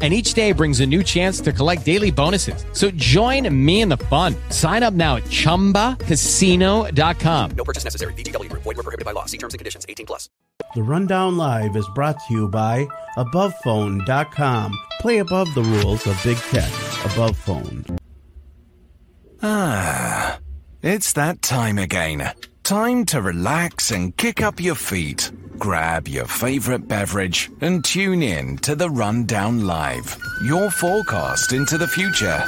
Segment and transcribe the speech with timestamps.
[0.00, 2.64] And each day brings a new chance to collect daily bonuses.
[2.72, 4.36] So join me in the fun.
[4.50, 7.50] Sign up now at chumbacasino.com.
[7.56, 8.12] No purchase necessary.
[8.12, 8.62] VGW Group.
[8.62, 9.24] Void were prohibited by law.
[9.24, 9.84] See terms and conditions.
[9.88, 10.28] 18 plus.
[10.76, 14.72] The Rundown Live is brought to you by AbovePhone.com.
[15.00, 16.70] Play above the rules of big tech.
[17.12, 17.84] Above Phone.
[19.42, 20.38] Ah,
[20.82, 22.30] it's that time again.
[22.68, 25.32] Time to relax and kick up your feet.
[25.56, 31.88] Grab your favorite beverage and tune in to the Rundown Live, your forecast into the
[31.88, 32.44] future.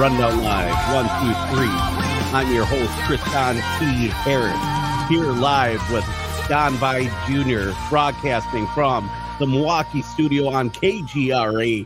[0.00, 0.94] Rundown Live.
[0.94, 1.68] One, two, three.
[2.32, 4.08] I'm your host, Tristan T.
[4.08, 4.56] Harris,
[5.10, 6.06] here live with
[6.48, 11.84] Don By Jr., broadcasting from the Milwaukee studio on KGRADB.com.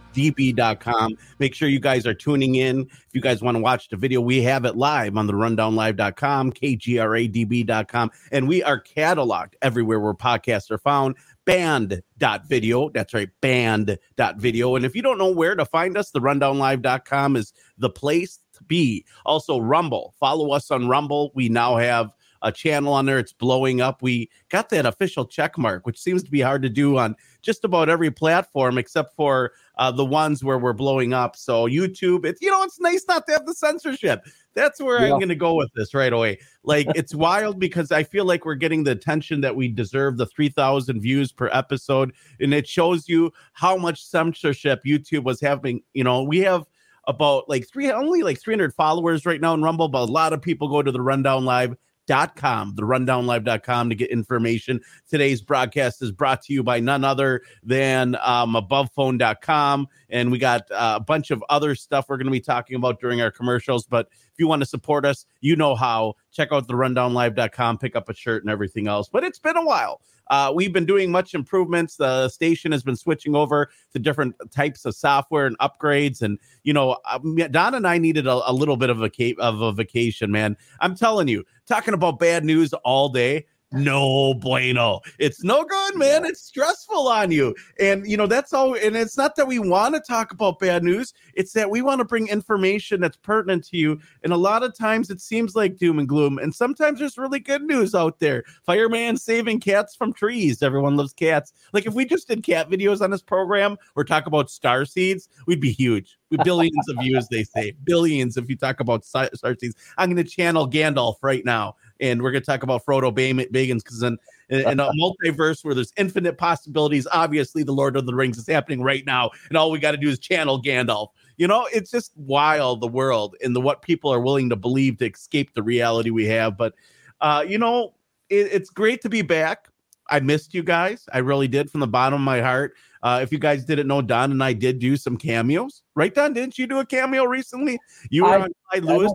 [1.40, 2.82] Make sure you guys are tuning in.
[2.82, 6.52] If you guys want to watch the video, we have it live on the rundownlive.com,
[6.52, 12.90] KGRADB.com, and we are cataloged everywhere where podcasts are found band.video.
[12.90, 14.76] That's right, band.video.
[14.76, 18.64] And if you don't know where to find us, the rundownlive.com is the place to
[18.64, 19.04] be.
[19.24, 20.14] Also, Rumble.
[20.18, 21.32] Follow us on Rumble.
[21.34, 22.12] We now have
[22.44, 23.18] a channel on there.
[23.18, 24.02] It's blowing up.
[24.02, 27.64] We got that official check mark, which seems to be hard to do on just
[27.64, 31.36] about every platform except for uh, the ones where we're blowing up.
[31.36, 34.24] So YouTube, it's you know, it's nice not to have the censorship.
[34.54, 35.12] That's where Yeah.
[35.12, 36.38] I'm going to go with this right away.
[36.62, 40.16] Like it's wild because I feel like we're getting the attention that we deserve.
[40.16, 45.82] The 3,000 views per episode, and it shows you how much censorship YouTube was having.
[45.92, 46.64] You know, we have
[47.06, 50.40] about like three only like 300 followers right now in Rumble, but a lot of
[50.40, 54.80] people go to the Rundown Live dot com the rundownlive.com to get information.
[55.08, 60.70] Today's broadcast is brought to you by none other than um, abovephone.com and we got
[60.70, 63.86] uh, a bunch of other stuff we're going to be talking about during our commercials.
[63.86, 66.14] But if you want to support us you know how.
[66.32, 69.08] Check out the rundownlive.com pick up a shirt and everything else.
[69.08, 71.96] But it's been a while uh, we've been doing much improvements.
[71.96, 76.22] The station has been switching over to different types of software and upgrades.
[76.22, 79.36] And you know um, don and i needed a, a little bit of a ca-
[79.38, 80.56] of a vacation man.
[80.80, 85.00] I'm telling you talking about bad news all day no bueno.
[85.18, 86.24] It's no good, man.
[86.24, 87.54] It's stressful on you.
[87.80, 90.82] And you know, that's all and it's not that we want to talk about bad
[90.82, 94.00] news, it's that we want to bring information that's pertinent to you.
[94.22, 96.38] And a lot of times it seems like doom and gloom.
[96.38, 98.44] And sometimes there's really good news out there.
[98.64, 100.62] Fireman saving cats from trees.
[100.62, 101.52] Everyone loves cats.
[101.72, 105.28] Like if we just did cat videos on this program or talk about star seeds,
[105.46, 106.18] we'd be huge.
[106.30, 107.72] With billions of views, they say.
[107.84, 109.76] Billions if you talk about star star seeds.
[109.98, 114.02] I'm gonna channel Gandalf right now and we're going to talk about Frodo Baggins because
[114.02, 114.18] in,
[114.48, 118.82] in, a multiverse where there's infinite possibilities, obviously the Lord of the Rings is happening
[118.82, 121.08] right now, and all we got to do is channel Gandalf.
[121.36, 124.98] You know, it's just wild the world and the what people are willing to believe
[124.98, 126.56] to escape the reality we have.
[126.56, 126.74] But
[127.20, 127.94] uh, you know,
[128.28, 129.68] it, it's great to be back.
[130.10, 131.08] I missed you guys.
[131.12, 132.74] I really did from the bottom of my heart.
[133.02, 136.14] Uh, if you guys didn't know, Don and I did do some cameos, right?
[136.14, 137.78] Don, didn't you do a cameo recently?
[138.10, 139.12] You were I- on Clyde Lewis.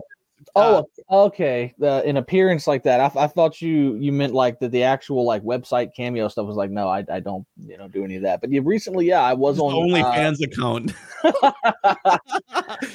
[0.56, 1.74] Oh, okay.
[1.78, 3.00] The an appearance like that.
[3.00, 6.56] I, I thought you you meant like that the actual like website cameo stuff was
[6.56, 8.40] like no, I, I don't you know do any of that.
[8.40, 10.92] But yeah, recently, yeah, I was on uh, OnlyFans account.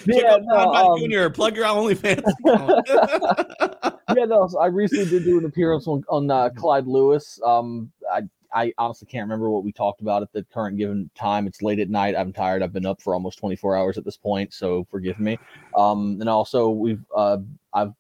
[0.05, 1.29] Yeah, no, um, Jr.
[1.29, 2.87] Plug your OnlyFans account.
[4.15, 7.39] yeah, no, so I recently did do an appearance on on uh, Clyde Lewis.
[7.43, 8.23] Um, I
[8.55, 11.45] I honestly can't remember what we talked about at the current given time.
[11.45, 12.15] It's late at night.
[12.17, 12.63] I'm tired.
[12.63, 15.37] I've been up for almost 24 hours at this point, so forgive me.
[15.77, 17.37] Um, and also we've uh,
[17.73, 17.91] I've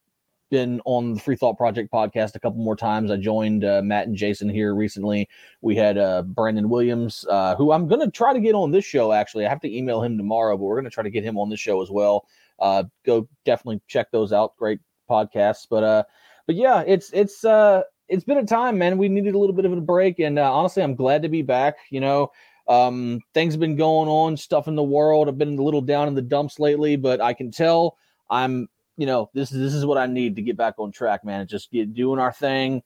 [0.49, 3.11] been on the Free Thought Project podcast a couple more times.
[3.11, 5.27] I joined uh, Matt and Jason here recently.
[5.61, 8.85] We had uh, Brandon Williams, uh, who I'm going to try to get on this
[8.85, 9.11] show.
[9.11, 11.37] Actually, I have to email him tomorrow, but we're going to try to get him
[11.37, 12.25] on this show as well.
[12.59, 14.55] Uh, go definitely check those out.
[14.55, 14.79] Great
[15.09, 16.03] podcasts, but uh,
[16.47, 18.97] but yeah, it's it's uh it's been a time, man.
[18.97, 21.41] We needed a little bit of a break, and uh, honestly, I'm glad to be
[21.41, 21.77] back.
[21.89, 22.31] You know,
[22.67, 25.27] um, things have been going on, stuff in the world.
[25.27, 27.97] I've been a little down in the dumps lately, but I can tell
[28.29, 31.23] I'm, you know, this is this is what I need to get back on track,
[31.23, 31.47] man.
[31.47, 32.83] Just get doing our thing.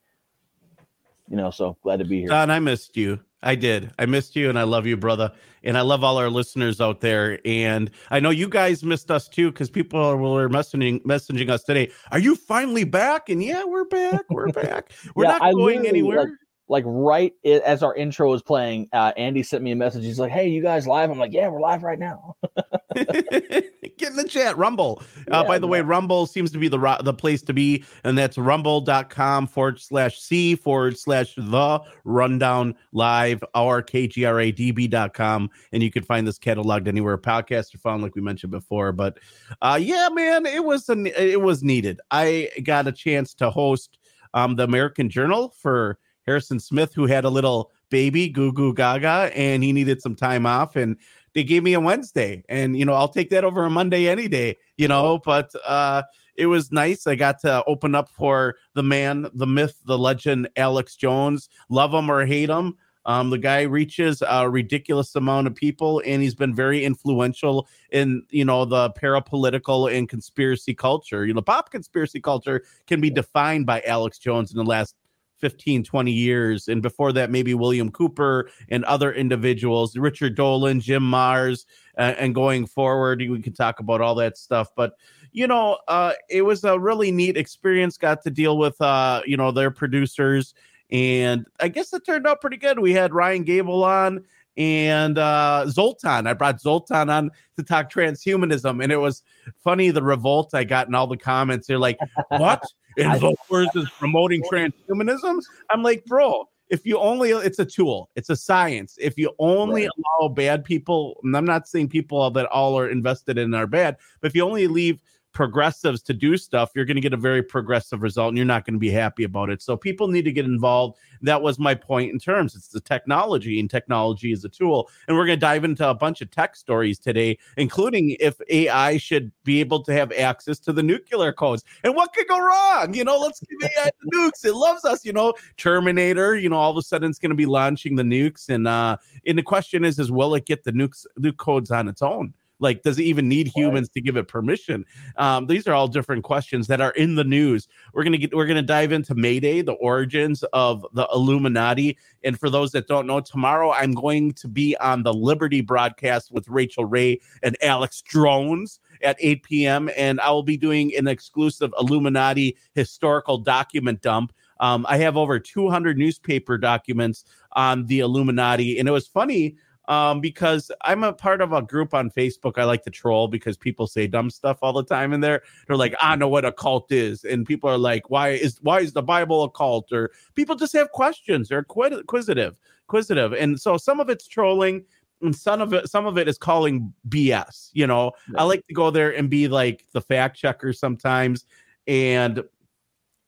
[1.30, 2.30] You know, so glad to be here.
[2.30, 3.20] Don, I missed you.
[3.42, 3.92] I did.
[3.98, 5.32] I missed you, and I love you, brother.
[5.64, 7.40] And I love all our listeners out there.
[7.46, 11.92] And I know you guys missed us too, because people were messaging messaging us today.
[12.12, 13.30] Are you finally back?
[13.30, 14.24] And yeah, we're back.
[14.30, 14.92] We're back.
[15.16, 16.22] We're Yeah, not I going anywhere.
[16.22, 16.30] like
[16.70, 20.04] right as our intro was playing, uh, Andy sent me a message.
[20.04, 22.36] He's like, "Hey, you guys live?" I'm like, "Yeah, we're live right now."
[22.96, 25.02] Get in the chat, Rumble.
[25.32, 25.82] uh, Yeah, by the way.
[25.82, 30.20] Rumble seems to be the ro- the place to be, and that's rumble.com forward slash
[30.20, 35.50] C forward slash the rundown live or KGRADB.com.
[35.74, 38.92] And you can find this cataloged anywhere podcasts are found, like we mentioned before.
[38.92, 39.18] But
[39.62, 42.00] uh, yeah, man, it was an, it was needed.
[42.12, 43.98] I got a chance to host
[44.34, 45.98] um, the American Journal for
[46.30, 50.46] Harrison Smith, who had a little baby, Goo Goo Gaga, and he needed some time
[50.46, 50.76] off.
[50.76, 50.96] And
[51.34, 54.28] they gave me a Wednesday, and you know I'll take that over a Monday any
[54.28, 55.20] day, you know.
[55.26, 56.04] But uh,
[56.36, 57.08] it was nice.
[57.08, 61.50] I got to open up for the man, the myth, the legend, Alex Jones.
[61.70, 66.22] Love him or hate him, um, the guy reaches a ridiculous amount of people, and
[66.22, 71.26] he's been very influential in you know the parapolitical and conspiracy culture.
[71.26, 74.96] You know, pop conspiracy culture can be defined by Alex Jones in the last
[75.40, 76.68] 15, 20 years.
[76.68, 81.66] And before that, maybe William Cooper and other individuals, Richard Dolan, Jim Marrs,
[81.98, 84.70] uh, and going forward, we can talk about all that stuff.
[84.76, 84.94] But
[85.32, 87.98] you know, uh, it was a really neat experience.
[87.98, 90.54] Got to deal with, uh, you know, their producers,
[90.92, 92.80] and I guess it turned out pretty good.
[92.80, 94.26] We had Ryan Gable on
[94.58, 96.28] and uh, Zoltan.
[96.28, 99.24] I brought Zoltan on to talk transhumanism, and it was
[99.64, 101.68] funny the revolt I got in all the comments.
[101.68, 101.98] They're like,
[102.30, 102.64] "What?
[102.98, 108.36] Infowars is promoting transhumanism?" I'm like, "Bro." If you only, it's a tool, it's a
[108.36, 108.96] science.
[109.02, 109.90] If you only Right.
[110.22, 113.98] allow bad people, and I'm not saying people that all are invested in are bad,
[114.22, 115.00] but if you only leave
[115.32, 118.66] progressives to do stuff, you're going to get a very progressive result and you're not
[118.66, 119.62] going to be happy about it.
[119.62, 120.98] So people need to get involved.
[121.22, 122.56] That was my point in terms.
[122.56, 124.90] It's the technology and technology is a tool.
[125.08, 128.98] And we're going to dive into a bunch of tech stories today, including if AI
[128.98, 132.94] should be able to have access to the nuclear codes and what could go wrong.
[132.94, 134.46] You know, let's give AI the nukes.
[134.46, 137.36] It loves us, you know, Terminator, you know, all of a sudden it's going to
[137.36, 138.50] be launching the nukes.
[138.50, 141.88] And, uh, and the question is, is will it get the nukes, nuke codes on
[141.88, 142.34] its own?
[142.60, 144.86] Like, does it even need humans to give it permission?
[145.18, 147.68] Um, these are all different questions that are in the news.
[147.94, 151.98] We're gonna get we're gonna dive into Mayday, the origins of the Illuminati.
[152.24, 156.32] And for those that don't know, tomorrow I'm going to be on the Liberty broadcast
[156.32, 159.90] with Rachel Ray and Alex Drones at 8 p.m.
[159.96, 164.34] And I will be doing an exclusive Illuminati historical document dump.
[164.60, 167.24] Um, I have over 200 newspaper documents
[167.54, 169.56] on the Illuminati, and it was funny
[169.90, 172.60] um, because I'm a part of a group on Facebook.
[172.60, 175.42] I like to troll because people say dumb stuff all the time in there.
[175.68, 178.82] They're like, I know what a cult is, and people are like, why is why
[178.82, 179.92] is the Bible a cult?
[179.92, 181.50] Or people just have questions.
[181.50, 184.86] They're quite inquisitive, inquisitive, and so some of it's trolling.
[185.22, 187.72] And some of it, some of it is calling BS.
[187.74, 191.44] You know, I like to go there and be like the fact checker sometimes.
[191.88, 192.42] And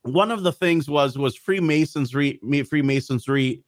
[0.00, 3.62] one of the things was was Freemasonry, Freemasonry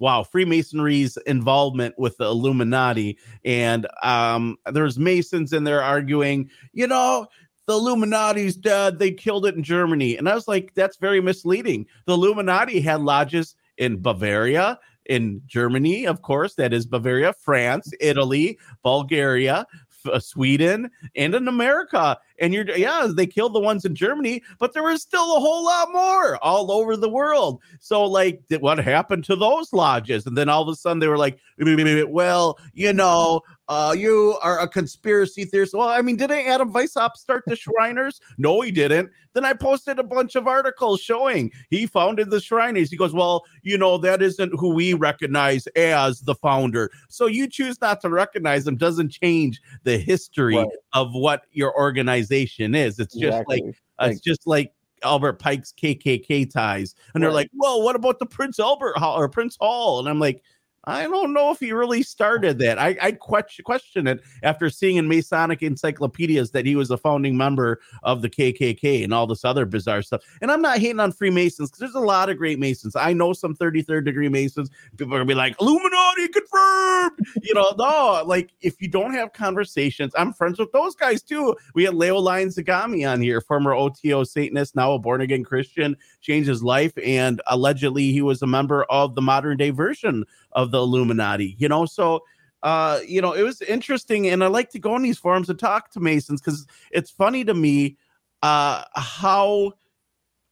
[0.00, 3.16] wow freemasonry's involvement with the illuminati.
[3.44, 7.28] And um there's masons in there arguing you know
[7.66, 8.98] the illuminati's dead.
[8.98, 10.16] They killed it in germany.
[10.16, 11.86] And i was like that's very misleading.
[12.06, 16.54] The illuminati had lodges in bavaria in germany of course.
[16.54, 19.66] That is bavaria france italy bulgaria
[20.04, 22.18] F- uh, Sweden and in America.
[22.38, 25.64] And you're, yeah, they killed the ones in Germany, but there was still a whole
[25.64, 27.60] lot more all over the world.
[27.80, 30.26] So, like, what happened to those lodges?
[30.26, 34.58] And then all of a sudden they were like, well, you know, uh, you are
[34.58, 35.74] a conspiracy theorist.
[35.74, 38.20] Well, I mean, didn't Adam Weishaupt start the Shriners?
[38.36, 39.10] No, he didn't.
[39.32, 42.90] Then I posted a bunch of articles showing he founded the Shriners.
[42.90, 46.90] He goes, Well, you know, that isn't who we recognize as the founder.
[47.08, 50.66] So you choose not to recognize them doesn't change the history Right.
[50.92, 52.98] of what your organization is.
[52.98, 53.62] It's just like,
[54.00, 54.72] uh, it's just like
[55.04, 56.96] Albert Pike's KKK ties.
[57.14, 60.00] And they're like, Well, what about the Prince Albert Hall or Prince Hall?
[60.00, 60.42] And I'm like,
[60.84, 62.78] I don't know if he really started that.
[62.78, 67.80] I, I question, it after seeing in Masonic encyclopedias that he was a founding member
[68.02, 70.22] of the KKK and all this other bizarre stuff.
[70.40, 72.96] And I'm not hating on Freemasons because there's a lot of great Masons.
[72.96, 74.70] I know some 33rd degree Masons.
[74.96, 77.18] People are gonna be like, Illuminati confirmed.
[77.42, 81.56] You know, no, like if you don't have conversations, I'm friends with those guys too.
[81.74, 85.96] We had Leo Lyon Zagami on here, former OTO Satanist, now a born again Christian,
[86.22, 90.69] changed his life, and allegedly he was a member of the modern day version of
[90.70, 91.86] the Illuminati, you know.
[91.86, 92.22] So
[92.62, 95.58] uh, you know, it was interesting, and I like to go in these forums and
[95.58, 97.96] talk to Masons because it's funny to me
[98.42, 99.72] uh how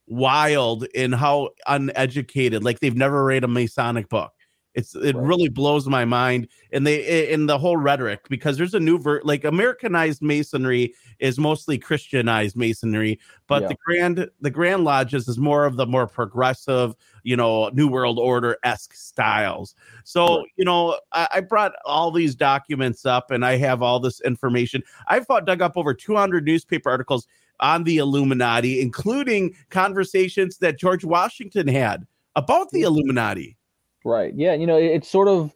[0.06, 4.32] wild and how uneducated, like they've never read a Masonic book.
[4.78, 5.26] It's it Right.
[5.26, 9.20] really blows my mind, and they in the whole rhetoric because there's a new ver
[9.24, 13.18] like Americanized Masonry is mostly Christianized Masonry,
[13.48, 13.68] but Yeah.
[13.68, 16.94] the grand the Grand Lodges is more of the more progressive,
[17.24, 19.74] you know, New World Order esque styles.
[20.04, 20.46] So Right.
[20.56, 24.84] you know, I, I brought all these documents up, and I have all this information.
[25.08, 27.26] I've fought, dug up over 200 newspaper articles
[27.58, 32.06] on the Illuminati, including conversations that George Washington had
[32.36, 32.86] about the mm-hmm.
[32.94, 33.57] Illuminati.
[34.04, 34.32] Right.
[34.36, 34.54] Yeah.
[34.54, 35.54] You know, it's sort of.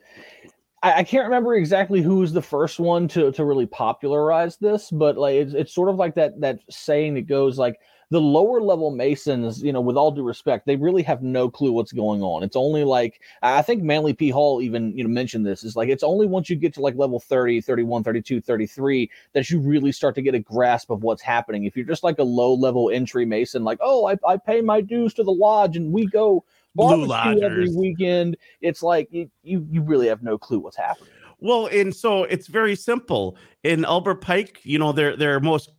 [0.83, 4.91] I, I can't remember exactly who was the first one to to really popularize this,
[4.91, 7.79] but like it's it's sort of like that that saying that goes like
[8.11, 11.73] the lower level masons, you know, with all due respect, they really have no clue
[11.73, 12.43] what's going on.
[12.43, 15.89] It's only like I think Manly P Hall even, you know, mentioned this is like
[15.89, 19.93] it's only once you get to like level 30, 31, 32, 33 that you really
[19.93, 21.65] start to get a grasp of what's happening.
[21.65, 24.81] If you're just like a low level entry mason like, "Oh, I I pay my
[24.83, 26.45] dues to the lodge and we go
[26.75, 28.37] Blue barbecue every weekend.
[28.61, 31.11] It's like you, you you really have no clue what's happening.
[31.39, 33.37] Well, and so it's very simple.
[33.65, 35.71] In Albert Pike, you know, their their most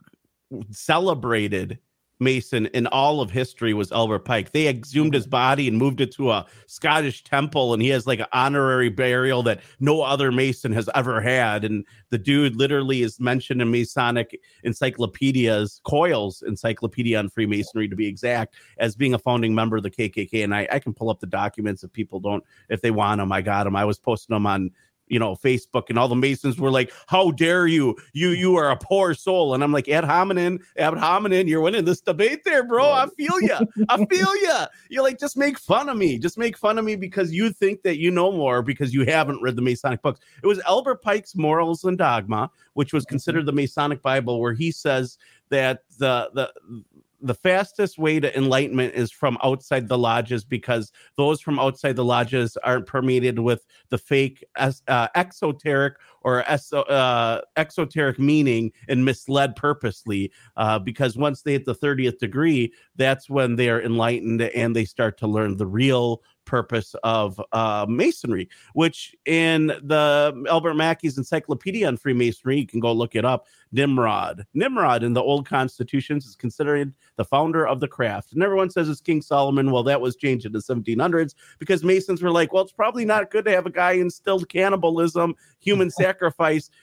[0.71, 1.79] celebrated
[2.23, 4.51] Mason in all of history was Albert Pike.
[4.51, 8.19] They exhumed his body and moved it to a Scottish temple, and he has like
[8.19, 11.63] an honorary burial that no other Mason has ever had.
[11.65, 18.07] And the dude literally is mentioned in Masonic encyclopedias, Coil's Encyclopedia on Freemasonry to be
[18.07, 20.43] exact, as being a founding member of the KKK.
[20.43, 23.31] And I, I can pull up the documents if people don't, if they want them.
[23.31, 23.75] I got them.
[23.75, 24.71] I was posting them on
[25.07, 27.95] you know Facebook, and all the Masons were like, "How dare you?
[28.13, 31.85] You you are a poor soul." And I'm like, "Ad hominem, ad hominem, you're winning
[31.85, 32.91] this debate, there, bro.
[32.91, 33.57] I feel you.
[33.89, 34.55] I feel you.
[34.89, 36.17] You're like, just make fun of me.
[36.17, 39.41] Just make fun of me because you think that you know more because you haven't
[39.41, 43.09] read the Masonic books." It was Albert Pike's Morals and Dogma, which was mm-hmm.
[43.09, 45.17] considered the Masonic Bible, where he says
[45.49, 46.83] that the the
[47.23, 52.03] the fastest way to enlightenment is from outside the lodges because those from outside the
[52.03, 59.55] lodges aren't permeated with the fake uh, exoteric or eso- uh, exoteric meaning and misled
[59.55, 60.31] purposely.
[60.57, 65.17] Uh, because once they hit the 30th degree, that's when they're enlightened and they start
[65.17, 71.97] to learn the real purpose of uh, masonry, which in the Albert Mackey's Encyclopedia on
[71.97, 73.47] Freemasonry, you can go look it up.
[73.71, 78.69] Nimrod, Nimrod in the old constitutions is considered the founder of the craft, and everyone
[78.69, 79.71] says it's King Solomon.
[79.71, 83.31] Well, that was changed in the 1700s because Masons were like, well, it's probably not
[83.31, 86.12] good to have a guy instilled cannibalism, human sacrifice,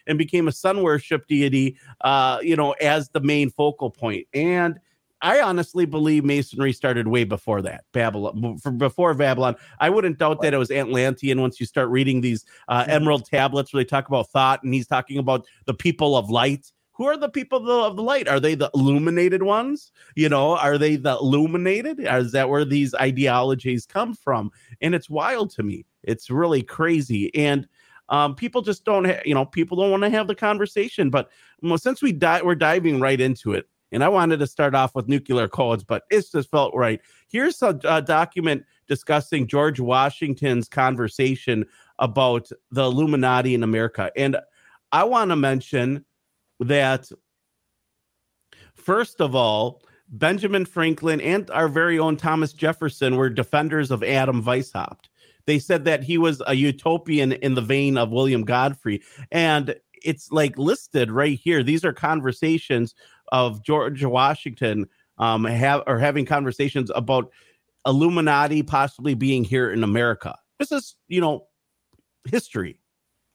[0.06, 4.00] and became a sun worship deity, uh, you know, as the main focal point.
[4.00, 4.80] point, and
[5.22, 7.84] I honestly believe masonry started way before that.
[7.92, 9.54] Babylon, before Babylon.
[9.78, 13.75] I wouldn't doubt that it was Atlantean once you start reading these uh, emerald tablets
[13.75, 16.72] where they talk about Thoth and he's talking about the people of light.
[16.92, 18.28] Who are the people of the, of the light?
[18.28, 19.92] Are they the illuminated ones?
[20.16, 22.00] You know, are they the illuminated?
[22.00, 24.50] Is that where these ideologies come from?
[24.80, 25.84] And it's wild to me.
[26.02, 27.34] It's really crazy.
[27.34, 27.68] And
[28.11, 31.11] um, people just don't, ha- you know, people don't want to have the conversation.
[31.11, 31.31] But
[31.62, 34.95] well, since we di- we're diving right into it, and I wanted to start off
[34.95, 37.00] with nuclear codes, but it just felt right.
[37.29, 41.64] Here's a, a document discussing George Washington's conversation
[41.99, 44.11] about the Illuminati in America.
[44.16, 44.37] And
[44.92, 46.05] I want to mention
[46.61, 47.11] that,
[48.75, 54.42] first of all, Benjamin Franklin and our very own Thomas Jefferson were defenders of Adam
[54.42, 55.09] Weishaupt.
[55.50, 59.02] They said that he was a utopian in the vein of William Godfrey.
[59.32, 61.64] And it's like listed right here.
[61.64, 62.94] These are conversations
[63.32, 64.86] of George Washington
[65.18, 67.32] um, have or having conversations about
[67.84, 70.38] Illuminati possibly being here in America.
[70.60, 71.48] This is, you know,
[72.30, 72.78] history.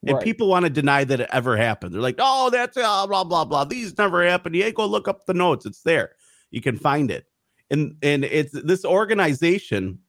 [0.08, 0.24] And Right.
[0.24, 1.94] people want to deny that it ever happened.
[1.94, 3.66] They're like, oh, that's uh, blah, blah, blah.
[3.66, 4.56] These never happened.
[4.56, 5.66] Yeah, go look up the notes.
[5.66, 6.14] It's there.
[6.50, 7.26] You can find it.
[7.70, 10.00] And and it's this organization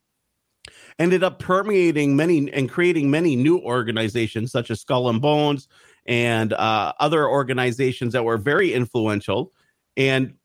[0.99, 5.67] ended up permeating many and creating many new organizations such as Skull and Bones
[6.05, 9.51] and uh, other organizations that were very influential.
[9.95, 10.35] And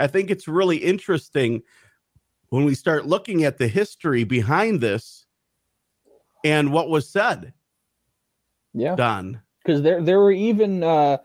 [0.00, 1.62] I think it's really interesting
[2.48, 5.26] when we start looking at the history behind this
[6.44, 7.52] and what was said,
[8.72, 8.94] Yeah.
[8.94, 9.40] done.
[9.64, 11.18] because there there were even uh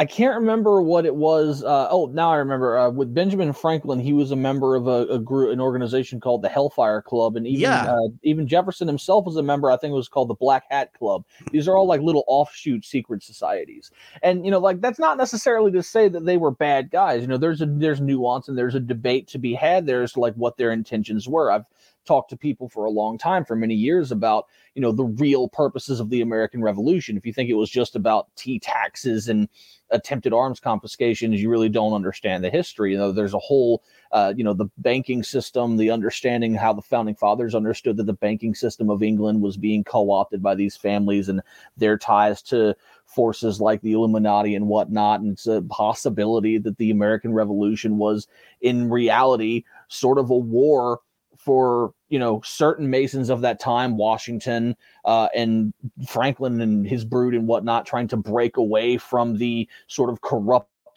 [0.00, 1.64] I can't remember what it was.
[1.64, 2.78] Uh, oh, now I remember.
[2.78, 6.42] Uh, with Benjamin Franklin, he was a member of a, a group, an organization called
[6.42, 7.92] the Hellfire Club, and even Yeah.
[7.92, 9.72] uh, even Jefferson himself was a member.
[9.72, 11.24] I think it was called the Black Hat Club.
[11.50, 13.90] These are all like little offshoot secret societies,
[14.22, 17.22] and you know, like that's not necessarily to say that they were bad guys.
[17.22, 19.84] You know, there's a there's nuance and there's a debate to be had.
[19.86, 21.50] There's like what their intentions were.
[21.50, 21.64] I've
[22.08, 25.48] talked to people for a long time, for many years, about you know the real
[25.48, 27.16] purposes of the American Revolution.
[27.16, 29.48] If you think it was just about tea taxes and
[29.90, 32.92] attempted arms confiscations, you really don't understand the history.
[32.92, 36.82] You know, there's a whole, uh, you know, the banking system, the understanding how the
[36.82, 41.28] founding fathers understood that the banking system of England was being co-opted by these families
[41.28, 41.40] and
[41.76, 42.74] their ties to
[43.06, 45.20] forces like the Illuminati and whatnot.
[45.20, 48.26] And it's a possibility that the American Revolution was,
[48.60, 51.00] in reality, sort of a war
[51.38, 55.72] for you know certain masons of that time washington uh, and
[56.06, 60.20] franklin and his brood and whatnot trying to break away from the sort of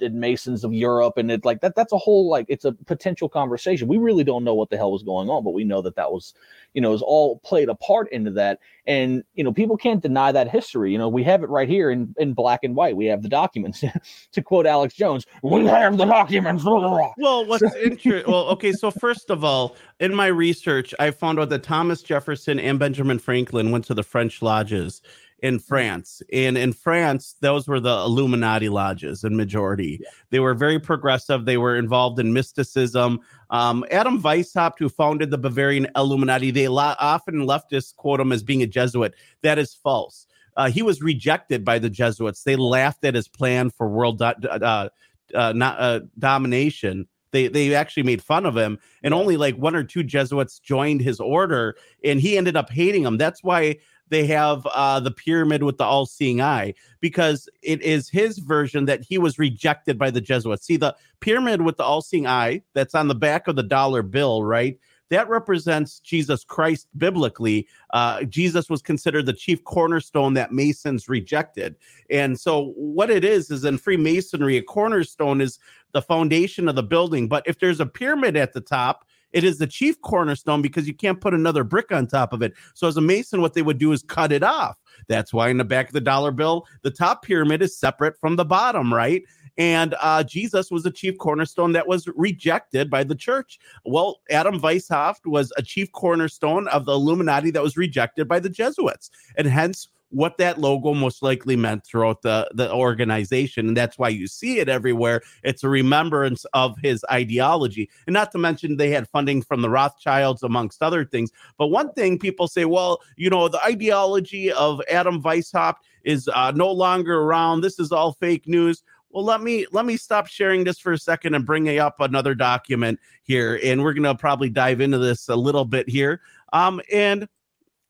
[0.01, 3.29] corrupted masons of europe and it like that that's a whole like it's a potential
[3.29, 5.95] conversation we really don't know what the hell was going on but we know that
[5.95, 6.33] that was
[6.73, 10.31] you know is all played a part into that and you know people can't deny
[10.31, 13.05] that history you know we have it right here in in black and white we
[13.05, 13.83] have the documents
[14.31, 16.63] to quote alex jones we have the documents
[17.17, 18.31] Well, what's interesting?
[18.31, 18.71] well, okay.
[18.71, 23.19] So first of all, in my research, I found out that Thomas Jefferson and Benjamin
[23.19, 25.01] Franklin went to the French lodges
[25.41, 29.99] in France, and in France, those were the Illuminati lodges in majority.
[30.29, 31.45] They were very progressive.
[31.45, 33.19] They were involved in mysticism.
[33.49, 38.43] Um, Adam Weishaupt, who founded the Bavarian Illuminati, they lo- often leftists quote him as
[38.43, 39.15] being a Jesuit.
[39.41, 40.27] That is false.
[40.57, 42.43] Uh, he was rejected by the Jesuits.
[42.43, 44.89] They laughed at his plan for world do- uh,
[45.33, 49.75] uh, not, uh, domination They they actually made fun of him, and only like one
[49.75, 53.17] or two Jesuits joined his order, and he ended up hating them.
[53.17, 53.77] That's why
[54.11, 59.01] they have uh, the pyramid with the all-seeing eye because it is his version that
[59.01, 60.65] he was rejected by the Jesuits.
[60.65, 64.43] See the pyramid with the all-seeing eye that's on the back of the dollar bill,
[64.43, 64.77] right?
[65.11, 67.67] That represents Jesus Christ biblically.
[67.93, 71.75] Uh, Jesus was considered the chief cornerstone that Masons rejected.
[72.09, 75.57] And so, what it is, is in Freemasonry, a cornerstone is
[75.91, 77.27] the foundation of the building.
[77.27, 80.93] But if there's a pyramid at the top, it is the chief cornerstone because you
[80.93, 82.53] can't put another brick on top of it.
[82.73, 84.77] So, as a Mason, what they would do is cut it off.
[85.07, 88.35] That's why in the back of the dollar bill, the top pyramid is separate from
[88.35, 89.23] the bottom, right?
[89.57, 93.59] And uh, Jesus was a chief cornerstone that was rejected by the church.
[93.85, 98.49] Well, Adam Weishaupt was a chief cornerstone of the Illuminati that was rejected by the
[98.49, 99.11] Jesuits.
[99.37, 103.69] And hence, what that logo most likely meant throughout the, the organization.
[103.69, 105.21] And that's why you see it everywhere.
[105.43, 107.89] It's a remembrance of his ideology.
[108.05, 111.31] And not to mention, they had funding from the Rothschilds, amongst other things.
[111.57, 116.51] But one thing people say, well, you know, the ideology of Adam Weishaupt is uh,
[116.55, 117.61] no longer around.
[117.61, 118.83] This is all fake news.
[119.11, 122.33] Well, let me let me stop sharing this for a second and bring up another
[122.33, 126.21] document here, and we're gonna probably dive into this a little bit here.
[126.53, 127.27] Um, and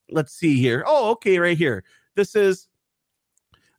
[0.09, 0.83] let's see here.
[0.87, 1.83] Oh, okay, right here.
[2.15, 2.67] This is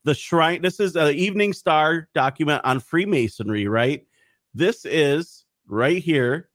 [0.05, 0.63] the shrine.
[0.63, 4.07] This is an Evening Star document on Freemasonry, right?
[4.55, 6.49] This is right here.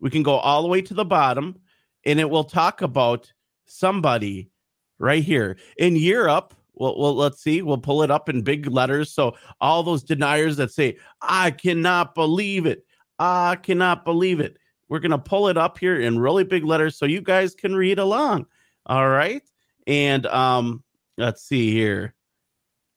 [0.00, 1.58] We can go all the way to the bottom,
[2.04, 3.32] and it will talk about
[3.66, 4.50] somebody
[4.98, 6.54] right here in Europe.
[6.74, 7.62] Well, well, let's see.
[7.62, 9.12] We'll pull it up in big letters.
[9.12, 12.84] So all those deniers that say, "I cannot believe it,"
[13.18, 14.56] I cannot believe it.
[14.88, 17.98] We're gonna pull it up here in really big letters so you guys can read
[17.98, 18.46] along.
[18.86, 19.42] All right.
[19.86, 20.81] And um,
[21.18, 22.14] let's see here.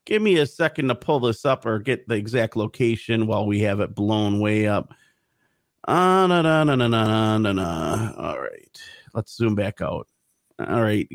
[0.06, 3.62] Give me a second to pull this up or get the exact location while we
[3.62, 4.94] have it blown way up.
[5.88, 8.14] Uh, na, na, na, na, na, na, na.
[8.18, 8.82] All right.
[9.14, 10.08] Let's zoom back out.
[10.60, 11.08] All right.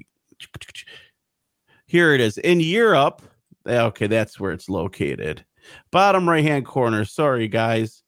[1.86, 2.38] Here it is.
[2.38, 3.22] In Europe.
[3.66, 5.44] Okay, that's where it's located.
[5.90, 7.04] Bottom right hand corner.
[7.04, 8.02] Sorry, guys.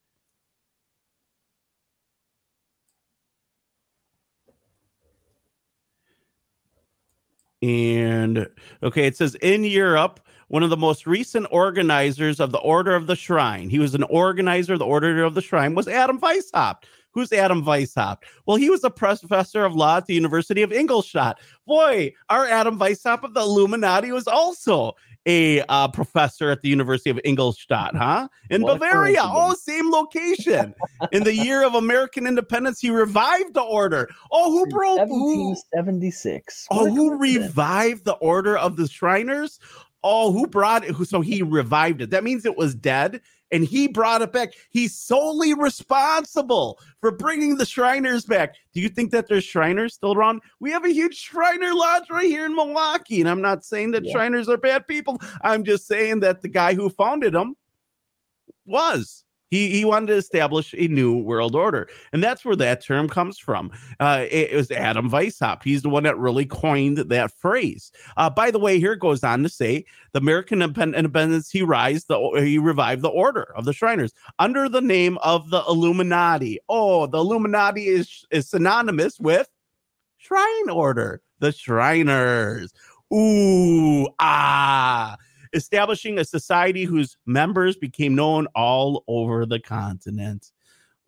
[7.63, 8.49] And
[8.83, 13.07] okay, it says in Europe, one of the most recent organizers of the Order of
[13.07, 13.71] the Shrine.
[13.71, 16.85] He was an organizer of the Order of the Shrine, was Adam Weishaupt.
[17.13, 18.19] Who's Adam Weishaupt?
[18.47, 21.39] Well, he was a professor of law at the University of Ingolstadt.
[21.67, 24.95] Boy, our Adam Weishaupt of the Illuminati was also
[25.27, 28.29] a uh, professor at the University of Ingolstadt, huh?
[28.51, 29.21] In What Bavaria.
[29.23, 30.75] Oh, same location.
[31.13, 34.09] In the year of American independence, he revived the order.
[34.31, 35.09] Oh, who broke?
[35.09, 36.67] Who, 1776.
[36.71, 39.59] Oh, who revived the order of the Shriners?
[40.05, 40.91] Oh, who brought it?
[40.91, 42.11] Who- So he revived it.
[42.11, 43.21] That means it was dead
[43.53, 44.55] and he brought it back.
[44.71, 48.57] He's solely responsible for bringing the Shriners back.
[48.73, 50.41] Do you think that there's Shriners still around?
[50.59, 53.21] We have a huge Shriner lodge right here in Milwaukee.
[53.21, 54.13] And I'm not saying that Yeah.
[54.13, 55.21] Shriners are bad people.
[55.43, 57.55] I'm just saying that the guy who founded them
[58.65, 59.25] was.
[59.53, 61.87] He, he wanted to establish a new world order.
[62.15, 63.71] And that's where that term comes from.
[64.01, 65.63] Uh, it, it was Adam Weishaupt.
[65.63, 67.93] He's the one that really coined that phrase.
[68.17, 72.19] Uh, by the way, here goes on to say the American Independence, he rise, the,
[72.43, 76.59] he revived the order of the Shriners under the name of the Illuminati.
[76.71, 79.51] Oh, the Illuminati is, is synonymous with
[80.17, 82.73] Shrine Order, the Shriners.
[83.13, 85.19] Ooh, ah
[85.53, 90.51] establishing a society whose members became known all over the continent.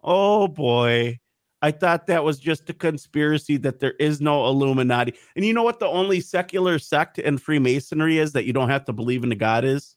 [0.03, 1.21] Oh boy.
[1.63, 5.15] I thought that was just a conspiracy that there is no Illuminati.
[5.35, 8.85] And you know what the only secular sect in Freemasonry is that you don't have
[8.85, 9.97] to believe in a God is?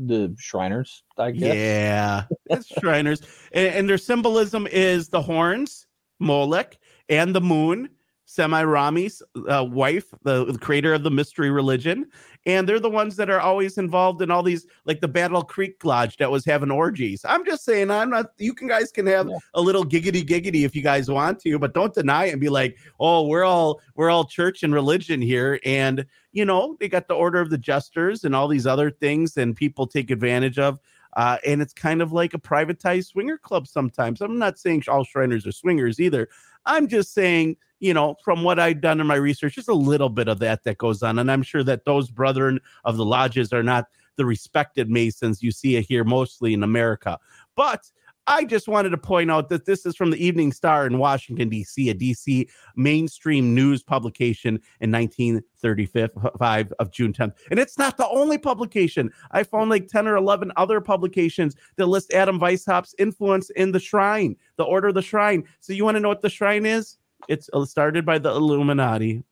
[0.00, 1.54] The Shriners, I guess.
[1.54, 3.22] Yeah, it's Shriners.
[3.52, 5.86] And, and their symbolism is the horns,
[6.18, 6.76] Molech,
[7.08, 7.88] and the moon,
[8.26, 12.06] Semiramis uh, wife, the, the creator of the mystery religion.
[12.44, 15.84] And they're the ones that are always involved in all these, like the Battle Creek
[15.84, 17.24] Lodge that was having orgies.
[17.24, 19.38] I'm just saying, I'm not, you can guys can have Yeah.
[19.54, 22.48] a little giggity giggity if you guys want to, but don't deny it and be
[22.48, 25.58] like, oh, we're all, we're all church and religion here.
[25.64, 29.36] And, you know, they got the Order of the Jesters and all these other things,
[29.38, 30.78] and people take advantage of.
[31.16, 34.20] Uh, and it's kind of like a privatized swinger club sometimes.
[34.20, 36.28] I'm not saying all Shriners are swingers either.
[36.66, 40.10] I'm just saying, you know, from what I've done in my research, just a little
[40.10, 41.18] bit of that that goes on.
[41.18, 45.50] And I'm sure that those brethren of the lodges are not the respected Masons you
[45.50, 47.18] see here mostly in America.
[47.54, 47.90] But
[48.28, 51.48] I just wanted to point out that this is from the Evening Star in Washington,
[51.48, 52.48] D.C., a D.C.
[52.74, 57.34] mainstream news publication in 1935 of June 10th.
[57.50, 59.12] And it's not the only publication.
[59.30, 63.80] I found like 10 or 11 other publications that list Adam Weishaupt's influence in the
[63.80, 65.44] shrine, the Order of the Shrine.
[65.60, 66.98] So you want to know what the shrine is?
[67.28, 69.22] It's uh, started by the Illuminati.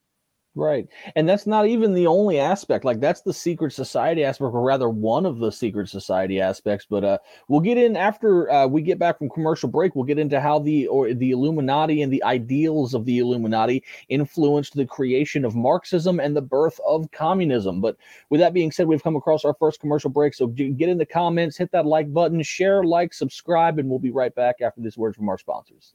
[0.57, 0.87] Right.
[1.17, 2.85] And that's not even the only aspect.
[2.85, 6.87] Like that's the secret society aspect, or rather one of the secret society aspects.
[6.89, 10.21] But uh we'll get in after uh, we get back from commercial break, we'll get
[10.21, 15.45] into how the or the Illuminati and the ideals of the Illuminati influenced the creation
[15.45, 17.81] of Marxism and the birth of communism.
[17.81, 17.97] But
[18.31, 20.35] with that being said, we've come across our first commercial break.
[20.35, 24.13] So get in the comments, hit that like button, share, like, subscribe, and we'll be
[24.13, 25.95] right back after this word from our sponsors.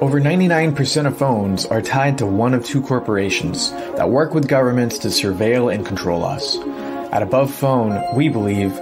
[0.00, 4.98] Over 99% of phones are tied to one of two corporations that work with governments
[4.98, 6.58] to surveil and control us.
[7.12, 8.74] At Above Phone, we believe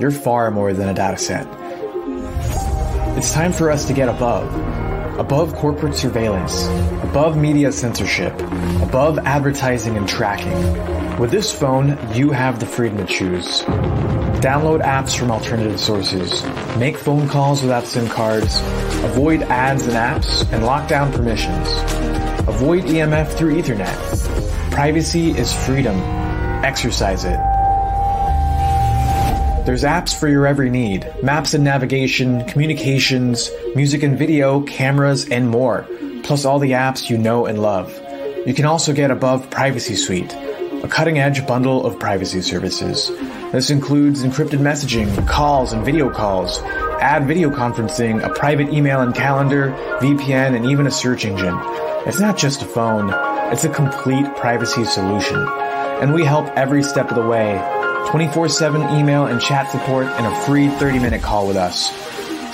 [0.00, 1.46] you're far more than a data set.
[3.18, 4.48] It's time for us to get above.
[5.18, 6.66] Above corporate surveillance,
[7.04, 8.32] above media censorship,
[8.82, 11.18] above advertising and tracking.
[11.18, 13.62] With this phone, you have the freedom to choose.
[14.44, 16.44] Download apps from alternative sources,
[16.76, 18.60] make phone calls without SIM cards,
[19.02, 21.66] avoid ads and apps, and lock down permissions.
[22.46, 24.70] Avoid EMF through Ethernet.
[24.70, 25.98] Privacy is freedom.
[26.62, 27.38] Exercise it.
[29.64, 35.48] There's apps for your every need maps and navigation, communications, music and video, cameras, and
[35.48, 35.88] more,
[36.22, 37.98] plus all the apps you know and love.
[38.46, 43.10] You can also get Above Privacy Suite, a cutting edge bundle of privacy services.
[43.54, 46.58] This includes encrypted messaging, calls and video calls,
[47.00, 51.56] ad video conferencing, a private email and calendar, VPN, and even a search engine.
[52.04, 53.14] It's not just a phone,
[53.52, 55.38] it's a complete privacy solution.
[55.38, 57.62] And we help every step of the way
[58.08, 61.92] 24 7 email and chat support, and a free 30 minute call with us.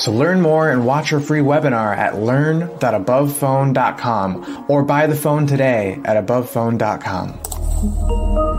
[0.05, 5.99] So learn more and watch our free webinar at learn.abovephone.com or buy the phone today
[6.05, 8.50] at abovephone.com.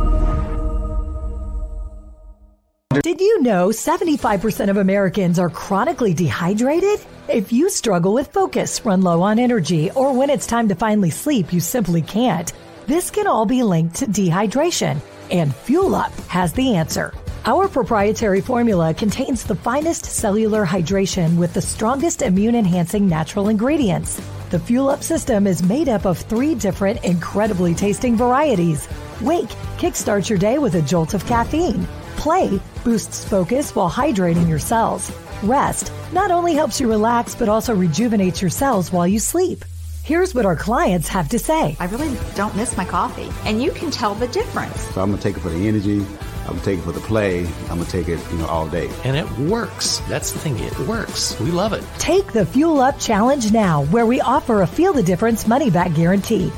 [2.99, 6.99] Did you know 75% of Americans are chronically dehydrated?
[7.29, 11.09] If you struggle with focus, run low on energy, or when it's time to finally
[11.09, 12.51] sleep, you simply can't,
[12.87, 14.99] this can all be linked to dehydration,
[15.31, 17.13] and Fuel Up has the answer.
[17.45, 24.21] Our proprietary formula contains the finest cellular hydration with the strongest immune enhancing natural ingredients.
[24.49, 28.89] The Fuel Up system is made up of three different incredibly tasting varieties.
[29.21, 31.87] Wake kickstart your day with a jolt of caffeine.
[32.21, 35.11] Play boosts focus while hydrating your cells.
[35.41, 39.65] Rest not only helps you relax, but also rejuvenates your cells while you sleep.
[40.03, 41.75] Here's what our clients have to say.
[41.79, 43.27] I really don't miss my coffee.
[43.49, 44.79] And you can tell the difference.
[44.93, 46.05] So I'm gonna take it for the energy.
[46.41, 47.39] I'm gonna take it for the play.
[47.71, 48.87] I'm gonna take it, you know, all day.
[49.03, 49.97] And it works.
[50.07, 50.59] That's the thing.
[50.59, 51.39] It works.
[51.39, 51.83] We love it.
[51.97, 55.95] Take the Fuel Up Challenge now, where we offer a feel the difference money back
[55.95, 56.51] guarantee.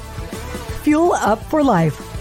[0.84, 2.13] Fuel Up for life.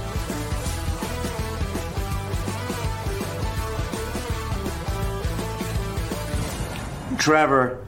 [7.23, 7.87] Trevor,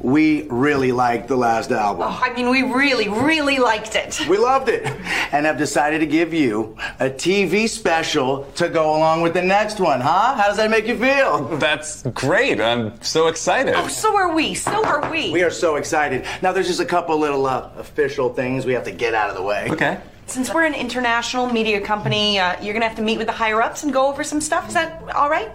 [0.00, 2.04] we really liked the last album.
[2.06, 4.24] Oh, I mean, we really, really liked it.
[4.28, 4.86] We loved it
[5.32, 9.80] and have decided to give you a TV special to go along with the next
[9.80, 10.36] one, huh?
[10.36, 11.58] How does that make you feel?
[11.58, 12.60] That's great.
[12.60, 13.74] I'm so excited.
[13.74, 14.54] Oh, so are we.
[14.54, 15.32] So are we.
[15.32, 16.24] We are so excited.
[16.40, 19.34] Now, there's just a couple little uh, official things we have to get out of
[19.34, 19.66] the way.
[19.70, 19.98] Okay.
[20.26, 23.32] Since we're an international media company, uh, you're going to have to meet with the
[23.32, 24.68] higher ups and go over some stuff.
[24.68, 25.50] Is that all right?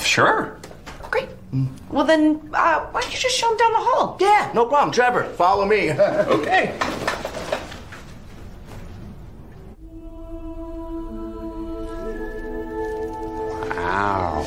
[0.00, 0.60] Sure.
[1.52, 1.68] Mm.
[1.90, 4.16] Well, then, uh, why don't you just show him down the hall?
[4.18, 4.90] Yeah, no problem.
[4.90, 5.90] Trevor, follow me.
[5.92, 6.78] okay.
[13.76, 14.42] Wow.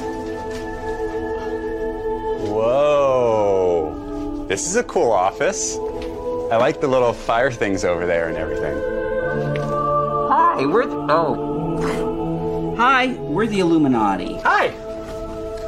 [2.50, 4.46] Whoa.
[4.50, 5.78] This is a cool office.
[6.52, 8.76] I like the little fire things over there and everything.
[10.32, 12.76] Hi, we're the, oh.
[12.78, 14.38] Hi, we're the Illuminati.
[14.40, 14.70] Hi.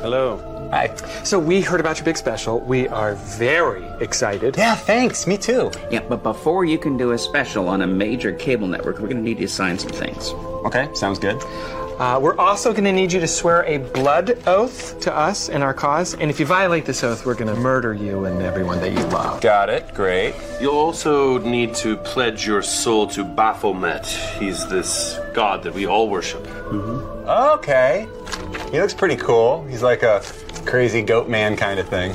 [0.02, 0.47] Hello.
[0.70, 0.94] Hi.
[1.24, 2.60] So we heard about your big special.
[2.60, 4.58] We are very excited.
[4.58, 5.26] Yeah, thanks.
[5.26, 5.72] Me too.
[5.90, 9.18] Yeah, but before you can do a special on a major cable network, we're going
[9.18, 10.32] to need you to sign some things.
[10.66, 11.42] Okay, sounds good.
[12.00, 15.64] Uh, we're also going to need you to swear a blood oath to us and
[15.64, 16.14] our cause.
[16.14, 19.00] And if you violate this oath, we're going to murder you and everyone that you
[19.06, 19.42] love.
[19.42, 19.94] Got it.
[19.96, 20.36] Great.
[20.62, 24.06] You'll also need to pledge your soul to Baphomet.
[24.06, 26.46] He's this god that we all worship.
[27.26, 28.08] Okay.
[28.72, 29.64] He looks pretty cool.
[29.66, 30.22] He's like a
[30.68, 32.12] crazy goat man kind of thing.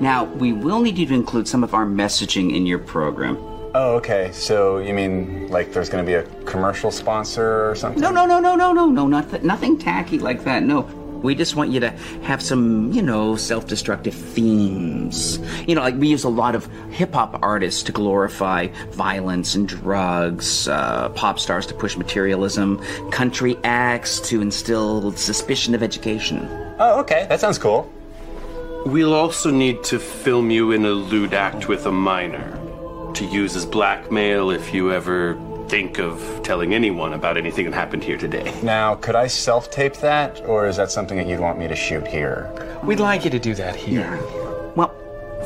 [0.00, 3.38] Now, we will need you to include some of our messaging in your program.
[3.74, 4.30] Oh, okay.
[4.32, 8.00] So you mean like there's going to be a commercial sponsor or something?
[8.00, 10.62] No, no, no, no, no, no, no, not, nothing tacky like that.
[10.62, 10.82] No.
[11.22, 11.90] We just want you to
[12.22, 15.38] have some, you know, self destructive themes.
[15.66, 19.68] You know, like we use a lot of hip hop artists to glorify violence and
[19.68, 26.48] drugs, uh, pop stars to push materialism, country acts to instill suspicion of education.
[26.78, 27.26] Oh, okay.
[27.28, 27.90] That sounds cool.
[28.86, 32.52] We'll also need to film you in a lewd act with a minor
[33.14, 35.34] to use as blackmail if you ever
[35.68, 38.54] think of telling anyone about anything that happened here today.
[38.62, 41.76] Now, could I self tape that, or is that something that you'd want me to
[41.76, 42.50] shoot here?
[42.84, 44.18] We'd like you to do that here.
[44.76, 44.94] Well,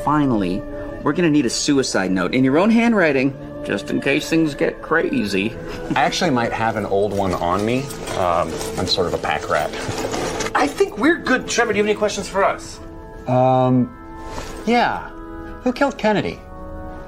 [0.03, 0.59] finally,
[1.03, 4.53] we're going to need a suicide note in your own handwriting, just in case things
[4.53, 5.55] get crazy.
[5.95, 7.83] I actually might have an old one on me.
[8.17, 9.71] Um, I'm sort of a pack rat.
[10.53, 11.47] I think we're good.
[11.47, 12.79] Trevor, do you have any questions for us?
[13.27, 13.89] Um,
[14.67, 15.09] yeah.
[15.63, 16.39] Who killed Kennedy?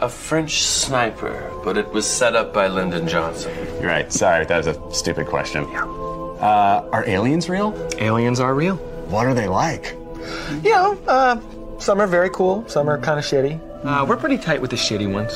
[0.03, 3.55] A French sniper, but it was set up by Lyndon Johnson.
[3.79, 4.11] You're right.
[4.11, 5.65] Sorry, that was a stupid question.
[5.71, 5.85] Yeah.
[5.85, 7.73] Uh, are aliens real?
[7.99, 8.75] Aliens are real.
[9.07, 9.95] What are they like?
[10.61, 11.39] You know, uh,
[11.79, 13.61] some are very cool, some are kind of shitty.
[13.85, 15.31] Uh, we're pretty tight with the shitty ones.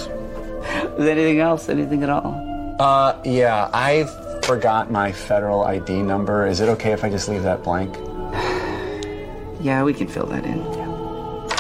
[1.00, 1.70] Is anything else?
[1.70, 2.76] Anything at all?
[2.78, 4.04] Uh, yeah, I
[4.44, 6.46] forgot my federal ID number.
[6.46, 7.96] Is it okay if I just leave that blank?
[9.62, 10.62] Yeah, we can fill that in.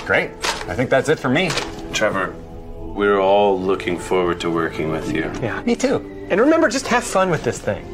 [0.06, 0.30] Great.
[0.68, 1.50] I think that's it for me.
[1.94, 2.36] Trevor,
[2.98, 5.32] we're all looking forward to working with you.
[5.40, 5.62] Yeah.
[5.62, 5.98] Me too.
[6.32, 7.86] And remember, just have fun with this thing.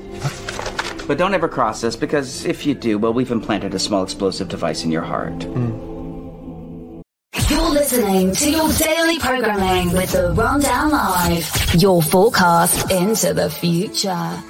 [1.06, 4.48] But don't ever cross us, because if you do, well, we've implanted a small explosive
[4.48, 5.38] device in your heart.
[5.40, 7.04] Mm.
[7.50, 14.42] You're listening to your daily programming with the Rundown Live, your forecast into the future.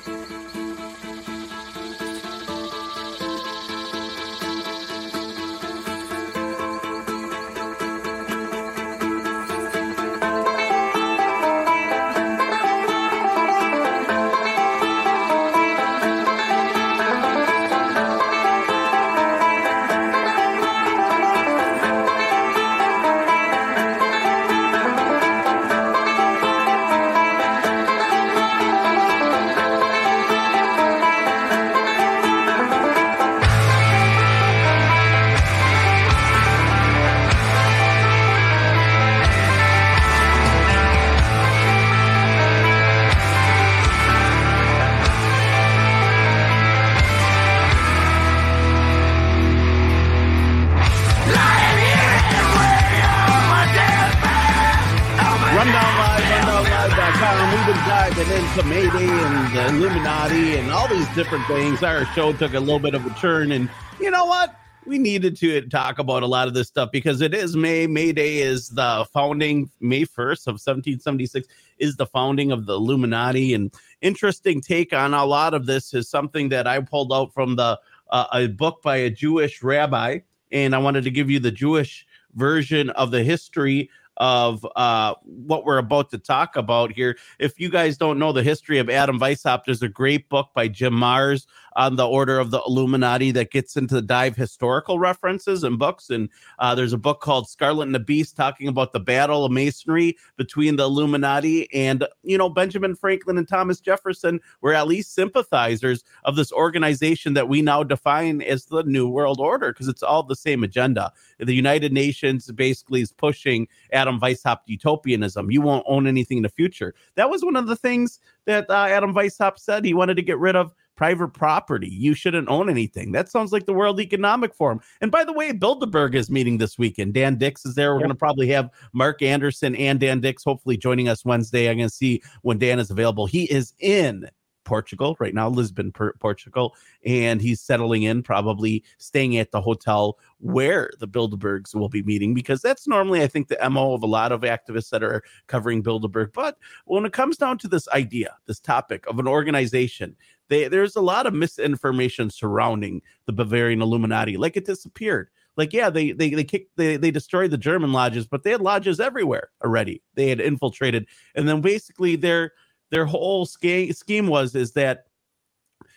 [57.65, 61.81] We've diving into Mayday and the Illuminati and all these different things.
[61.81, 63.69] Our show took a little bit of a turn, and
[64.01, 64.53] you know what?
[64.85, 67.87] We needed to talk about a lot of this stuff because it is May.
[67.87, 71.47] May Day is the founding, May 1st of 1776
[71.77, 73.53] is the founding of the Illuminati.
[73.53, 77.55] And interesting take on a lot of this is something that I pulled out from
[77.55, 80.19] the uh, a book by a Jewish rabbi,
[80.51, 85.65] and I wanted to give you the Jewish version of the history of uh, what
[85.65, 87.17] we're about to talk about here.
[87.39, 90.67] If you guys don't know the history of Adam Weishaupt, there's a great book by
[90.67, 91.45] Jim Marrs
[91.75, 96.09] on the Order of the Illuminati that gets into the dive historical references and books.
[96.09, 99.51] And uh, there's a book called Scarlet and the Beast talking about the battle of
[99.51, 105.13] masonry between the Illuminati and, you know, Benjamin Franklin and Thomas Jefferson were at least
[105.13, 110.03] sympathizers of this organization that we now define as the New World Order because it's
[110.03, 111.11] all the same agenda.
[111.39, 115.51] The United Nations basically is pushing Adam Weishaupt utopianism.
[115.51, 116.93] You won't own anything in the future.
[117.15, 119.85] That was one of the things that uh, Adam Weishaupt said.
[119.85, 121.89] He wanted to get rid of private property.
[121.89, 123.11] You shouldn't own anything.
[123.11, 124.79] That sounds like the World Economic Forum.
[125.01, 127.13] And by the way, Bilderberg is meeting this weekend.
[127.13, 127.93] Dan Dicks is there.
[127.93, 131.69] We're going to probably have Mark Anderson and Dan Dicks hopefully joining us Wednesday.
[131.69, 133.25] I'm going to see when Dan is available.
[133.25, 134.29] He is in
[134.63, 136.75] Portugal right now, Lisbon, Portugal,
[137.05, 142.33] and he's settling in, probably staying at the hotel where the Bilderbergs will be meeting
[142.33, 145.83] because that's normally, I think, the mo of a lot of activists that are covering
[145.83, 146.33] Bilderberg.
[146.33, 150.15] But when it comes down to this idea, this topic of an organization,
[150.49, 155.29] they, there's a lot of misinformation surrounding the Bavarian Illuminati, like it disappeared.
[155.55, 158.61] Like yeah they they they kicked they, they destroyed the german lodges but they had
[158.61, 160.01] lodges everywhere already.
[160.15, 161.07] They had infiltrated.
[161.35, 162.53] And then basically their
[162.89, 165.05] their whole scheme scheme was is that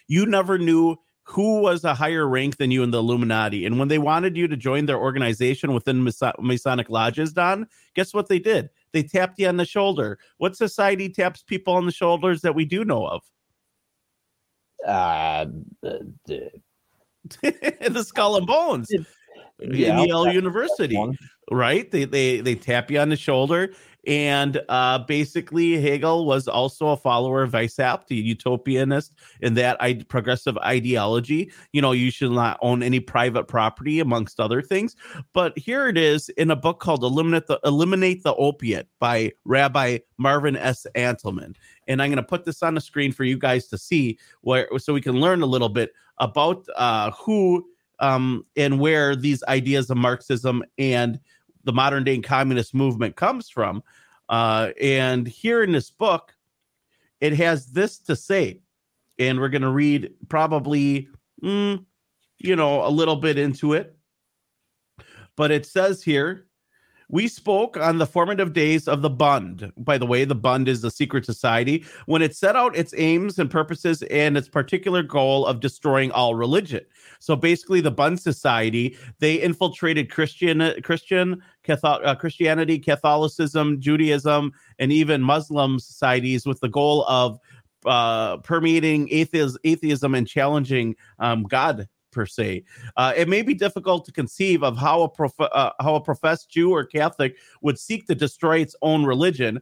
[0.09, 3.67] you never knew who was a higher rank than you in the illuminati.
[3.67, 8.15] And when they wanted you to join their organization within Maso- masonic lodges don guess
[8.15, 8.71] what they did?
[8.93, 10.19] They tapped you on the shoulder.
[10.37, 13.23] What society taps people on the shoulders that we do know of
[14.87, 15.47] Uh,
[15.83, 16.51] the, the,
[17.91, 18.89] the skull and bones.
[19.61, 20.97] Yeah, in Yale that- University,
[21.51, 21.91] right?
[21.91, 23.73] They they they tap you on the shoulder,
[24.07, 30.05] and uh, basically Hegel was also a follower of Weishaupt, the utopianist in that I-
[30.09, 31.53] progressive ideology.
[31.73, 34.97] You know, you should not own any private property, amongst other things.
[35.33, 39.99] But here it is in a book called "Eliminate the Eliminate the Opiate" by Rabbi
[40.19, 40.87] Marvin S.
[40.95, 41.55] Antelman,
[41.87, 44.69] and I'm going to put this on the screen for you guys to see, where
[44.79, 47.65] so we can learn a little bit about uh, who
[47.99, 51.21] um, and where these ideas of Marxism and
[51.67, 53.83] the modern day communist movement comes from.
[54.29, 56.35] Uh, and here in this book,
[57.21, 58.61] it has this to say,
[59.19, 61.09] and we're going to read probably,
[61.43, 61.85] mm,
[62.39, 63.97] you know, a little bit into it.
[65.37, 66.47] But it says here,
[67.09, 69.73] we spoke on the formative days of the Bund.
[69.77, 73.39] By the way, the Bund is the secret society when it set out its aims
[73.39, 76.85] and purposes and its particular goal of destroying all religion.
[77.21, 84.93] So basically, the Bund Society they infiltrated Christian, Christian, Catholic, uh, Christianity, Catholicism, Judaism, and
[84.93, 87.39] even Muslim societies with the goal of
[87.85, 92.65] uh, permeating atheism, atheism and challenging um, God per se.
[92.97, 96.51] Uh, it may be difficult to conceive of how a prof- uh, how a professed
[96.51, 99.61] Jew or Catholic would seek to destroy its own religion.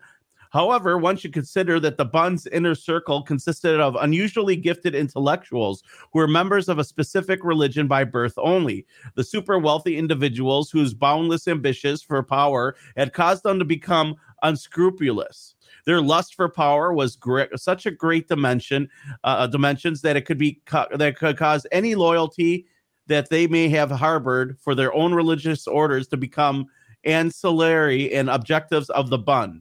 [0.53, 5.83] However, one should consider that the Bund's inner circle consisted of unusually gifted intellectuals
[6.13, 8.87] who were members of a specific religion by birth only.
[9.17, 15.57] The super wealthy individuals whose boundless ambitions for power had caused them to become unscrupulous.
[15.87, 18.89] Their lust for power was great, such a great dimension,
[19.23, 22.67] uh, dimensions that it could be ca- that could cause any loyalty
[23.07, 26.67] that they may have harbored for their own religious orders to become
[27.05, 29.61] ancillary and objectives of the Bund.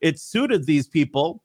[0.00, 1.42] It suited these people,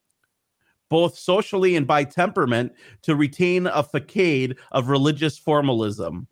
[0.90, 6.28] both socially and by temperament, to retain a facade of religious formalism,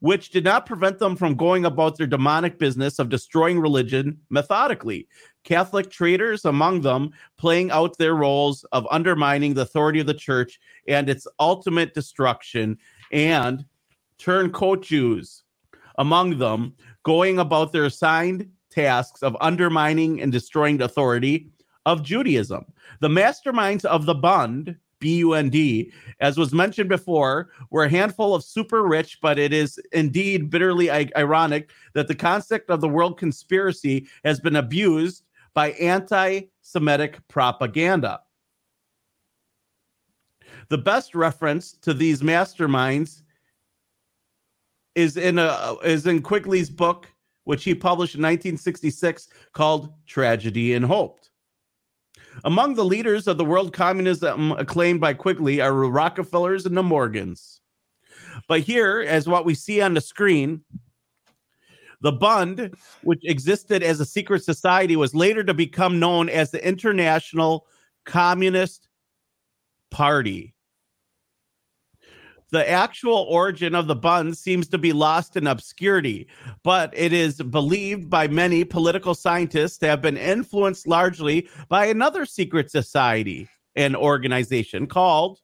[0.00, 5.08] which did not prevent them from going about their demonic business of destroying religion methodically.
[5.44, 10.58] Catholic traitors among them playing out their roles of undermining the authority of the church
[10.88, 12.78] and its ultimate destruction,
[13.12, 13.64] and
[14.18, 15.42] turncoat Jews
[15.98, 21.48] among them going about their assigned tasks of undermining and destroying the authority
[21.86, 22.66] of Judaism.
[23.00, 24.76] The masterminds of the Bund,
[25.06, 29.38] B U N D, as was mentioned before, were a handful of super rich, but
[29.38, 34.56] it is indeed bitterly i- ironic that the concept of the world conspiracy has been
[34.56, 35.22] abused
[35.54, 38.22] by anti Semitic propaganda.
[40.70, 43.22] The best reference to these masterminds
[44.96, 47.06] is in a is in Quigley's book,
[47.44, 51.20] which he published in 1966, called "Tragedy and Hope."
[52.44, 56.82] Among the leaders of the world communism acclaimed by Quigley are the Rockefellers and the
[56.82, 57.60] Morgans.
[58.48, 60.62] But here, as what we see on the screen,
[62.00, 66.66] the Bund, which existed as a secret society, was later to become known as the
[66.66, 67.66] International
[68.04, 68.88] Communist
[69.90, 70.55] Party.
[72.52, 76.28] The actual origin of the Bund seems to be lost in obscurity,
[76.62, 82.24] but it is believed by many political scientists to have been influenced largely by another
[82.24, 85.40] secret society and organization called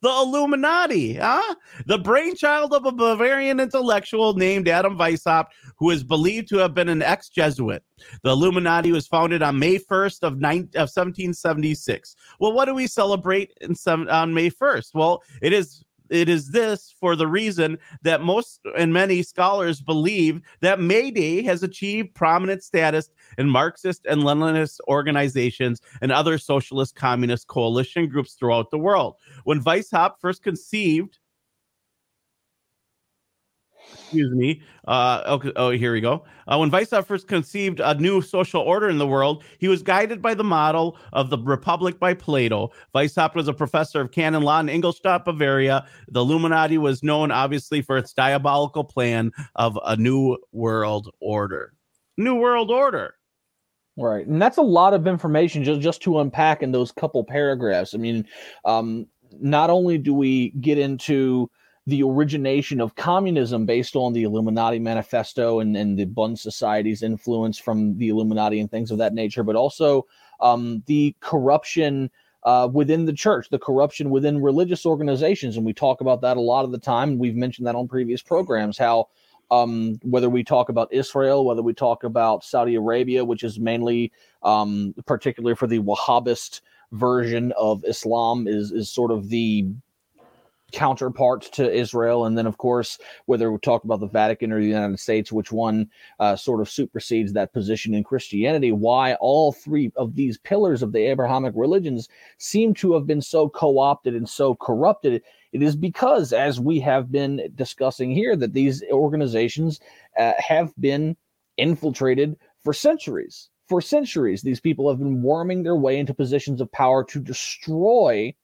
[0.00, 1.54] the Illuminati, huh?
[1.86, 5.46] The brainchild of a Bavarian intellectual named Adam Weishaupt,
[5.78, 7.82] who is believed to have been an ex-Jesuit.
[8.22, 12.16] The Illuminati was founded on May 1st of, nine, of 1776.
[12.38, 14.90] Well, what do we celebrate in on May 1st?
[14.92, 20.40] Well, it is it is this for the reason that most and many scholars believe
[20.60, 26.94] that May Day has achieved prominent status in Marxist and Leninist organizations and other socialist
[26.94, 29.16] communist coalition groups throughout the world.
[29.44, 31.18] When Weishaupt first conceived
[33.94, 34.60] excuse me.
[34.86, 36.24] Uh, okay, oh, here we go.
[36.46, 40.20] Uh, when Weishaupt first conceived a new social order in the world, he was guided
[40.20, 42.70] by the model of the Republic by Plato.
[42.94, 45.86] Weishaupt was a professor of canon law in Ingolstadt, Bavaria.
[46.08, 51.72] The Illuminati was known, obviously, for its diabolical plan of a new world order.
[52.16, 53.14] New world order.
[53.96, 57.94] Right, and that's a lot of information just just to unpack in those couple paragraphs.
[57.94, 58.26] I mean,
[58.64, 59.06] um,
[59.40, 61.48] not only do we get into
[61.86, 67.58] the origination of communism based on the Illuminati manifesto and, and the Bund Society's influence
[67.58, 70.06] from the Illuminati and things of that nature, but also
[70.40, 72.10] um, the corruption
[72.44, 75.56] uh, within the church, the corruption within religious organizations.
[75.56, 77.18] And we talk about that a lot of the time.
[77.18, 79.08] We've mentioned that on previous programs, how
[79.50, 84.10] um, whether we talk about Israel, whether we talk about Saudi Arabia, which is mainly,
[84.42, 86.62] um, particularly for the Wahhabist
[86.92, 89.66] version of Islam, is is sort of the
[90.74, 94.66] counterpart to Israel, and then of course whether we talk about the Vatican or the
[94.66, 98.72] United States, which one uh, sort of supersedes that position in Christianity.
[98.72, 102.08] Why all three of these pillars of the Abrahamic religions
[102.38, 105.22] seem to have been so co-opted and so corrupted
[105.54, 109.78] it is because, as we have been discussing here, that these organizations
[110.18, 111.16] uh, have been
[111.56, 113.50] infiltrated for centuries.
[113.68, 118.34] For centuries, these people have been worming their way into positions of power to destroy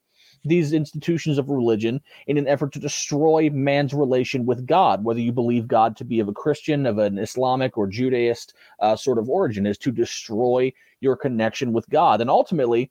[0.44, 5.32] these institutions of religion in an effort to destroy man's relation with God, whether you
[5.32, 9.28] believe God to be of a Christian, of an Islamic or Judaist uh, sort of
[9.28, 12.20] origin, is to destroy your connection with God.
[12.20, 12.90] And ultimately,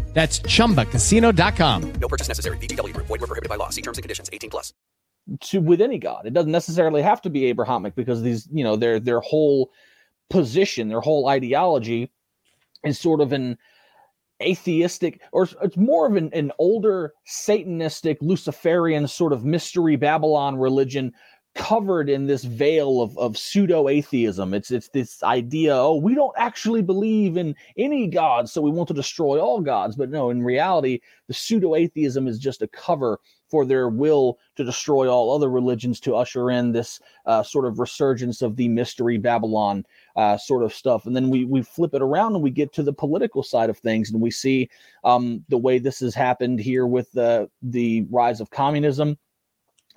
[0.13, 1.93] That's chumbacasino.com.
[1.93, 2.57] No purchase necessary.
[2.57, 3.07] VGW Group.
[3.07, 3.69] Void were prohibited by law.
[3.69, 4.29] See terms and conditions.
[4.31, 4.73] 18 plus.
[5.41, 6.25] to with any god.
[6.25, 9.71] It doesn't necessarily have to be Abrahamic because these, you know, their their whole
[10.29, 12.11] position, their whole ideology
[12.83, 13.57] is sort of an
[14.41, 21.13] atheistic or it's more of an, an older satanistic luciferian sort of mystery babylon religion
[21.53, 26.33] covered in this veil of, of pseudo atheism it's it's this idea oh we don't
[26.37, 29.95] actually believe in any god so we want to destroy all gods.
[29.95, 34.63] But no in reality the pseudo atheism is just a cover for their will to
[34.63, 39.17] destroy all other religions to usher in this uh, sort of resurgence of the mystery
[39.17, 39.85] Babylon
[40.15, 41.05] uh, sort of stuff.
[41.05, 43.77] And then we we flip it around and we get to the political side of
[43.77, 44.69] things, and we see
[45.03, 49.17] um, the way this has happened here with the the rise of communism,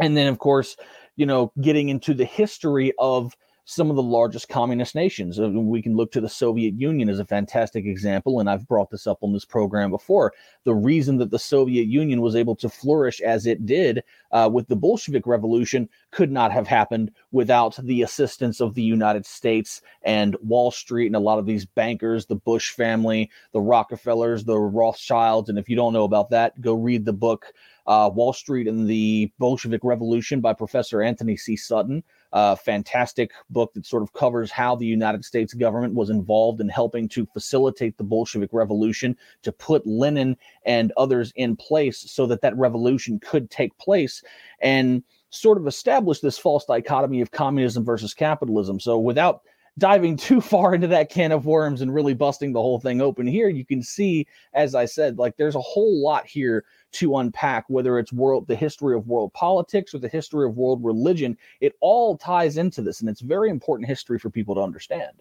[0.00, 0.76] and then of course,
[1.16, 3.34] you know, getting into the history of
[3.66, 5.40] some of the largest communist nations.
[5.40, 8.90] Uh, We can look to the Soviet Union as a fantastic example, and I've brought
[8.90, 10.34] this up on this program before.
[10.64, 14.68] The reason that the Soviet Union was able to flourish as it did uh, with
[14.68, 20.36] the Bolshevik Revolution could not have happened without the assistance of the United States and
[20.42, 25.48] Wall Street and a lot of these bankers, the Bush family, the Rockefellers, the Rothschilds.
[25.48, 27.46] And if you don't know about that, go read the book.
[27.86, 31.56] Uh, Wall Street and the Bolshevik Revolution by Professor Anthony C.
[31.56, 32.02] Sutton
[32.34, 36.68] uh, fantastic book that sort of covers how the United States government was involved in
[36.68, 42.42] helping to facilitate the Bolshevik Revolution, to put Lenin and others in place so that
[42.42, 44.20] that revolution could take place,
[44.60, 48.80] and sort of establish this false dichotomy of communism versus capitalism.
[48.80, 49.42] So without
[49.78, 53.28] diving too far into that can of worms and really busting the whole thing open
[53.28, 56.64] here, you can see, as I said, like there's a whole lot here
[56.94, 60.82] to unpack, whether it's world the history of world politics or the history of world
[60.84, 61.36] religion.
[61.60, 65.12] It all ties into this, and it's very important history for people to understand.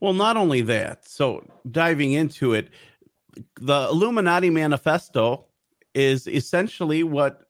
[0.00, 2.70] Well, not only that, so diving into it,
[3.60, 5.46] the Illuminati Manifesto
[5.94, 7.40] is essentially what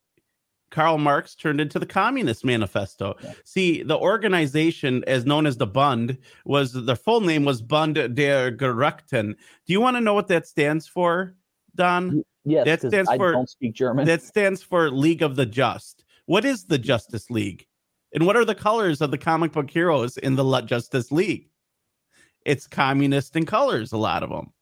[0.70, 3.14] Karl Marx turned into the Communist Manifesto.
[3.44, 8.50] See, the organization, as known as the Bund, was the full name was Bund der
[8.50, 9.34] Gerechten.
[9.66, 11.36] Do you want to know what that stands for,
[11.76, 12.24] Don?
[12.44, 14.06] Yes, that stands I for don't speak German.
[14.06, 16.04] That stands for League of the Just.
[16.26, 17.66] What is the Justice League?
[18.12, 21.48] And what are the colors of the comic book heroes in the Justice League?
[22.44, 24.52] It's communist in colors, a lot of them.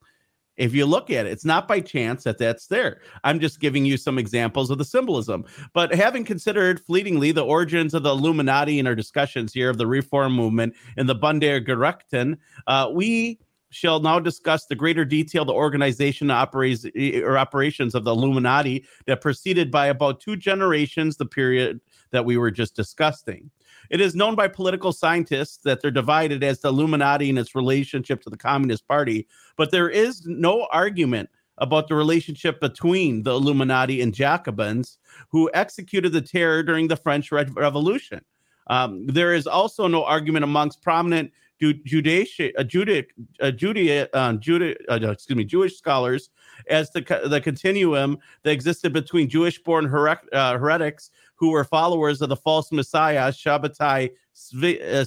[0.57, 3.01] If you look at it, it's not by chance that that's there.
[3.25, 5.45] I'm just giving you some examples of the symbolism.
[5.73, 9.87] But having considered fleetingly the origins of the Illuminati in our discussions here of the
[9.87, 13.39] Reform movement and the Gerechten, uh, we
[13.73, 19.21] shall now discuss the greater detail the organization operates or operations of the Illuminati that
[19.21, 23.51] proceeded by about two generations the period that we were just discussing.
[23.91, 28.23] It is known by political scientists that they're divided as the Illuminati and its relationship
[28.23, 34.01] to the Communist Party, but there is no argument about the relationship between the Illuminati
[34.01, 34.99] and Jacobins
[35.31, 38.21] who executed the terror during the French Revolution.
[38.69, 41.33] Um, there is also no argument amongst prominent
[41.63, 43.07] Judaisha- uh, Juda-
[43.41, 46.31] uh, Judea- uh, Juda- uh, excuse me, Jewish scholars
[46.69, 52.37] as the the continuum that existed between Jewish-born uh, heretics who were followers of the
[52.37, 55.05] false Messiah Shabbatai Svi, uh,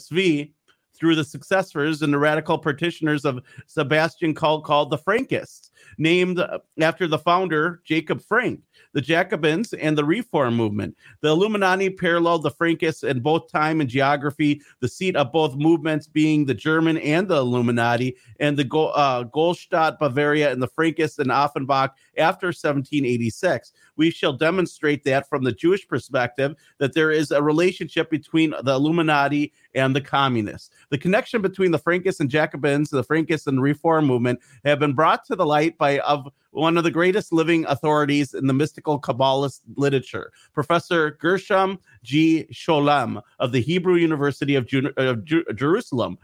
[0.97, 6.43] through the successors and the radical petitioners of Sebastian called called the Frankists, named
[6.79, 8.61] after the founder Jacob Frank,
[8.93, 10.95] the Jacobins, and the Reform movement.
[11.21, 16.07] The Illuminati paralleled the Frankists in both time and geography, the seat of both movements
[16.07, 21.29] being the German and the Illuminati, and the uh, Ingolstadt, Bavaria, and the Frankists in
[21.29, 23.73] Offenbach after 1786.
[23.97, 28.73] We shall demonstrate that from the Jewish perspective that there is a relationship between the
[28.73, 30.69] Illuminati and the communists.
[30.89, 35.25] The connection between the Frankists and Jacobins, the Frankists and Reform movement have been brought
[35.25, 39.61] to the light by of one of the greatest living authorities in the mystical Kabbalist
[39.75, 42.47] literature, Professor Gershom G.
[42.51, 46.17] Scholem of the Hebrew University of, of uh, Ju- Jerusalem.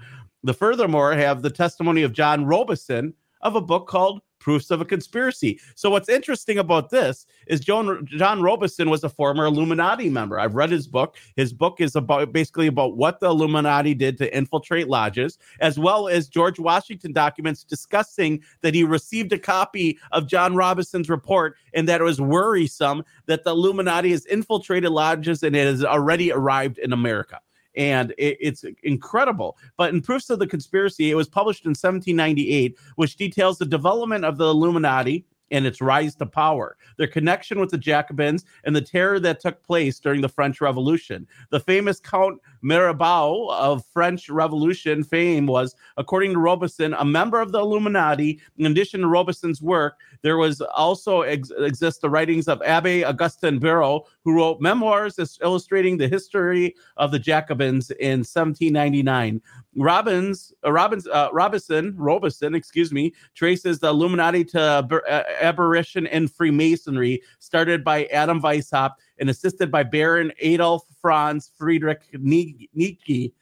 [0.44, 4.86] The furthermore have the testimony of John Robison of a book called Proofs of a
[4.86, 5.60] Conspiracy.
[5.76, 10.40] So what's interesting about this is John John Robison was a former Illuminati member.
[10.40, 11.16] I've read his book.
[11.38, 16.10] His book is about basically about what the Illuminati did to infiltrate lodges, as well
[16.10, 21.88] as George Washington documents discussing that he received a copy of John Robison's report and
[21.88, 26.80] that it was worrisome that the Illuminati has infiltrated lodges and it has already arrived
[26.80, 27.40] in America
[27.76, 29.58] and it, it's incredible.
[29.78, 34.26] But in Proofs of the Conspiracy, it was published in 1798, which details the development
[34.26, 38.82] of the Illuminati and its rise to power, their connection with the Jacobins, and the
[38.82, 41.28] terror that took place during the French Revolution.
[41.50, 47.52] The famous Count Mirabeau of French Revolution fame was, according to Robison, a member of
[47.52, 48.40] the Illuminati.
[48.58, 53.60] In addition to Robison's work, there was also ex- exist the writings of Abbe Augustin
[53.60, 59.42] Barruel, who wrote memoirs illustrating the history of the Jacobins in 1799.
[59.76, 66.08] Robbins, uh, Robbins, uh, Robinson, Robison, excuse me, traces the Illuminati to aber- uh, aberration
[66.08, 73.34] and Freemasonry, started by Adam Weishaupt and assisted by Baron Adolf Franz Friedrich Nie- Nietzsche.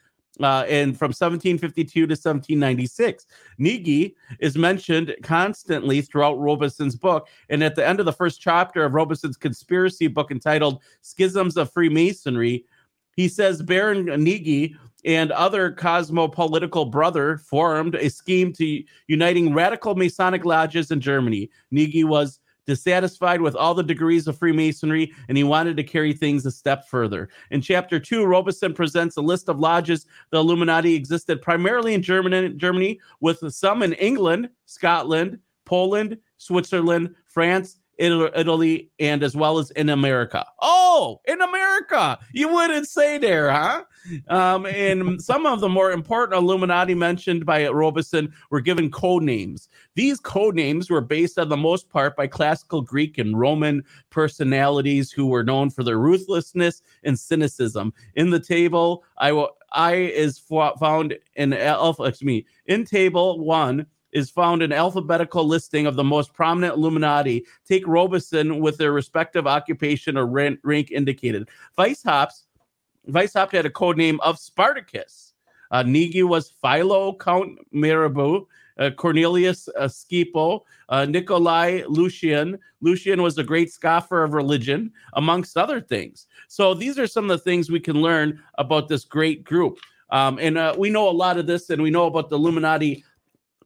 [0.41, 3.25] Uh, and from 1752 to 1796,
[3.59, 7.27] Knigge is mentioned constantly throughout Robison's book.
[7.49, 11.73] And at the end of the first chapter of Robison's conspiracy book entitled Schisms of
[11.73, 12.65] Freemasonry,
[13.17, 20.45] he says Baron Knigge and other cosmopolitical brother formed a scheme to uniting radical Masonic
[20.45, 21.49] lodges in Germany.
[21.73, 22.38] Knigge was
[22.69, 26.87] dissatisfied with all the degrees of Freemasonry and he wanted to carry things a step
[26.87, 27.27] further.
[27.49, 32.49] In chapter two, Robison presents a list of lodges the Illuminati existed primarily in Germany,
[32.49, 39.89] Germany with some in England, Scotland, Poland, Switzerland, France, Italy, and as well as in
[39.89, 40.45] America.
[40.61, 43.83] Oh, in America, you wouldn't say there, huh?
[44.29, 49.67] Um, and some of the more important Illuminati mentioned by Robison were given code names.
[49.95, 55.11] These code names were based on the most part by classical Greek and Roman personalities
[55.11, 57.93] who were known for their ruthlessness and cynicism.
[58.15, 59.49] In the table, I will.
[59.71, 62.03] I is fo- found in alpha.
[62.03, 62.45] Excuse me.
[62.65, 67.45] In table one is found an alphabetical listing of the most prominent Illuminati.
[67.67, 71.49] Take Robison with their respective occupation or rank, indicated.
[71.75, 72.45] Vice Hops,
[73.07, 75.33] Vice Weishaupt had a code name of Spartacus.
[75.71, 78.47] Uh, Knigge was Philo Count Mirabeau.
[78.79, 82.57] Uh, Cornelius uh, Scipio, uh, Nikolai Lucian.
[82.79, 86.27] Lucian was a great scoffer of religion, amongst other things.
[86.47, 89.79] So these are some of the things we can learn about this great group.
[90.11, 93.03] Um, and uh, we know a lot of this, and we know about the Illuminati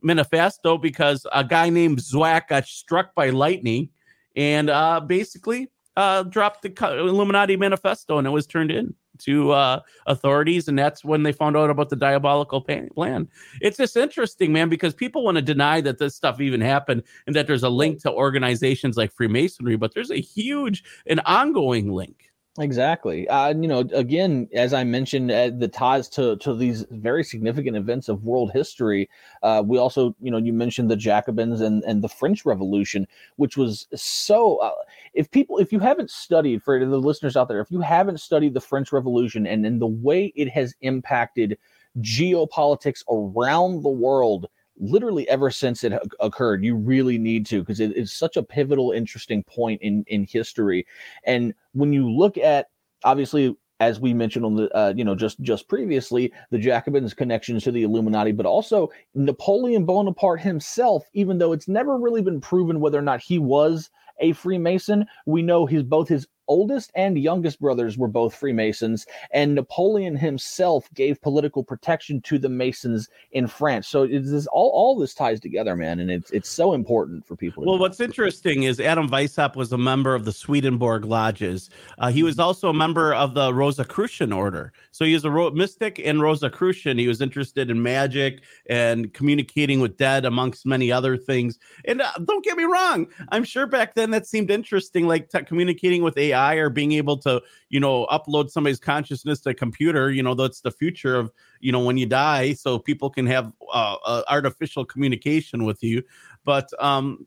[0.03, 3.89] manifesto because a guy named Zwack got struck by lightning
[4.35, 9.79] and uh, basically uh, dropped the Illuminati manifesto and it was turned in to uh,
[10.07, 10.67] authorities.
[10.67, 13.27] And that's when they found out about the diabolical plan.
[13.61, 17.35] It's just interesting, man, because people want to deny that this stuff even happened and
[17.35, 22.32] that there's a link to organizations like Freemasonry, but there's a huge and ongoing link.
[22.59, 23.27] Exactly.
[23.29, 27.75] Uh, you know, again, as I mentioned, uh, the ties to to these very significant
[27.75, 29.09] events of world history.
[29.41, 33.57] Uh, we also, you know, you mentioned the Jacobins and and the French Revolution, which
[33.57, 34.57] was so.
[34.57, 34.69] Uh,
[35.15, 38.53] if people, if you haven't studied, for the listeners out there, if you haven't studied
[38.53, 41.57] the French Revolution and and the way it has impacted
[42.01, 44.47] geopolitics around the world
[44.77, 48.91] literally ever since it occurred you really need to because it is such a pivotal
[48.91, 50.85] interesting point in in history.
[51.25, 52.67] And when you look at
[53.03, 57.63] obviously as we mentioned on the uh, you know just just previously the jacobins connections
[57.63, 62.79] to the illuminati but also napoleon bonaparte himself even though it's never really been proven
[62.79, 67.59] whether or not he was a freemason we know his both his oldest and youngest
[67.59, 73.87] brothers were both freemasons and napoleon himself gave political protection to the masons in france
[73.87, 77.35] so it's this, all, all this ties together man and it's it's so important for
[77.35, 77.81] people Well, know.
[77.81, 81.69] what's interesting is Adam Weishaupt was a member of the Swedenborg Lodges.
[81.99, 84.73] Uh, he was also a member of the Rosicrucian Order.
[84.91, 86.97] So he was a ro- mystic and Rosicrucian.
[86.97, 91.59] He was interested in magic and communicating with dead, amongst many other things.
[91.85, 95.41] And uh, don't get me wrong, I'm sure back then that seemed interesting, like t-
[95.43, 100.11] communicating with AI or being able to, you know, upload somebody's consciousness to a computer.
[100.11, 103.53] You know, that's the future of, you know, when you die, so people can have
[103.73, 106.03] uh, uh, artificial communication with you.
[106.43, 107.25] But um,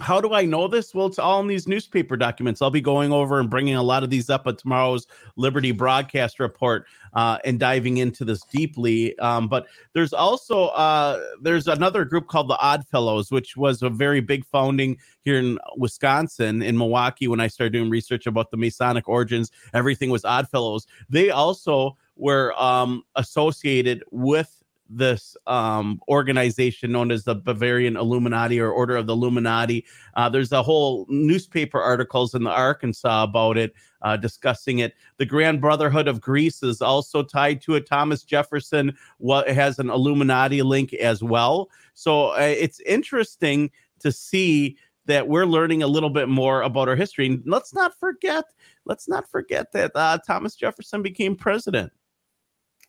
[0.00, 0.94] how do I know this?
[0.94, 2.62] Well, it's all in these newspaper documents.
[2.62, 6.40] I'll be going over and bringing a lot of these up at tomorrow's Liberty broadcast
[6.40, 9.18] report uh, and diving into this deeply.
[9.18, 13.90] Um, but there's also uh, there's another group called the Odd Fellows, which was a
[13.90, 17.28] very big founding here in Wisconsin, in Milwaukee.
[17.28, 20.86] When I started doing research about the Masonic origins, everything was Odd Fellows.
[21.08, 24.59] They also were um, associated with
[24.90, 29.86] this um, organization known as the Bavarian Illuminati or Order of the Illuminati.
[30.14, 33.72] Uh, there's a whole newspaper articles in the Arkansas about it,
[34.02, 34.94] uh, discussing it.
[35.18, 37.86] The Grand Brotherhood of Greece is also tied to it.
[37.86, 41.70] Thomas Jefferson what has an Illuminati link as well.
[41.94, 43.70] So uh, it's interesting
[44.00, 44.76] to see
[45.06, 47.26] that we're learning a little bit more about our history.
[47.26, 48.44] And let's not forget,
[48.84, 51.92] let's not forget that uh, Thomas Jefferson became president.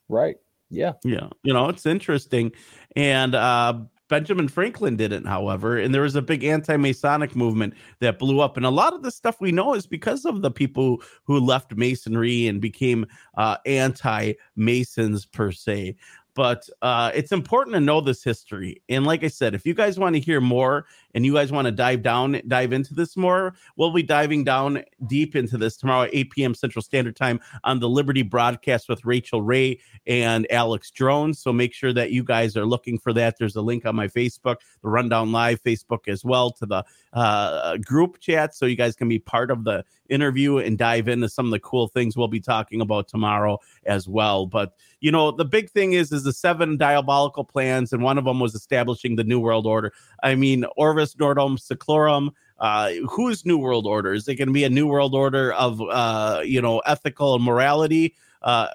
[0.08, 0.36] right
[0.72, 2.52] yeah Yeah, you know, it's interesting.
[2.96, 3.74] And uh
[4.08, 8.58] Benjamin Franklin didn't, however, and there was a big anti-Masonic movement that blew up.
[8.58, 11.74] And a lot of the stuff we know is because of the people who left
[11.74, 13.06] Masonry and became
[13.36, 15.96] uh anti-Masons per se.
[16.34, 18.82] But uh, it's important to know this history.
[18.88, 21.66] And like I said, if you guys want to hear more and you guys want
[21.66, 26.02] to dive down, dive into this more, we'll be diving down deep into this tomorrow
[26.04, 26.54] at 8 p.m.
[26.54, 31.38] Central Standard Time on the Liberty broadcast with Rachel Ray and Alex Drones.
[31.38, 33.36] So make sure that you guys are looking for that.
[33.38, 37.76] There's a link on my Facebook, the Rundown Live Facebook as well, to the uh,
[37.78, 38.54] group chat.
[38.54, 41.60] So you guys can be part of the interview and dive into some of the
[41.60, 44.46] cool things we'll be talking about tomorrow as well.
[44.46, 48.24] But you know, the big thing is is the seven diabolical plans, and one of
[48.24, 49.92] them was establishing the New World Order.
[50.22, 50.64] I mean,
[51.02, 52.30] Orvis Nordum Seclorum.
[52.58, 54.14] Uh, whose New World Order?
[54.14, 57.42] Is it going to be a New World Order of uh, you know ethical and
[57.42, 58.68] morality uh,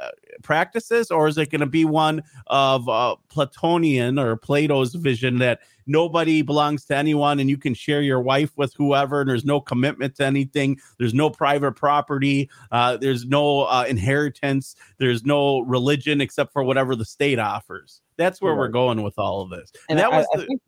[0.43, 5.61] practices, or is it going to be one of uh, Platonian or Plato's vision that
[5.85, 9.61] nobody belongs to anyone and you can share your wife with whoever and there's no
[9.61, 16.19] commitment to anything there's no private property uh, there's no uh, inheritance there's no religion
[16.19, 19.97] except for whatever the state offers that's where we're going with all of this and
[19.97, 20.59] that I, was the,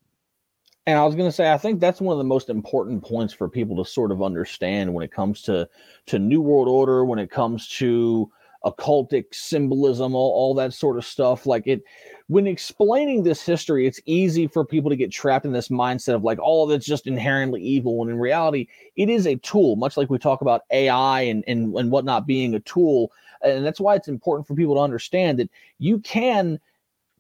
[0.90, 3.32] and I was going to say, I think that's one of the most important points
[3.32, 5.70] for people to sort of understand when it comes to
[6.08, 8.32] to New World Order, when it comes to
[8.66, 11.46] occultic symbolism, all, all that sort of stuff.
[11.46, 11.84] Like it,
[12.26, 16.24] when explaining this history, it's easy for people to get trapped in this mindset of
[16.24, 17.98] like, oh, that's just inherently evil.
[17.98, 21.72] When in reality, it is a tool, much like we talk about AI and and
[21.76, 23.12] and whatnot being a tool.
[23.44, 26.60] And that's why it's important for people to understand that you can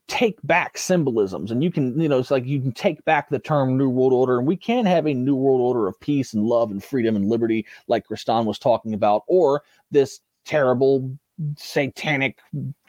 [0.09, 1.51] take back symbolisms.
[1.51, 4.11] And you can you know it's like you can take back the term new world
[4.11, 7.15] order and we can have a new world order of peace and love and freedom
[7.15, 11.17] and liberty like Kristan was talking about or this terrible
[11.55, 12.39] satanic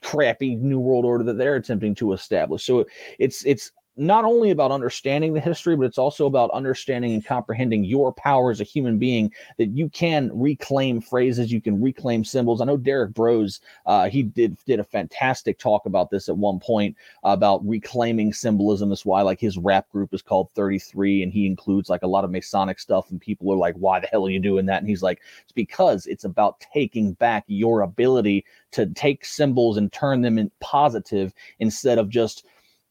[0.03, 2.65] crappy new world order that they're attempting to establish.
[2.65, 2.87] So
[3.19, 3.71] it's it's
[4.01, 8.51] not only about understanding the history but it's also about understanding and comprehending your power
[8.51, 12.77] as a human being that you can reclaim phrases you can reclaim symbols i know
[12.77, 17.67] Derrick Broze uh, he did did a fantastic talk about this at one point about
[17.67, 18.89] reclaiming symbolism.
[18.89, 22.25] That's why like his rap group is called 33 and he includes like a lot
[22.25, 23.11] of Masonic stuff.
[23.11, 24.81] And people are like, why the hell are you doing that?
[24.81, 29.93] And he's like, it's because it's about taking back your ability to take symbols and
[29.93, 32.47] turn them in positive instead of just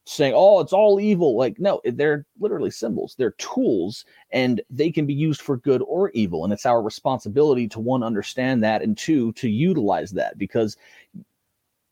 [0.09, 1.37] saying, oh, it's all evil.
[1.37, 6.09] Like, no, they're literally symbols, they're tools, and they can be used for good or
[6.11, 6.43] evil.
[6.43, 10.77] And it's our responsibility to one, understand that, and two, to utilize that because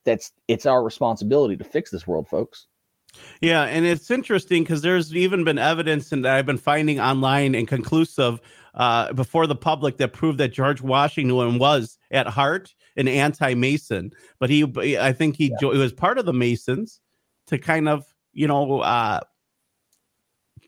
[0.03, 2.67] that's it's our responsibility to fix this world, folks.
[3.41, 7.67] Yeah, and it's interesting because there's even been evidence and I've been finding online and
[7.67, 8.39] conclusive
[8.73, 14.49] uh, before the public that proved that George Washington was at heart an anti-Mason, but
[14.49, 16.99] he, I think he, jo- he was part of the Masons
[17.47, 19.19] to kind of, you know, uh,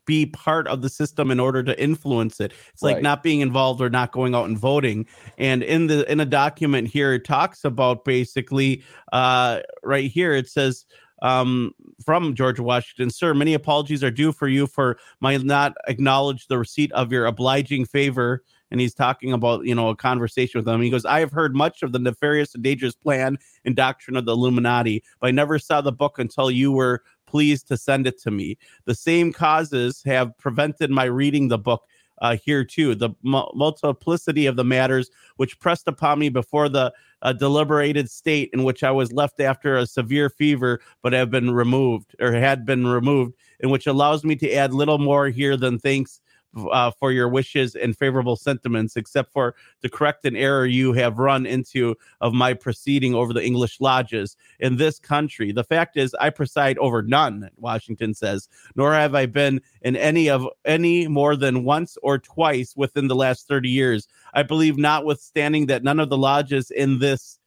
[0.06, 2.52] be part of the system in order to influence it.
[2.72, 3.02] It's like Right.
[3.02, 5.06] not being involved or not going out and voting.
[5.38, 10.32] And in the in a document here, it talks about basically uh, right here.
[10.34, 10.84] It says
[11.22, 11.72] um,
[12.04, 16.58] from George Washington, sir, many apologies are due for you for my not acknowledge the
[16.58, 18.42] receipt of your obliging favor.
[18.70, 20.80] And he's talking about, you know, a conversation with them.
[20.80, 24.26] He goes, I have heard much of the nefarious and dangerous plan and doctrine of
[24.26, 28.20] the Illuminati, but I never saw the book until you were pleased to send it
[28.22, 28.58] to me.
[28.84, 31.84] The same causes have prevented my reading the book
[32.20, 32.94] uh, here too.
[32.94, 36.92] The mu- multiplicity of the matters which pressed upon me before the
[37.22, 41.50] uh, deliberated state in which I was left after a severe fever, but have been
[41.50, 45.78] removed or had been removed, and which allows me to add little more here than
[45.78, 46.20] thanks
[46.56, 51.18] uh, for your wishes and favorable sentiments, except for to correct an error you have
[51.18, 55.52] run into of my proceeding over the English lodges in this country.
[55.52, 57.50] The fact is, I preside over none.
[57.56, 62.74] Washington says, nor have I been in any of any more than once or twice
[62.76, 64.08] within the last thirty years.
[64.34, 67.38] I believe, notwithstanding that none of the lodges in this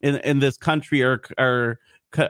[0.00, 1.78] in, in this country are are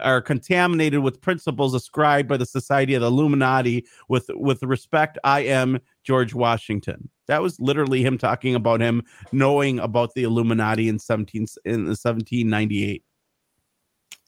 [0.01, 3.85] are contaminated with principles ascribed by the Society of the Illuminati.
[4.09, 7.11] With with respect, I am George Washington.
[7.29, 12.49] That was literally him talking about him knowing about the Illuminati in seventeen in seventeen
[12.49, 13.05] ninety eight.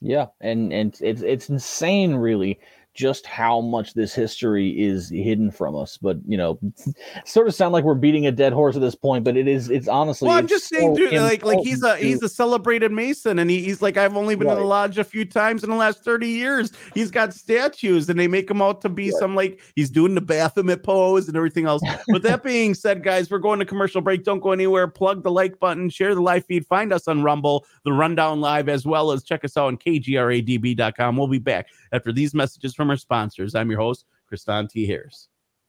[0.00, 2.60] Yeah, and and it's it's insane, really,
[2.94, 5.98] just how much this history is hidden from us.
[5.98, 6.58] But you know,
[7.24, 9.68] sort of sound like we're beating a dead horse at this point, but it is.
[9.68, 10.28] It's honestly.
[10.28, 13.50] Well, I'm just saying, so dude, like, like he's a he's a celebrated Mason, and
[13.50, 16.04] he, he's like, I've only been in the lodge a few times in the last
[16.04, 16.72] 30 years.
[16.94, 20.20] He's got statues, and they make him out to be some like he's doing the
[20.20, 21.82] Baphomet pose and everything else.
[22.08, 24.22] But that being said, guys, we're going to commercial break.
[24.22, 24.86] Don't go anywhere.
[24.86, 28.68] Plug the like button, share the live feed, find us on Rumble, the Rundown Live,
[28.68, 31.16] as well as check us out on kgradb.com.
[31.16, 33.54] We'll be back after these messages from our sponsors.
[33.54, 34.86] I'm your host, Kristan T.
[34.86, 35.28] Harris.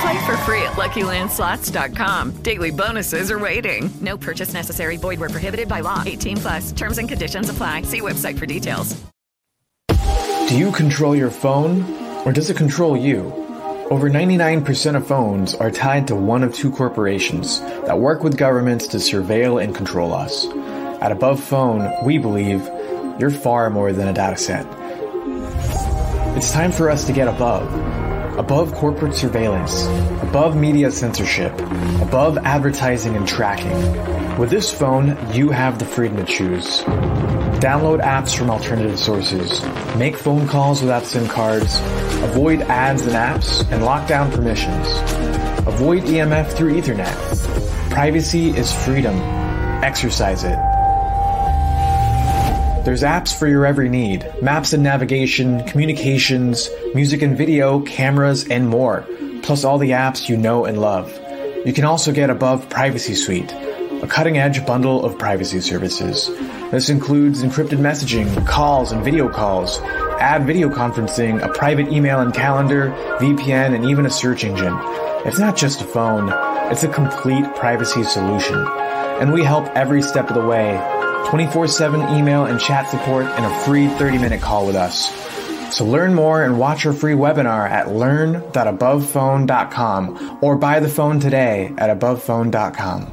[0.00, 2.42] Play for free at LuckyLandSlots.com.
[2.42, 3.90] Daily bonuses are waiting.
[4.00, 4.96] No purchase necessary.
[4.96, 6.02] Void where prohibited by law.
[6.06, 6.72] 18 plus.
[6.72, 7.82] Terms and conditions apply.
[7.82, 8.98] See website for details.
[10.48, 11.84] Do you control your phone,
[12.24, 13.32] or does it control you?
[13.90, 18.86] Over 99% of phones are tied to one of two corporations that work with governments
[18.88, 20.46] to surveil and control us.
[21.02, 22.68] At Above Phone, we believe
[23.18, 24.66] you're far more than a data set.
[26.36, 27.68] It's time for us to get above.
[28.40, 29.84] Above corporate surveillance,
[30.22, 31.52] above media censorship,
[32.00, 34.38] above advertising and tracking.
[34.38, 36.80] With this phone, you have the freedom to choose.
[37.60, 39.62] Download apps from alternative sources,
[39.96, 41.80] make phone calls without SIM cards,
[42.22, 44.86] avoid ads and apps, and lock down permissions.
[45.66, 47.90] Avoid EMF through Ethernet.
[47.90, 49.16] Privacy is freedom.
[49.84, 50.79] Exercise it.
[52.82, 58.70] There's apps for your every need maps and navigation, communications, music and video, cameras, and
[58.70, 59.06] more,
[59.42, 61.12] plus all the apps you know and love.
[61.66, 66.28] You can also get Above Privacy Suite, a cutting edge bundle of privacy services.
[66.70, 69.78] This includes encrypted messaging, calls and video calls,
[70.18, 74.74] ad video conferencing, a private email and calendar, VPN, and even a search engine.
[75.26, 76.32] It's not just a phone,
[76.72, 78.56] it's a complete privacy solution.
[79.20, 80.78] And we help every step of the way
[81.26, 85.10] 24 7 email and chat support, and a free 30 minute call with us.
[85.74, 91.72] So learn more and watch our free webinar at learn.abovephone.com or buy the phone today
[91.78, 93.12] at abovephone.com.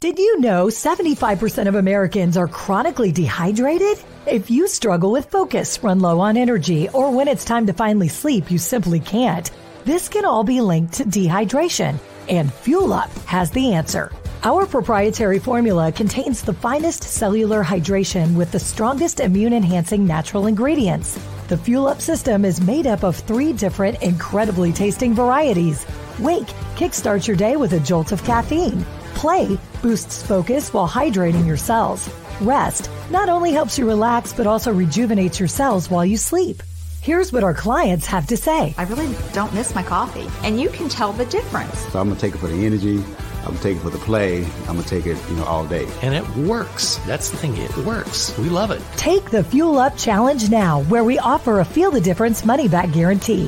[0.00, 3.98] Did you know 75% of Americans are chronically dehydrated?
[4.26, 8.08] If you struggle with focus, run low on energy, or when it's time to finally
[8.08, 9.50] sleep, you simply can't,
[9.84, 11.98] this can all be linked to dehydration.
[12.28, 14.10] And Fuel Up has the answer.
[14.42, 21.18] Our proprietary formula contains the finest cellular hydration with the strongest immune enhancing natural ingredients.
[21.48, 25.86] The Fuel Up system is made up of three different incredibly tasting varieties.
[26.18, 28.84] Wake kickstarts your day with a jolt of caffeine.
[29.14, 32.10] Play boosts focus while hydrating your cells.
[32.40, 36.62] Rest not only helps you relax, but also rejuvenates your cells while you sleep.
[37.06, 38.74] Here's what our clients have to say.
[38.76, 41.78] I really don't miss my coffee, and you can tell the difference.
[41.92, 42.96] So I'm gonna take it for the energy.
[42.96, 44.44] I'm gonna take it for the play.
[44.66, 45.86] I'm gonna take it, you know, all day.
[46.02, 46.96] And it works.
[47.06, 47.56] That's the thing.
[47.58, 48.36] It works.
[48.38, 48.82] We love it.
[48.96, 52.90] Take the Fuel Up Challenge now, where we offer a feel the difference money back
[52.90, 53.46] guarantee.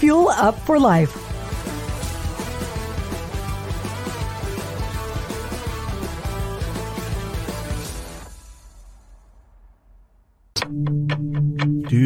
[0.00, 1.25] Fuel Up for life.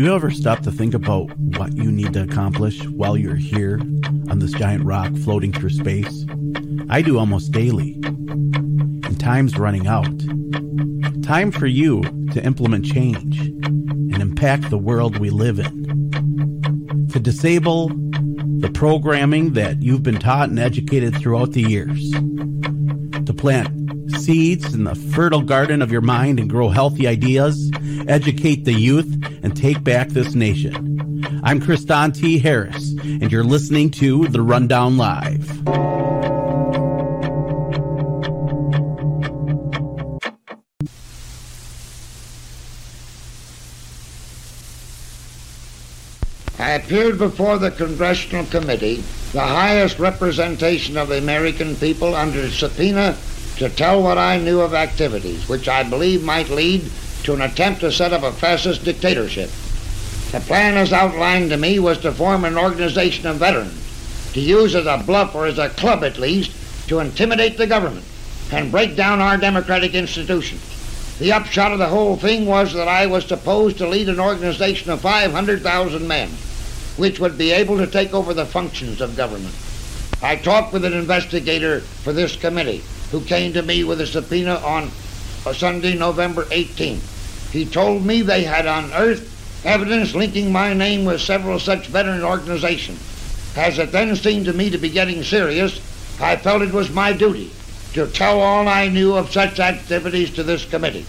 [0.01, 3.79] You ever stop to think about what you need to accomplish while you're here
[4.31, 6.25] on this giant rock floating through space?
[6.89, 8.01] I do almost daily.
[8.03, 10.09] And time's running out.
[11.23, 12.01] Time for you
[12.33, 17.09] to implement change and impact the world we live in.
[17.13, 17.89] To disable
[18.61, 22.11] the programming that you've been taught and educated throughout the years.
[23.27, 23.80] To plant
[24.19, 27.71] seeds in the fertile garden of your mind and grow healthy ideas,
[28.09, 29.11] educate the youth,
[29.43, 31.41] and take back this nation.
[31.43, 32.39] I'm Kristan T.
[32.39, 35.49] Harris, and you're listening to The Rundown Live.
[46.59, 49.03] I appeared before the Congressional Committee,
[49.33, 53.17] the highest representation of the American people, under subpoena
[53.61, 56.91] to tell what I knew of activities which I believe might lead
[57.25, 59.51] to an attempt to set up a fascist dictatorship.
[60.33, 64.75] The plan as outlined to me was to form an organization of veterans, to use
[64.75, 66.53] as a bluff or as a club at least,
[66.89, 68.07] to intimidate the government
[68.51, 71.19] and break down our democratic institutions.
[71.19, 74.91] The upshot of the whole thing was that I was supposed to lead an organization
[74.91, 76.31] of 500,000 men,
[76.97, 79.55] which would be able to take over the functions of government.
[80.23, 84.57] I talked with an investigator for this committee who came to me with a subpoena
[84.57, 84.91] on
[85.47, 87.51] a Sunday, November 18th.
[87.53, 89.29] He told me they had unearthed
[89.65, 93.01] evidence linking my name with several such veteran organizations.
[93.57, 95.81] As it then seemed to me to be getting serious,
[96.21, 97.51] I felt it was my duty
[97.95, 101.05] to tell all I knew of such activities to this committee.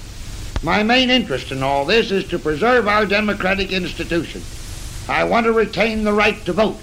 [0.64, 4.42] My main interest in all this is to preserve our democratic institution.
[5.08, 6.80] I want to retain the right to vote,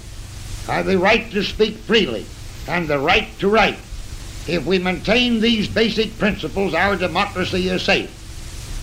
[0.67, 2.25] uh, the right to speak freely,
[2.67, 3.79] and the right to write.
[4.49, 8.09] If we maintain these basic principles, our democracy is safe.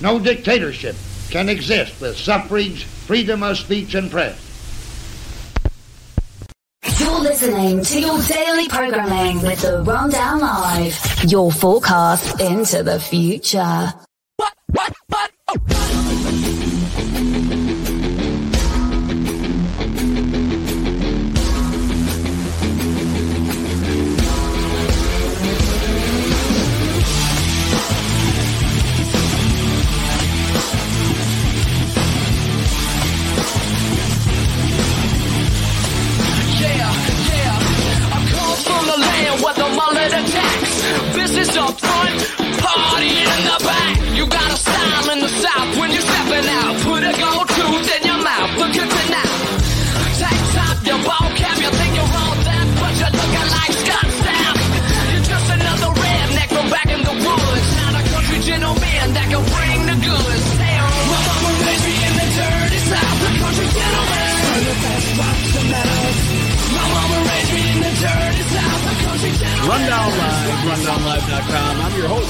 [0.01, 0.95] No dictatorship
[1.31, 4.39] can exist with suffrage, freedom of speech, and press.
[7.01, 11.25] You're listening to your daily programming with the Rundown Live.
[11.27, 13.59] Your forecast into the future.
[13.59, 13.93] Yeah,
[41.59, 42.21] up front,
[42.59, 44.15] party in the back.
[44.15, 44.57] You got a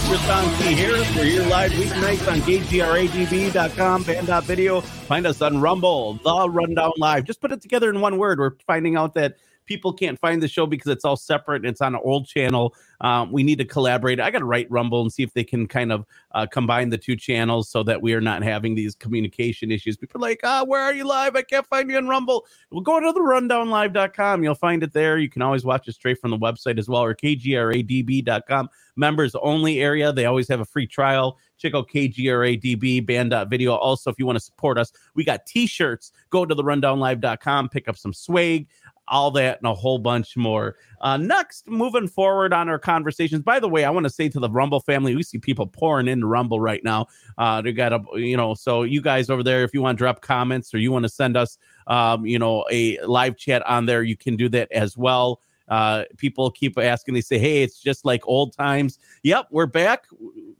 [0.06, 0.74] Kristan T.
[0.74, 1.16] Harris.
[1.16, 4.80] We're here live weeknights on KGRADB.com, band.video.
[4.80, 7.24] Find us on Rumble, The Rundown Live.
[7.24, 8.38] Just put it together in one word.
[8.38, 11.80] We're finding out that people can't find the show because it's all separate and it's
[11.80, 12.72] on an old channel.
[13.00, 14.20] Um, we need to collaborate.
[14.20, 16.98] I got to write Rumble and see if they can kind of uh, combine the
[16.98, 19.96] two channels so that we are not having these communication issues.
[19.96, 21.34] People are like, ah, where are you live?
[21.34, 22.46] I can't find you on Rumble.
[22.70, 24.44] Well, go to the rundownlive.com.
[24.44, 25.18] You'll find it there.
[25.18, 28.70] You can always watch it straight from the website as well or kgradb.com.
[28.96, 30.12] Members only area.
[30.12, 31.38] They always have a free trial.
[31.58, 33.74] Check out KGRADB band.video.
[33.74, 36.12] Also, if you want to support us, we got t shirts.
[36.30, 38.66] Go to the rundownlive.com, pick up some swag
[39.08, 40.76] all that and a whole bunch more.
[41.00, 43.42] Uh, next, moving forward on our conversations.
[43.42, 46.08] By the way, I want to say to the Rumble family, we see people pouring
[46.08, 47.06] into Rumble right now.
[47.38, 50.02] Uh, they got a, you know, so you guys over there, if you want to
[50.02, 53.86] drop comments or you want to send us, um, you know, a live chat on
[53.86, 55.40] there, you can do that as well.
[55.68, 58.98] Uh, people keep asking, they say, Hey, it's just like old times.
[59.22, 60.06] Yep, we're back.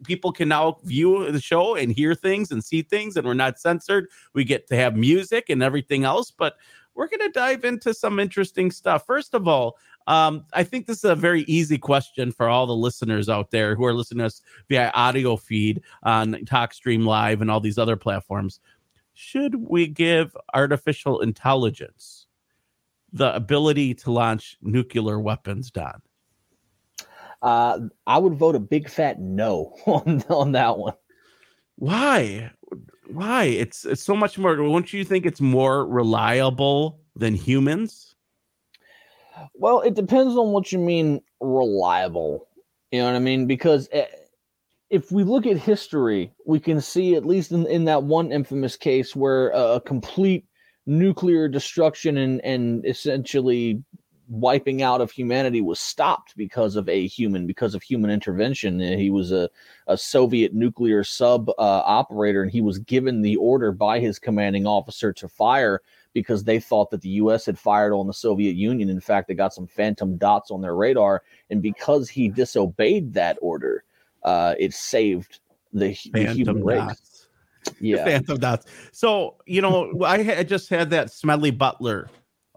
[0.05, 3.59] People can now view the show and hear things and see things, and we're not
[3.59, 4.09] censored.
[4.35, 6.57] We get to have music and everything else, but
[6.95, 9.05] we're going to dive into some interesting stuff.
[9.07, 9.77] First of all,
[10.09, 13.75] Um, I think this is a very easy question for all the listeners out there
[13.75, 17.97] who are listening to us via audio feed on TalkStream Live and all these other
[17.97, 18.61] platforms.
[19.15, 22.26] Should we give artificial intelligence
[23.13, 26.01] the ability to launch nuclear weapons, Don?
[27.43, 30.95] Uh, I would vote a big fat no on on that one.
[31.77, 32.51] Why?
[33.09, 33.45] Why?
[33.45, 34.57] It's it's so much more.
[34.57, 38.15] Don't you think it's more reliable than humans?
[39.55, 42.49] Well, it depends on what you mean reliable.
[42.91, 43.47] You know what I mean?
[43.47, 44.07] Because eh,
[44.91, 48.77] if we look at history, we can see at least in, in that one infamous
[48.77, 50.47] case where a complete
[50.87, 53.83] nuclear destruction and and essentially
[54.29, 58.81] wiping out of humanity was stopped because of a human because of human intervention.
[58.81, 59.49] Uh, he was a,
[59.87, 64.67] a soviet nuclear sub uh, operator and he was given the order by his commanding
[64.67, 65.81] officer to fire
[66.13, 68.89] because they thought that the us had fired on the soviet union.
[68.89, 73.39] In fact they got some phantom dots on their radar and because he disobeyed that
[73.41, 73.85] order
[74.25, 75.39] uh, it saved
[75.73, 77.16] the, the human race.
[77.81, 78.67] yeah Phantom dots.
[78.93, 82.09] So you know, I had just had that Smedley Butler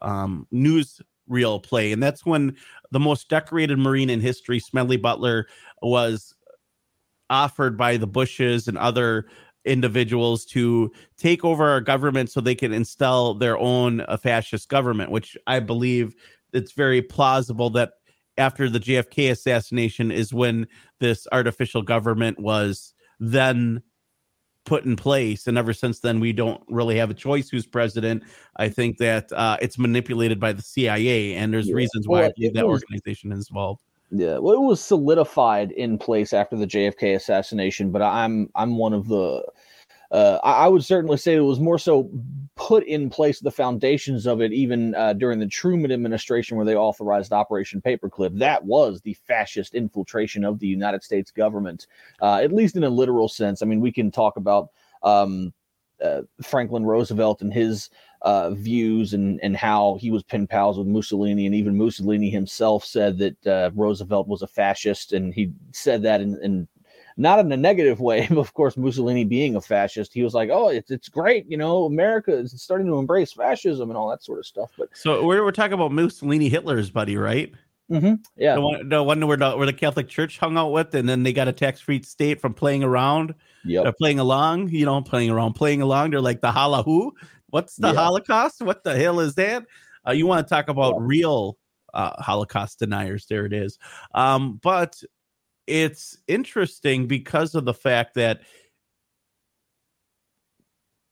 [0.01, 2.55] um, news reel play, and that's when
[2.91, 5.47] the most decorated Marine in history, Smedley Butler,
[5.81, 6.33] was
[7.29, 9.27] offered by the Bushes and other
[9.65, 15.11] individuals to take over our government so they can install their own uh, fascist government,
[15.11, 16.15] which I believe
[16.53, 17.91] it's very plausible that
[18.37, 20.67] after the JFK assassination is when
[20.99, 23.83] this artificial government was then
[24.65, 28.21] put in place and ever since then we don't really have a choice who's president
[28.57, 31.75] i think that uh, it's manipulated by the cia and there's Yeah.
[31.75, 33.81] reasons why i believe that was- organization is involved
[34.11, 38.91] Yeah, well, it was solidified in place after the JFK assassination, but I'm I'm one
[38.93, 39.43] of the.
[40.11, 42.09] Uh, I I would certainly say it was more so
[42.55, 46.75] put in place the foundations of it even uh, during the Truman administration, where they
[46.75, 48.37] authorized Operation Paperclip.
[48.37, 51.87] That was the fascist infiltration of the United States government,
[52.21, 53.61] uh, at least in a literal sense.
[53.61, 54.69] I mean, we can talk about
[55.03, 55.53] um,
[56.03, 57.89] uh, Franklin Roosevelt and his
[58.23, 62.83] uh, views and and how he was pen pals with Mussolini, and even Mussolini himself
[62.83, 66.67] said that uh, Roosevelt was a fascist, and he said that in, in
[67.19, 70.69] not in a negative way, of course Mussolini being a fascist, he was like, "Oh,
[70.69, 74.39] it's it's great, you know, America is starting to embrace fascism and all that sort
[74.39, 77.53] of stuff." But so we're, we're talking about mussolini hitler's buddy right?
[77.91, 80.93] Mm-hmm, yeah, the one, the one where the, where the catholic church hung out with
[80.95, 83.33] and then they got a tax-free state from playing around
[83.65, 83.85] Yep.
[83.85, 86.11] uh, playing along you know playing around playing along.
[86.11, 87.13] They're like the holla who?
[87.49, 87.95] What's the Yeah.
[87.95, 88.61] holocaust?
[88.61, 89.65] What the hell is that?
[90.07, 91.57] Uh, you want to talk about real
[91.93, 93.77] uh, holocaust deniers there it is.
[94.13, 95.01] Um, but
[95.69, 98.41] it's interesting because of the fact that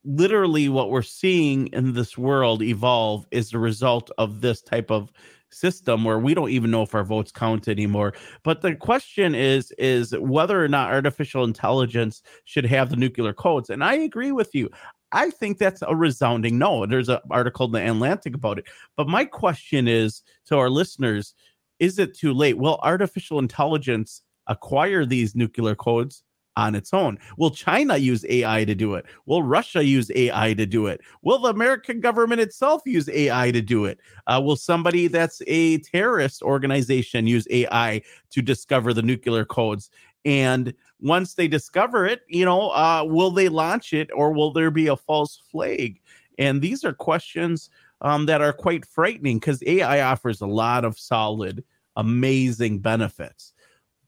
[0.04, 5.12] literally what we're seeing in this world evolve is the result of this type of
[5.50, 8.14] system where we don't even know if our votes count anymore.
[8.44, 13.70] But the question is is whether or not artificial intelligence should have the nuclear codes.
[13.70, 14.70] And i agree with you.
[15.12, 16.86] I think that's a resounding no.
[16.86, 18.66] There's an article in the atlantic about it.
[18.98, 21.34] But my question is to our listeners
[21.80, 22.58] is it too late?
[22.58, 26.24] Will artificial intelligence acquire these nuclear codes
[26.58, 27.20] on its own.
[27.38, 29.06] Will China use AI to do it?
[29.28, 31.02] Will Russia use AI to do it?
[31.22, 34.00] Will the American government itself use AI to do it?
[34.26, 39.92] Uh, will somebody that's a terrorist organization use AI to discover the nuclear codes?
[40.26, 44.72] And once they discover it, you know, uh, will they launch it or will there
[44.72, 46.02] be a false flag?
[46.40, 47.70] And these are questions
[48.02, 51.64] um, that are quite frightening because AI offers a lot of solid,
[51.96, 53.54] amazing benefits.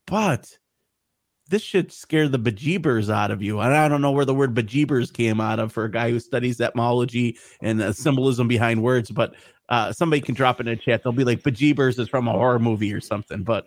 [0.10, 0.57] But
[1.49, 3.60] this should scare the bejeebers out of you.
[3.60, 6.20] And I don't know where the word bejeebers came out of for a guy who
[6.20, 9.34] studies etymology and the symbolism behind words, but
[9.70, 11.03] uh, somebody can drop it in the chat.
[11.03, 13.43] They'll be like, bejeebers is from a horror movie or something.
[13.43, 13.66] But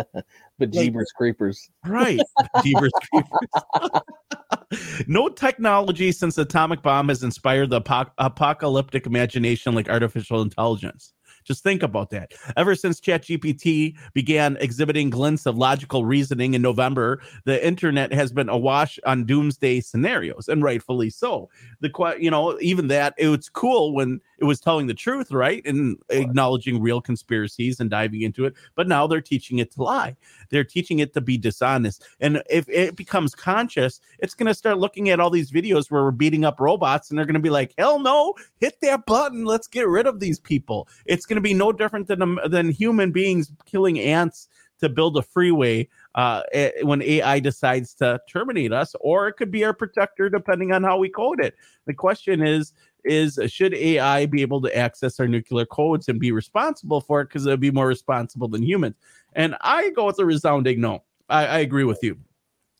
[0.70, 2.20] Jeepers Creepers, right,
[2.56, 5.04] bejeebers creepers.
[5.06, 11.14] no technology since atomic bomb has inspired the apoc- apocalyptic imagination like artificial intelligence.
[11.44, 12.32] Just think about that.
[12.56, 18.48] Ever since ChatGPT began exhibiting glints of logical reasoning in November, the internet has been
[18.48, 21.48] awash on doomsday scenarios, and rightfully so.
[21.80, 25.64] The you know, even that it was cool when it was telling the truth, right,
[25.66, 28.54] and acknowledging real conspiracies and diving into it.
[28.74, 30.16] But now they're teaching it to lie.
[30.50, 32.04] They're teaching it to be dishonest.
[32.20, 36.02] And if it becomes conscious, it's going to start looking at all these videos where
[36.02, 38.34] we're beating up robots, and they're going to be like, "Hell no!
[38.60, 39.44] Hit that button.
[39.44, 42.70] Let's get rid of these people." It's going to be no different than um, than
[42.70, 44.48] human beings killing ants
[44.80, 49.50] to build a freeway uh, eh, when AI decides to terminate us, or it could
[49.50, 51.54] be our protector depending on how we code it.
[51.86, 52.72] The question is,
[53.04, 57.28] is should AI be able to access our nuclear codes and be responsible for it
[57.28, 58.96] because it would be more responsible than humans?
[59.34, 61.04] And I go with a resounding no.
[61.28, 62.18] I, I agree with you.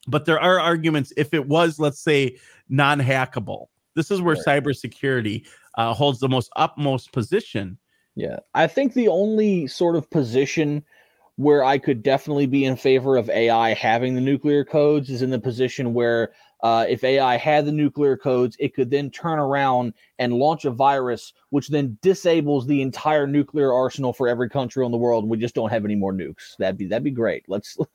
[0.09, 2.39] But there are arguments if it was, let's say,
[2.69, 3.66] non hackable.
[3.94, 5.47] This is where cybersecurity
[5.77, 7.78] uh, holds the most utmost position.
[8.15, 8.39] Yeah.
[8.55, 10.85] I think the only sort of position
[11.41, 15.31] where I could definitely be in favor of AI having the nuclear codes is in
[15.31, 19.95] the position where uh, if AI had the nuclear codes, it could then turn around
[20.21, 24.93] and launch a virus, which then disables the entire nuclear arsenal for every country in
[24.93, 26.57] the world, and we just don't have any more nukes.
[26.59, 27.43] That'd be that'd be great.
[27.49, 27.79] Let's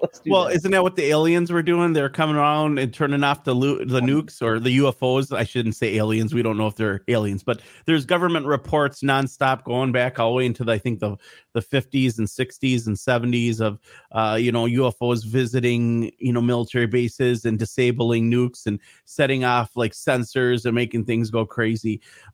[0.00, 1.92] let's do Well, isn't that what the aliens were doing?
[1.92, 5.36] They're coming around and turning off the lu- the nukes or the UFOs.
[5.36, 6.32] I shouldn't say aliens.
[6.32, 10.36] We don't know if they're aliens, but there's government reports nonstop going back all the
[10.36, 11.16] way into the, I think the
[11.52, 13.78] the 50s and 60s and 70s of
[14.12, 19.72] uh, you know UFOs visiting you know military bases and disabling nukes and setting off
[19.76, 21.57] like sensors and making things go crazy.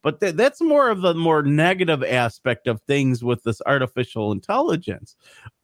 [0.02, 5.16] But th- that's more of the more negative aspect of things with this artificial intelligence.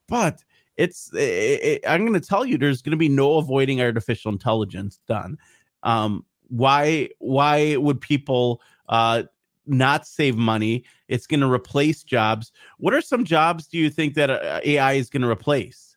[0.08, 0.42] But
[0.76, 4.32] it's it, it- i'm going to tell you there's going to be no avoiding artificial
[4.32, 5.36] intelligence done.
[5.82, 9.24] Um why why would people uh
[9.66, 10.84] not save money?
[11.08, 12.50] It's going to replace jobs.
[12.78, 15.89] What are some jobs do you think that uh, ai is going to replace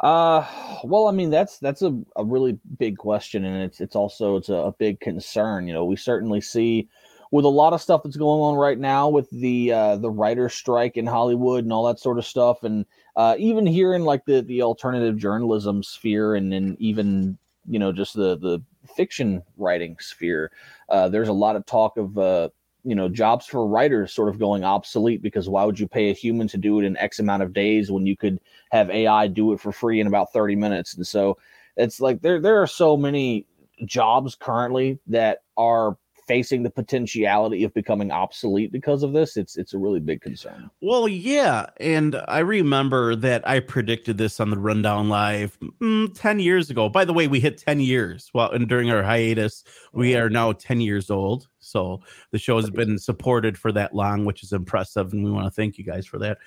[0.00, 0.46] Uh,
[0.84, 4.48] well, I mean that's that's a, a really big question, and it's it's also it's
[4.48, 5.66] a, a big concern.
[5.66, 6.88] You know, we certainly see
[7.32, 10.48] with a lot of stuff that's going on right now with the uh, the writer
[10.48, 14.24] strike in Hollywood and all that sort of stuff, and uh, even here in like
[14.24, 17.36] the the alternative journalism sphere, and then even
[17.68, 18.62] you know just the the
[18.94, 20.52] fiction writing sphere,
[20.90, 22.48] uh, there's a lot of talk of uh,
[22.88, 26.14] you know jobs for writers sort of going obsolete because why would you pay a
[26.14, 28.40] human to do it in X amount of days when you could
[28.70, 30.94] have AI do it for free in about 30 minutes?
[30.94, 31.36] And so
[31.76, 33.46] it's like there there are so many
[33.84, 35.98] jobs currently that are
[36.28, 39.36] facing the potentiality of becoming obsolete because of this.
[39.36, 40.70] It's it's a really big concern.
[40.80, 46.38] Well, yeah, and I remember that I predicted this on the Rundown Live mm, ten
[46.38, 46.88] years ago.
[46.88, 48.30] By the way, we hit ten years.
[48.34, 51.48] Well, and during our hiatus, we are now ten years old.
[51.58, 52.00] So
[52.30, 55.50] the show has been supported for that long, which is impressive, and we want to
[55.50, 56.38] thank you guys for that.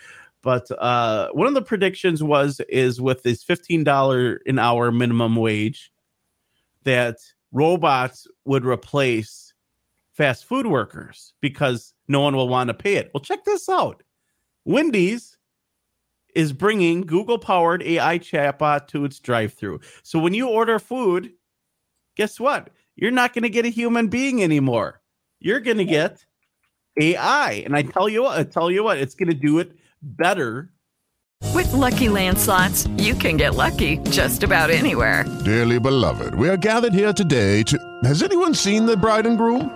[0.44, 5.36] But uh, one of the predictions was is with this fifteen dollar an hour minimum
[5.36, 5.92] wage,
[6.84, 7.18] that
[7.52, 9.51] robots would replace
[10.22, 13.10] fast food workers because no one will want to pay it.
[13.12, 14.04] Well, check this out.
[14.66, 15.36] Wendy's
[16.36, 19.80] is bringing Google powered AI chatbot to its drive through.
[20.04, 21.32] So when you order food,
[22.16, 22.70] guess what?
[22.96, 25.02] You're not going to get a human being anymore.
[25.40, 26.24] You're going to get
[27.02, 27.64] AI.
[27.66, 29.72] And I tell you what, I tell you what, it's going to do it
[30.04, 30.72] better.
[31.56, 35.26] With Lucky Land slots, you can get lucky just about anywhere.
[35.44, 37.80] Dearly beloved, we are gathered here today to.
[38.04, 39.76] Has anyone seen the bride and groom?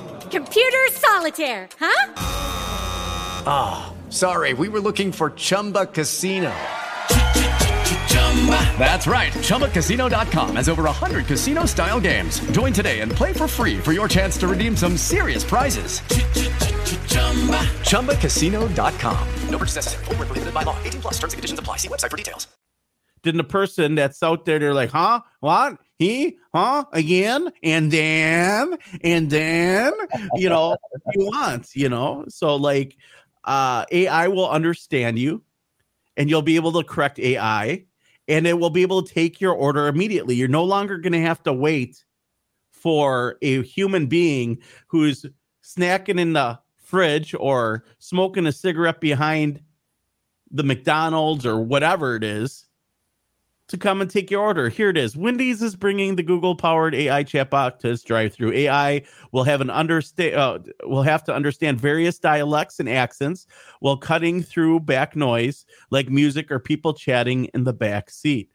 [0.31, 2.13] Computer solitaire, huh?
[3.45, 6.51] Ah, sorry, we were looking for Chumba Casino.
[8.79, 9.33] That's right.
[9.33, 12.39] ChumbaCasino.com has over 100 casino style games.
[12.51, 15.99] Join today and play for free for your chance to redeem some serious prizes.
[17.89, 19.27] ChumbaCasino.com.
[19.49, 20.05] No purchase necessary.
[20.05, 20.75] Void where prohibited by law.
[20.83, 21.13] 18 plus.
[21.15, 21.77] Terms and conditions apply.
[21.77, 22.47] See website for details.
[23.23, 25.21] Then the person that's out there, they're like, huh?
[25.41, 25.77] What?
[26.01, 26.39] He?
[26.51, 26.85] Huh?
[26.93, 27.51] Again?
[27.61, 28.75] And then?
[29.03, 29.93] And then?
[30.33, 30.75] You know,
[31.13, 32.25] you want, you know?
[32.27, 32.97] So, like,
[33.43, 35.43] uh, AI will understand you
[36.17, 37.85] and you'll be able to correct AI
[38.27, 40.33] and it will be able to take your order immediately.
[40.33, 42.03] You're no longer to have to wait
[42.71, 44.57] for a human being
[44.87, 45.23] who's
[45.63, 49.61] snacking in the fridge or smoking a cigarette behind
[50.49, 52.65] the McDonald's or whatever it is
[53.71, 54.69] to come and take your order.
[54.69, 55.17] Here it is.
[55.17, 58.53] Wendy's is bringing the Google powered AI chatbot to its drive-through.
[58.53, 63.47] AI will have an understand uh, will have to understand various dialects and accents
[63.79, 68.49] while cutting through back noise like music or people chatting in the back seat.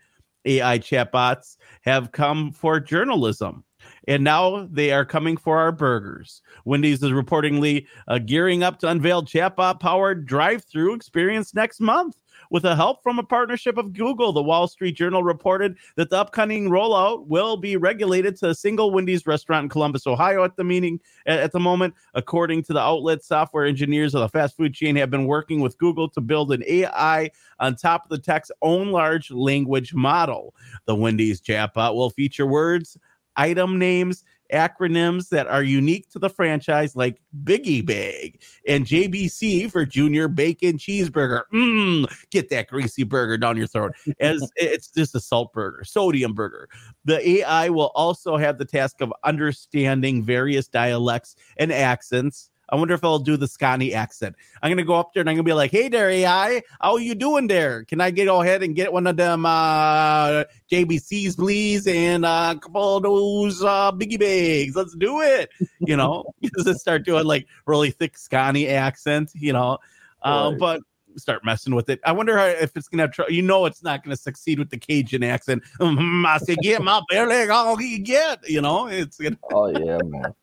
[0.45, 3.65] AI chatbots have come for journalism.
[4.07, 6.43] And now they are coming for our burgers.
[6.65, 12.17] Wendy's is reportedly uh, gearing up to unveil chatbot powered drive through experience next month.
[12.51, 14.33] with the help from a partnership of Google.
[14.33, 18.91] The Wall Street Journal reported that the upcoming rollout will be regulated to a single
[18.91, 21.95] Wendy's restaurant in Columbus, Ohio at the meeting at, the moment.
[22.15, 25.79] According to the outlet, software engineers of the fast food chain have been working with
[25.79, 30.55] Google to build an AI on top of the tech's own large language model.
[30.87, 32.99] The Wendy's chatbot will feature words,
[33.37, 39.85] item names, acronyms that are unique to the franchise, like Biggie Bag and JBC for
[39.85, 41.43] Junior Bacon Cheeseburger.
[41.53, 43.93] Mmm, get that greasy burger down your throat.
[44.21, 46.69] As it's just a salt burger, sodium burger.
[47.05, 52.51] The AI will also have the task of understanding various dialects and accents.
[52.69, 54.35] I wonder if I'll do the Scotty accent.
[54.63, 57.15] I'm gonna go up there and I'm gonna be like, "Hey there, AI, how you
[57.15, 57.85] doing there?
[57.85, 62.55] Can I get go ahead and get one of them uh, JBCs, please, and uh,
[62.57, 64.75] a couple of those uh, biggie bags?
[64.75, 66.25] Let's do it." You know,
[66.65, 69.31] just start doing like really thick Scotty accent.
[69.35, 69.79] You know,
[70.23, 70.59] uh, Right.
[70.59, 70.81] but
[71.19, 72.01] start messing with it.
[72.05, 73.33] I wonder how, if it's gonna have trouble.
[73.33, 75.63] You know, it's not gonna succeed with the Cajun accent.
[75.87, 78.49] Mm, I say, get my belly all you get.
[78.49, 79.39] You know, it's gonna.
[79.53, 80.35] Oh yeah, man.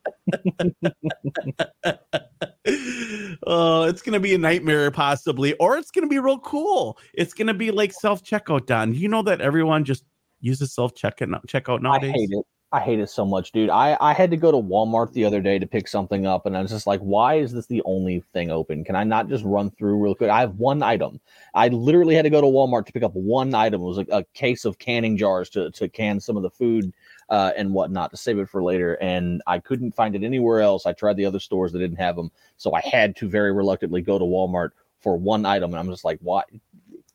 [3.45, 6.98] oh, it's gonna be a nightmare possibly, or it's gonna be real cool.
[7.14, 8.68] It's gonna be like self checkout.
[8.68, 10.06] Don, you know that everyone just
[10.40, 12.14] uses self checkout checkout I nowadays.
[12.14, 12.45] hate it.
[12.74, 13.70] I hate it so much, dude.
[13.70, 16.58] I, I had to go to Walmart the other day to pick something up, and
[16.58, 18.84] I was just like, why is this the only thing open?
[18.84, 20.32] Can I not just run through real quick?
[20.32, 21.20] I have one item.
[21.54, 23.80] I literally had to go to Walmart to pick up one item.
[23.80, 26.91] It was a, a case of canning jars to, to can some of the food
[27.30, 28.95] uh, and whatnot to save it for later.
[28.95, 30.88] And I couldn't find it anywhere else.
[30.88, 32.32] I tried the other stores that didn't have them.
[32.58, 35.70] So I had to very reluctantly go to Walmart for one item.
[35.70, 36.41] And I'm just like, why?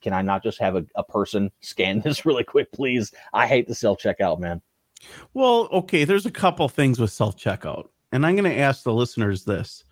[0.02, 3.12] Can I not just have a, a person scan this really quick, please?
[3.32, 4.62] I hate the self checkout, man.
[5.34, 8.92] Well, okay, there's a couple things with self checkout, and I'm going to ask the
[8.92, 9.84] listeners this: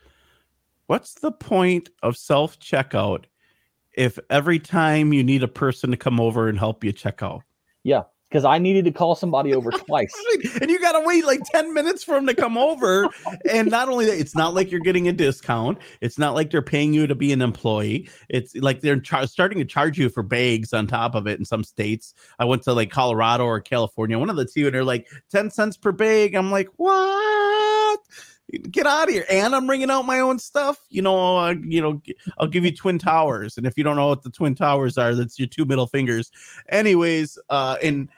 [0.86, 3.24] What's the point of self checkout
[3.96, 7.42] if every time you need a person to come over and help you check out?
[7.82, 10.12] Yeah, because I needed to call somebody over twice.
[10.60, 13.08] and you got to wait like 10 minutes for them to come over.
[13.50, 15.78] and not only that, it's not like you're getting a discount.
[16.00, 18.08] It's not like they're paying you to be an employee.
[18.28, 21.64] It's like they're starting to charge you for bags on top of it in some
[21.64, 22.14] states.
[22.38, 25.50] I went to like Colorado or California, one of the two, and they're like 10
[25.50, 26.34] cents per bag.
[26.34, 28.00] I'm like, what?
[28.70, 29.24] Get out of here.
[29.28, 30.78] And I'm bringing out my own stuff.
[30.89, 32.01] You know, uh, you know,
[32.39, 33.59] I'll give you Twin Towers.
[33.59, 36.31] And if you don't know what the Twin Towers are, that's your two middle fingers.
[36.68, 38.09] Anyways, uh, and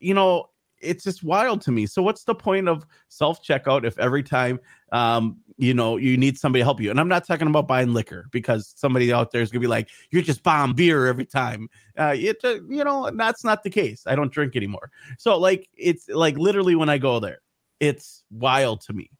[0.00, 0.48] you know,
[0.80, 1.86] it's just wild to me.
[1.86, 4.60] So what's the point of self checkout if every time
[4.92, 6.90] um you know you need somebody to help you?
[6.90, 9.88] And I'm not talking about buying liquor because somebody out there is gonna be like,
[10.10, 11.68] you're just buying beer every time.
[11.96, 14.02] Uh it uh, you know, that's not the case.
[14.06, 14.90] I don't drink anymore.
[15.18, 17.38] So like it's like literally when I go there,
[17.80, 19.10] it's wild to me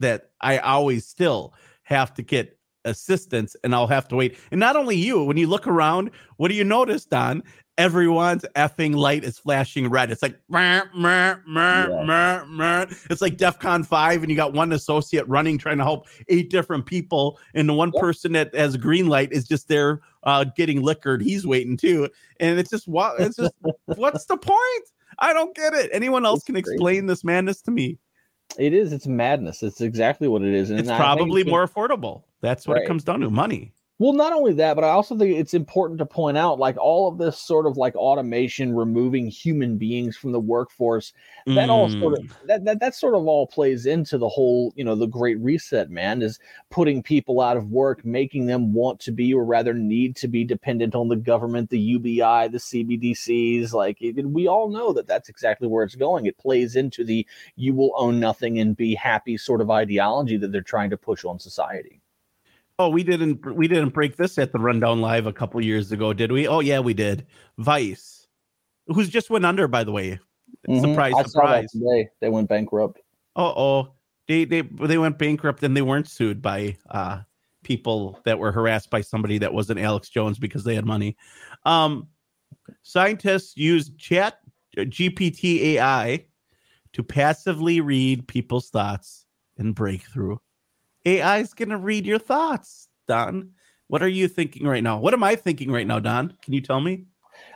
[0.00, 4.38] that I always still have to get assistance and I'll have to wait.
[4.50, 7.42] And not only you, when you look around, what do you notice, Don?
[7.76, 10.10] Everyone's effing light is flashing red.
[10.10, 12.86] It's like meh, meh, meh, meh, meh.
[13.08, 16.86] it's like DEFCON 5, and you got one associate running trying to help eight different
[16.86, 20.82] people, and the one person that has a green light is just there uh getting
[20.82, 21.22] liquored.
[21.22, 22.08] He's waiting too.
[22.40, 23.54] And it's just what it's just
[23.84, 24.84] what's the point?
[25.20, 25.88] I don't get it.
[25.92, 27.98] Anyone else can explain this madness to me?
[28.56, 28.92] It is.
[28.92, 29.62] It's madness.
[29.62, 30.70] It's exactly what it is.
[30.70, 32.22] And It's probably more affordable.
[32.40, 33.72] That's what it comes down to money.
[34.00, 37.08] Well, not only that, but I also think it's important to point out like all
[37.08, 41.12] of this sort of like automation removing human beings from the workforce.
[41.54, 42.46] That all sort of Mm.
[42.46, 45.90] that, that that sort of all plays into the whole, you know, the great reset,
[45.90, 46.38] man, is
[46.70, 50.44] putting people out of work, making them want to be or rather need to be
[50.44, 53.72] dependent on the government, the UBI, the CBDCs.
[53.72, 56.26] Like it, we all know that that's exactly where it's going.
[56.26, 57.26] It plays into the
[57.56, 61.24] you will own nothing and be happy sort of ideology that they're trying to push
[61.24, 62.00] on society.
[62.80, 66.12] Oh, we didn't we didn't break this at the rundown live a couple years ago,
[66.12, 66.46] did we?
[66.46, 67.26] Oh yeah, we did.
[67.58, 68.28] Vice,
[68.86, 70.20] who's just went under, by the way.
[70.68, 70.80] Mhm.
[70.80, 71.70] Surprise, I surprise.
[71.72, 72.08] today.
[72.20, 73.00] They went bankrupt.
[73.34, 73.94] Uh oh,
[74.28, 77.20] they they they went bankrupt and they weren't sued by uh
[77.64, 81.16] people that were harassed by somebody that wasn't Alex Jones because they had money.
[81.64, 82.06] Um,
[82.82, 84.38] scientists use Chat
[84.78, 86.26] uh, GPT AI
[86.92, 89.26] to passively read people's thoughts
[89.58, 90.36] and breakthrough.
[91.16, 93.50] AI is going to read your thoughts, Don.
[93.88, 94.98] What are you thinking right now?
[94.98, 96.34] What am I thinking right now, Don?
[96.42, 97.04] Can you tell me?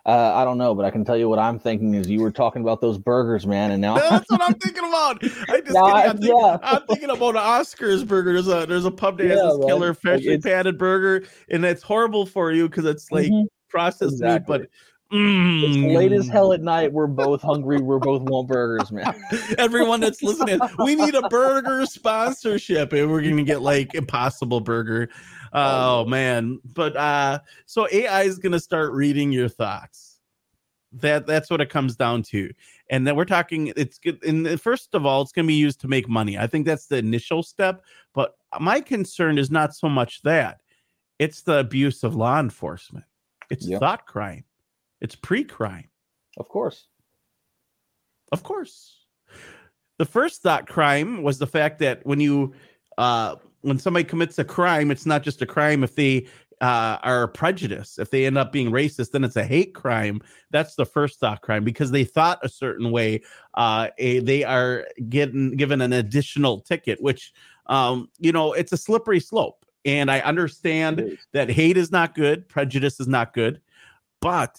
[0.06, 2.30] Uh, I don't know, but I can tell you what I'm thinking is you were
[2.30, 5.22] talking about those burgers, man, and now That's what I'm thinking about.
[5.50, 5.96] I just No, kidding.
[5.96, 6.58] I- I'm, thinking, yeah.
[6.62, 8.32] I'm thinking about an Oscars burger.
[8.32, 9.66] There's a there's a pub that has this man.
[9.68, 13.46] killer Like, freshly it's- patted burger, and it's horrible for you because it's like Mhm.
[13.68, 14.58] processed Exactly.
[14.58, 14.70] meat, but
[15.12, 16.92] mm, it's late as hell at night.
[16.92, 17.80] We're both hungry.
[17.80, 19.14] We're both want burgers, man.
[19.58, 25.08] Everyone that's listening, we need a burger sponsorship, and we're gonna get like Impossible Burger.
[25.52, 30.18] Oh man, but uh so AI is going to start reading your thoughts.
[30.92, 32.50] That that's what it comes down to.
[32.90, 35.80] And then we're talking it's good and first of all it's going to be used
[35.82, 36.38] to make money.
[36.38, 37.84] I think that's the initial step,
[38.14, 40.60] but my concern is not so much that.
[41.18, 43.04] It's the abuse of law enforcement.
[43.50, 43.80] It's Yep.
[43.80, 44.44] thought crime.
[45.02, 45.90] It's pre-crime.
[46.38, 46.86] Of course.
[48.30, 49.04] Of course.
[49.98, 52.54] The first thought crime was the fact that when you
[52.96, 56.26] uh when somebody commits a crime, it's not just a crime if they
[56.60, 57.98] uh, are prejudiced.
[57.98, 60.20] If they end up being racist, then it's a hate crime.
[60.50, 63.22] That's the first thought crime because they thought a certain way.
[63.54, 67.32] Uh, a, they are getting given an additional ticket, which
[67.66, 69.66] um, you know it's a slippery slope.
[69.84, 73.60] And I understand that hate is not good, prejudice is not good,
[74.20, 74.56] but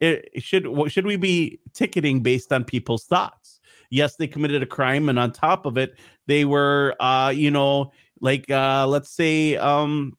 [0.00, 3.60] it should should we be ticketing based on people's thoughts?
[3.90, 7.92] Yes, they committed a crime, and on top of it, they were uh, you know,
[8.20, 10.16] like uh let's say um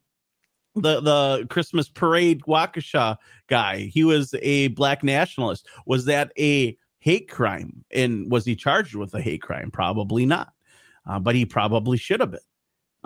[0.74, 3.16] the the Christmas parade Waukesha
[3.48, 5.66] guy, he was a black nationalist.
[5.86, 7.84] Was that a hate crime?
[7.90, 9.70] And was he charged with a hate crime?
[9.70, 10.52] Probably not.
[11.08, 12.40] Uh, but he probably should have been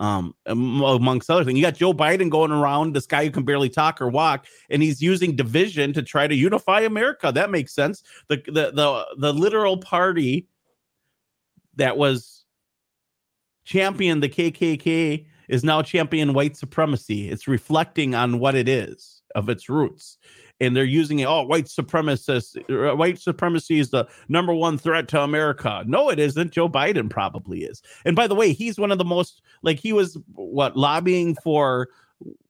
[0.01, 3.69] um amongst other things you got joe biden going around this guy who can barely
[3.69, 7.33] talk or walk and he's using division to try to unify america.
[7.33, 8.03] That makes sense.
[8.29, 10.49] The the the, the literal party
[11.77, 12.45] that was
[13.65, 17.29] championed the kkk is now champion white supremacy.
[17.29, 20.19] It's reflecting on what it is of its roots
[20.61, 25.09] and they're using it oh white supremacist uh, white supremacy is the number one threat
[25.09, 25.83] to america.
[25.87, 26.53] No it isn't.
[26.53, 27.83] Joe biden probably is.
[28.05, 31.89] And by the way he's one of the most like he was what lobbying for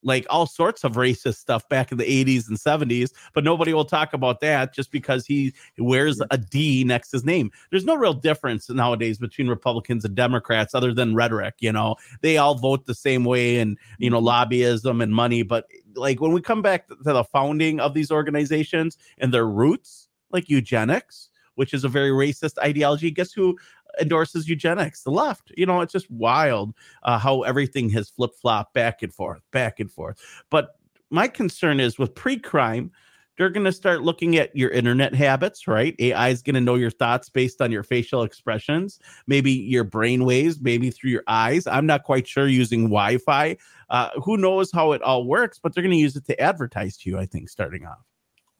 [0.03, 3.85] like all sorts of racist stuff back in the 80s and 70s but nobody will
[3.85, 7.51] talk about that just because he wears a d next to his name.
[7.71, 11.97] There's no real difference nowadays between republicans and democrats other than rhetoric you know?
[12.23, 14.53] They all vote the same way and you know mm-hmm.
[14.53, 18.97] lobbyism and money but like when we come back to the founding of these organizations
[19.19, 23.57] and their roots like eugenics which is a very racist ideology guess who
[24.01, 25.53] endorses eugenics the left.
[25.57, 29.91] You know it's just wild uh, how everything has flip-flopped back and forth back and
[29.91, 30.21] forth.
[30.51, 30.77] But
[31.11, 32.91] my concern is with pre-crime
[33.37, 35.95] they're going to start looking at your internet habits right?
[35.99, 40.25] Ai is going to know your thoughts based on your facial expressions maybe your brain
[40.25, 41.67] waves maybe through your eyes.
[41.67, 43.57] I'm not quite sure using wi-fi.
[43.89, 46.97] Uh, who knows how it all works but they're going to use it to advertise
[46.97, 48.10] to you i think starting off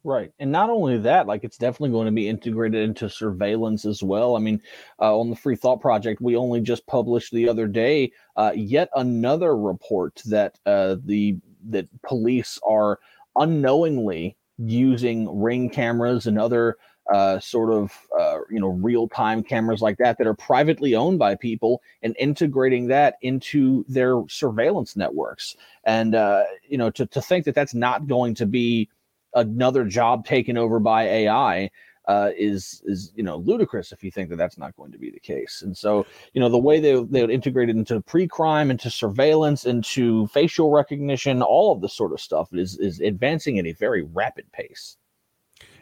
[0.03, 0.33] Right.
[0.39, 4.35] And not only that, like it's definitely going to be integrated into surveillance as well.
[4.35, 4.63] I mean,
[4.99, 8.89] uh, on the Free Thought Project, we only just published the other day uh, yet
[8.97, 11.37] another report that uh, the
[11.69, 12.99] that police are
[13.37, 16.79] unknowingly using ring cameras and other
[17.13, 21.19] uh, sort of uh, you know real time cameras like that that are privately owned
[21.19, 25.57] by people and integrating that into their surveillance networks.
[25.85, 28.89] And uh, you know to to think that that's not going to be
[29.35, 31.71] another job taken over by AI
[32.09, 35.11] uh, is is you know ludicrous if you think that that's not going to be
[35.11, 35.63] the case.
[35.63, 39.65] And so you know the way they they would integrate it into pre-crime, into surveillance,
[39.67, 44.03] into facial recognition, all of this sort of stuff is is advancing at a very
[44.03, 44.97] rapid pace.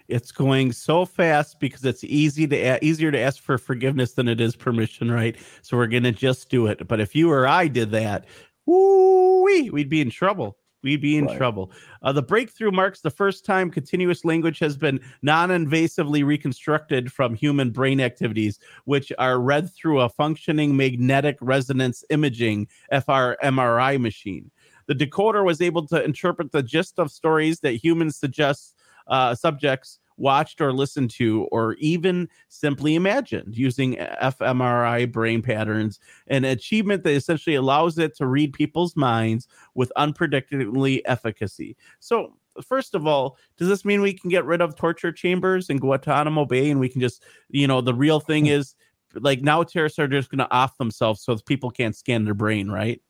[0.09, 4.41] it's going so fast because it's easy to easier to ask for forgiveness than it
[4.41, 7.91] is permission right so we're gonna just do it but if you or i did
[7.91, 8.25] that
[8.67, 9.43] woo
[9.73, 11.37] we'd be in trouble we'd be in Right.
[11.37, 11.73] trouble
[12.03, 17.71] uh, the breakthrough marks the first time continuous language has been non-invasively reconstructed from human
[17.71, 24.51] brain activities which are read through a functioning magnetic resonance imaging fMRI machine
[24.87, 28.75] the decoder was able to interpret the gist of stories that humans suggest
[29.09, 36.45] uh, subjects watched or listened to or even simply imagined using fMRI brain patterns, an
[36.45, 41.77] achievement that essentially allows it to read people's minds with unpredictably efficacy.
[42.01, 45.79] So, first of all, does this mean we can get rid of torture chambers in
[45.79, 48.53] Guantanamo Bay and we can just, you know, the real thing hmm.
[48.53, 48.75] is
[49.15, 52.71] like now terrorists are just going to off themselves so people can't scan their brain,
[52.71, 53.01] right?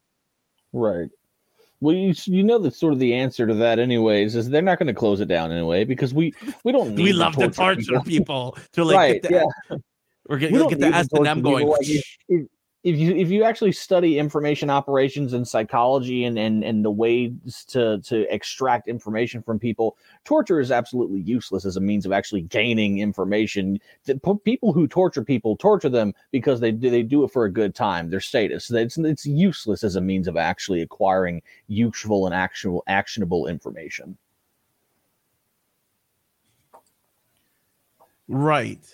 [0.72, 1.08] Right.
[1.80, 4.78] Well, you you know that sort of the answer to that, anyways, is they're not
[4.78, 6.34] going to close it down anyway because we
[6.64, 9.22] we don't need We love to torture people to like right?
[9.22, 9.34] get the,
[9.70, 9.76] yeah.
[10.28, 11.68] we're We gonna don't get the S and M going.
[11.68, 11.86] like,
[12.84, 17.32] if you if you actually study information operations and psychology and and and the ways
[17.68, 22.42] to to extract information from people, torture is absolutely useless as a means of actually
[22.42, 23.80] gaining information.
[24.04, 27.44] The p- people who torture people torture them because they do they do it for
[27.44, 28.70] a good time, their status.
[28.70, 34.16] It's it's useless as a means of actually acquiring useful and actual actionable information.
[38.28, 38.84] Right.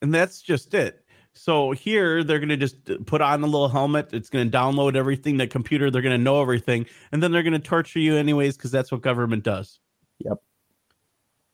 [0.00, 1.01] And that's just it.
[1.34, 2.76] So here they're going to just
[3.06, 4.10] put on a little helmet.
[4.12, 5.90] It's going to download everything, the computer.
[5.90, 8.92] They're going to know everything, and then they're going to torture you anyways because that's
[8.92, 9.80] what government does.
[10.18, 10.38] Yep.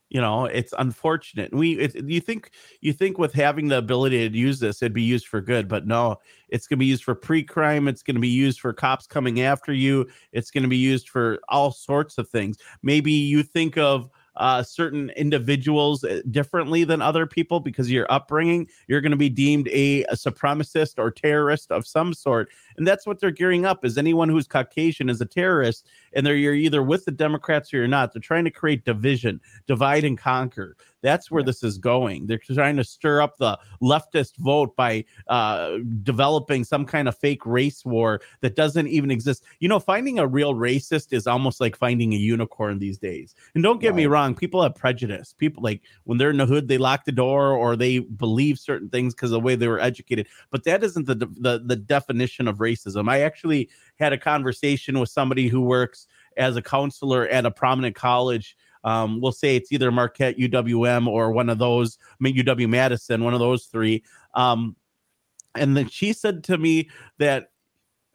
[0.09, 1.53] You know, it's unfortunate.
[1.53, 2.51] We, it, you think,
[2.81, 5.85] you think with having the ability to use this, it'd be used for good, but
[5.85, 6.17] no,
[6.49, 7.87] it's going to be used for pre-crime.
[7.87, 10.07] It's going to be used for cops coming after you.
[10.31, 12.57] It's going to be used for all sorts of things.
[12.81, 14.09] Maybe you think of
[14.39, 18.67] uh, certain individuals uh, differently than other people because of your upbringing.
[18.87, 22.49] You're going to be deemed a, a supremacist or terrorist of some sort,
[22.79, 23.85] and that's what they're gearing up.
[23.85, 27.77] Is anyone who's Caucasian is a terrorist, and they're you're either with the Democrats or
[27.77, 28.13] you're not.
[28.13, 30.75] They're trying to create division, divide and conquer.
[31.01, 32.27] That's where this is going.
[32.27, 37.45] They're trying to stir up the leftist vote by uh, developing some kind of fake
[37.45, 39.43] race war that doesn't even exist.
[39.59, 43.35] You know, finding a real racist is almost like finding a unicorn these days.
[43.55, 45.33] And don't get me wrong, people have prejudice.
[45.37, 48.89] People like when they're in the hood, they lock the door or they believe certain
[48.89, 50.27] things because of the way they were educated.
[50.51, 53.09] But that isn't the the, the definition of racism.
[53.09, 53.69] I actually
[53.99, 59.19] had a conversation with somebody who works as a counselor at a prominent college um,
[59.21, 63.33] we'll say it's either Marquette, UWM, or one of those, I mean, UW Madison, one
[63.33, 64.03] of those three.
[64.35, 64.75] Um,
[65.55, 67.51] and then she said to me that,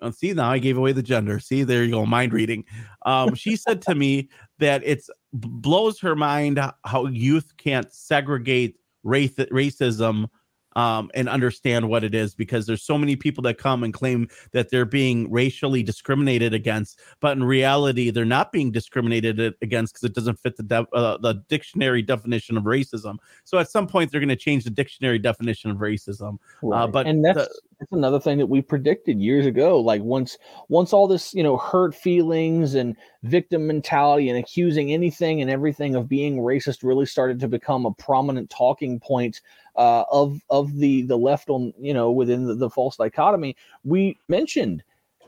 [0.01, 1.39] oh, see, now I gave away the gender.
[1.39, 2.65] See, there you go, mind reading.
[3.05, 9.35] Um, she said to me that it's blows her mind how youth can't segregate race,
[9.35, 10.29] racism
[10.77, 14.29] um, and understand what it is because there's so many people that come and claim
[14.53, 20.05] that they're being racially discriminated against, but in reality, they're not being discriminated against because
[20.05, 23.17] it doesn't fit the de- uh, the dictionary definition of racism.
[23.45, 26.39] So at some point, they're going to change the dictionary definition of racism.
[26.73, 29.81] Uh, but and that's the- that's another thing that we predicted years ago.
[29.81, 30.39] Like once
[30.69, 35.95] once all this you know hurt feelings and victim mentality and accusing anything and everything
[35.95, 39.41] of being racist really started to become a prominent talking point
[39.77, 43.57] uh, of of the the left on you know within the, the false dichotomy.
[43.85, 44.83] We mentioned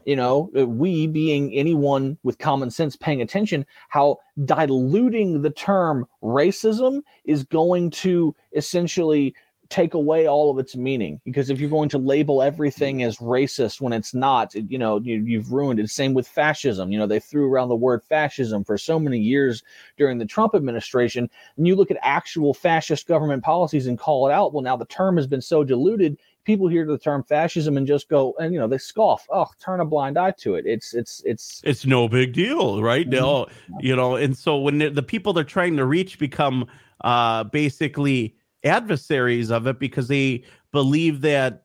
[0.06, 6.06] you know, uh, we being anyone with common sense paying attention, how diluting the term
[6.22, 9.34] racism is going to essentially
[9.68, 11.20] take away all of its meaning.
[11.24, 15.00] Because if you're going to label everything as racist when it's not it- you know
[15.00, 15.90] you, you've ruined it.
[15.90, 16.92] Same with fascism.
[16.92, 19.62] You know they threw around the word fascism for so many years
[19.96, 21.28] during the trump administration.
[21.56, 24.52] And you look at actual fascist government policies and call it out.
[24.52, 28.08] Well now the term has been so diluted people hear the term fascism and just
[28.08, 29.26] go and you know they scoff.
[29.30, 30.64] Oh turn a blind eye to it.
[30.64, 33.06] It's it's it's it's no big deal, right?
[33.06, 33.10] Mhm.
[33.10, 33.48] They'll,
[33.80, 36.66] you know, and so when the the people they're trying to reach become
[37.02, 38.36] uh basically
[38.66, 41.62] adversaries of it because they believe that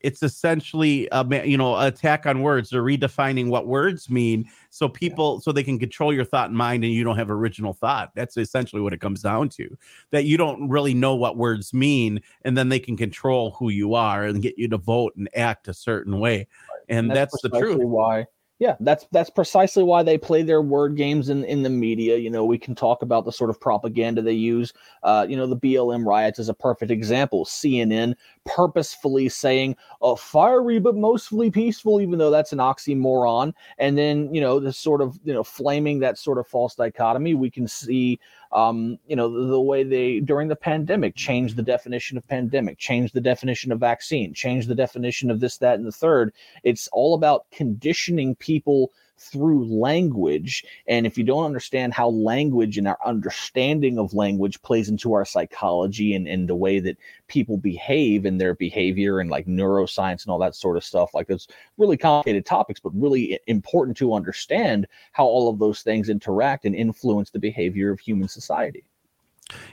[0.00, 2.70] it's essentially a you know attack on words.
[2.70, 6.84] They're redefining what words mean so people so they can control your thought and mind
[6.84, 8.12] and you don't have original thought.
[8.14, 9.76] That's essentially what it comes down to
[10.10, 13.94] that you don't really know what words mean and then they can control who you
[13.94, 16.46] are and get you to vote and act a certain way.
[16.88, 17.78] And that's, the truth.
[17.80, 18.24] Why?
[18.58, 22.16] Yeah, that's that's precisely why they play their word games in in the media.
[22.16, 24.72] You know, we can talk about the sort of propaganda they use.
[25.04, 27.44] Uh, you know, the BLM riots is a perfect example.
[27.44, 28.14] CNN
[28.48, 33.52] purposefully saying uh, fiery but mostly peaceful, even though that's an oxymoron.
[33.78, 37.34] And then you know, the sort of you know flaming that sort of false dichotomy.
[37.34, 38.18] We can see
[38.52, 42.78] um, you know, the, the way they during the pandemic changed the definition of pandemic,
[42.78, 46.32] changed the definition of vaccine, changed the definition of this, that, and the third.
[46.62, 50.64] It's all about conditioning people through language.
[50.86, 55.24] And if you don't understand how language and our understanding of language plays into our
[55.24, 56.96] psychology and, and the way that
[57.26, 61.26] people behave and their behavior and like neuroscience and all that sort of stuff, like
[61.26, 66.64] those really complicated topics, but really important to understand how all of those things interact
[66.64, 68.84] and influence the behavior of human society.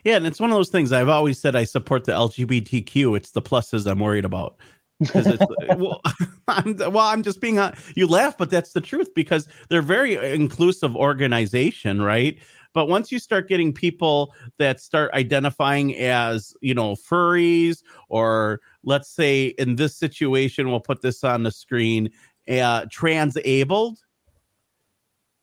[0.04, 3.18] Yeah, and it's one of those things I've always said I support the LGBTQ.
[3.18, 4.56] It's the pluses I'm worried about.
[5.00, 5.46] Because it's
[5.78, 6.02] well,
[6.48, 10.16] I'm, well, I'm just being uh, you laugh, but that's the truth because they're very
[10.34, 12.38] inclusive organization, right?
[12.76, 19.10] But once you start getting people that start identifying as, you know, furries, or let's
[19.10, 22.12] say in this situation, we'll put this on the screen,
[22.50, 24.00] uh, transabled.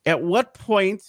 [0.05, 1.03] At what point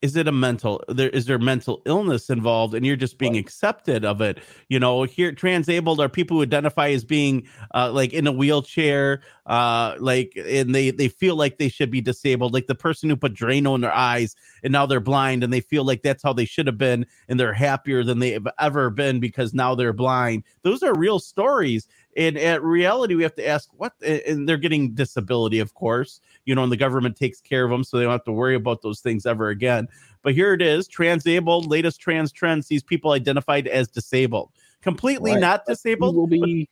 [0.00, 4.04] is it a mental there is there mental illness involved and you're just being accepted
[4.04, 4.38] of it?
[4.68, 9.22] You know here transabled are people who identify as being uh, like in a wheelchair
[9.46, 13.16] uh like and they they feel like they should be disabled like the person who
[13.16, 16.32] put drano in their eyes and now they're blind and they feel like that's how
[16.32, 20.44] they should have been and they're happier than they've ever been because now they're blind.
[20.62, 21.88] Those are real stories
[22.18, 26.54] and at reality we have to ask what and they're getting disability of course you
[26.54, 28.82] know and the government takes care of them so they don't have to worry about
[28.82, 29.88] those things ever again
[30.22, 34.50] but here it is transabled latest trans trend sees people identified as disabled
[34.82, 35.40] completely Right.
[35.40, 36.16] not disabled.
[36.16, 36.68] will be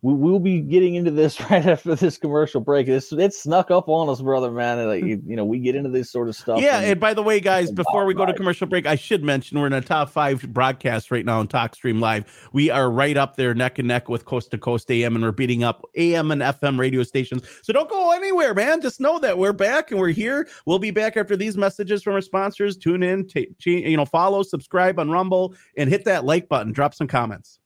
[0.00, 2.86] we will be getting into this right after this commercial break.
[2.86, 4.86] It's it snuck up on us, brother, man.
[4.86, 6.60] Like you, you know, we get into this sort of stuff.
[6.60, 9.24] Yeah, and- and by the way, guys, before we go to commercial break, I should
[9.24, 12.48] mention we're in a top five broadcast right now on TalkStream Live.
[12.52, 15.32] We are right up there, neck and neck with Coast to Coast AM, and we're
[15.32, 17.42] beating up AM and FM radio stations.
[17.62, 18.80] So don't go anywhere, man.
[18.80, 20.48] Just know that we're back and we're here.
[20.64, 22.76] We'll be back after these messages from our sponsors.
[22.76, 26.72] Tune in, ta- ch- you know, follow, subscribe on Rumble, and hit that like button.
[26.72, 27.58] Drop some comments.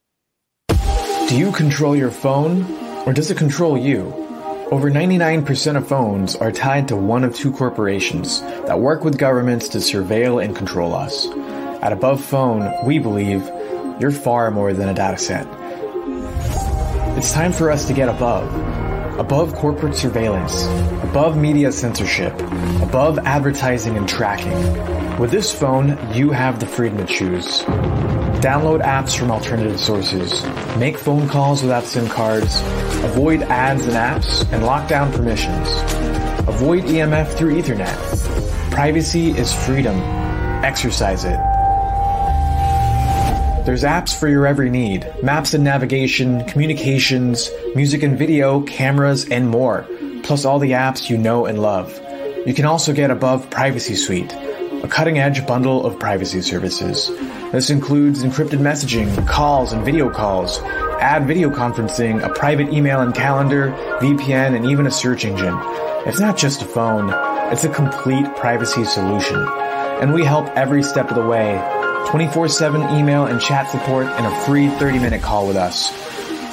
[1.28, 2.64] Do you control your phone,
[3.06, 4.12] or does it control you?
[4.70, 9.68] Over 99% of phones are tied to one of two corporations that work with governments
[9.70, 11.26] to surveil and control us.
[11.82, 13.50] At Above Phone, we believe
[14.00, 15.46] you're far more than a data set.
[17.16, 18.48] It's time for us to get above.
[19.18, 20.64] Above corporate surveillance,
[21.02, 22.34] above media censorship,
[22.82, 25.01] above advertising and tracking.
[25.22, 27.62] With this phone, you have the freedom to choose.
[28.42, 30.44] Download apps from alternative sources,
[30.76, 32.60] make phone calls without SIM cards,
[33.04, 35.68] avoid ads and apps, and lock down permissions.
[36.48, 38.72] Avoid EMF through Ethernet.
[38.72, 39.96] Privacy is freedom.
[40.64, 41.38] Exercise it.
[43.64, 45.08] There's apps for your every need.
[45.22, 49.86] Maps and navigation, communications, music and video, cameras, and more.
[50.24, 51.96] Plus all the apps you know and love.
[52.44, 54.36] You can also get Above Privacy Suite,
[54.82, 57.09] a cutting edge bundle of privacy services.
[57.52, 60.59] This includes encrypted messaging, calls and video calls,
[61.00, 65.56] ad video conferencing, a private email and calendar, VPN, and even a search engine.
[66.06, 67.10] It's not just a phone,
[67.52, 69.46] it's a complete privacy solution.
[70.00, 71.60] And we help every step of the way
[72.09, 75.92] 24 7 email and chat support, and a free 30 minute call with us.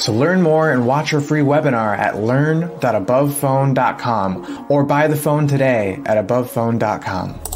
[0.04, 6.00] So learn more and watch our free webinar at learn.abovephone.com or buy the phone today
[6.06, 7.49] at abovephone.com.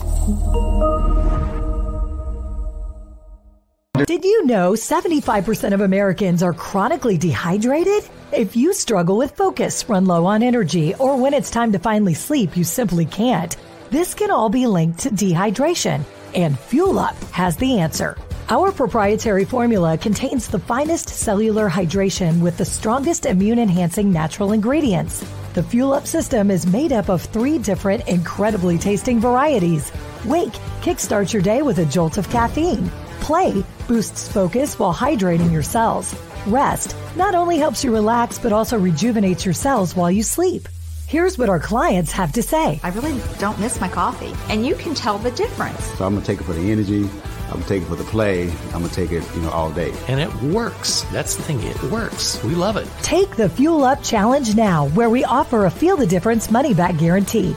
[4.05, 8.03] Did you know 75% of Americans are chronically dehydrated?
[8.31, 12.13] If you struggle with focus, run low on energy, or when it's time to finally
[12.13, 13.57] sleep, you simply can't,
[13.89, 18.17] this can all be linked to dehydration, and Fuel Up has the answer.
[18.47, 25.25] Our proprietary formula contains the finest cellular hydration with the strongest immune enhancing natural ingredients.
[25.53, 29.91] The Fuel Up system is made up of three different incredibly tasting varieties.
[30.25, 32.89] Wake kickstarts your day with a jolt of caffeine.
[33.19, 36.15] Play boosts focus while hydrating your cells.
[36.47, 40.67] Rest not only helps you relax, but also rejuvenates your cells while you sleep.
[41.05, 42.79] Here's what our clients have to say.
[42.81, 45.83] I really don't miss my coffee, and you can tell the difference.
[45.99, 47.07] So I'm gonna take it for the energy.
[47.45, 48.49] I'm gonna take it for the play.
[48.49, 49.93] I'm gonna take it, you know, all day.
[50.07, 51.03] And it works.
[51.11, 51.61] That's the thing.
[51.61, 52.43] It works.
[52.43, 52.87] We love it.
[53.01, 56.97] Take the Fuel Up Challenge now, where we offer a feel the difference money back
[56.97, 57.53] guarantee.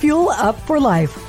[0.00, 1.24] Fuel Up for life.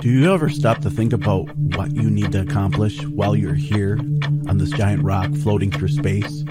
[0.00, 3.98] Do you ever stop to think about what you need to accomplish while you're here
[4.48, 6.42] on this giant rock floating through space?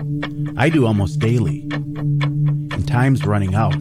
[0.55, 1.67] I do almost daily.
[1.71, 3.73] And time's running out.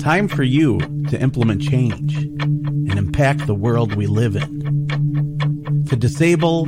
[0.00, 5.84] Time for you to implement change and impact the world we live in.
[5.88, 6.64] To disable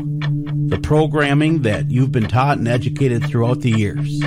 [0.68, 4.20] the programming that you've been taught and educated throughout the years.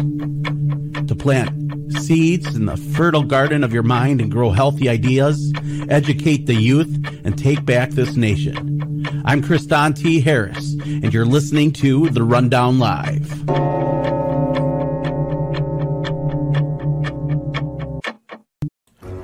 [1.07, 1.49] To plant
[1.93, 5.52] seeds in the fertile garden of your mind and grow healthy ideas,
[5.89, 6.93] educate the youth,
[7.23, 9.05] and take back this nation.
[9.25, 10.19] I'm Kristan T.
[10.21, 13.29] Harris, and you're listening to The Rundown Live.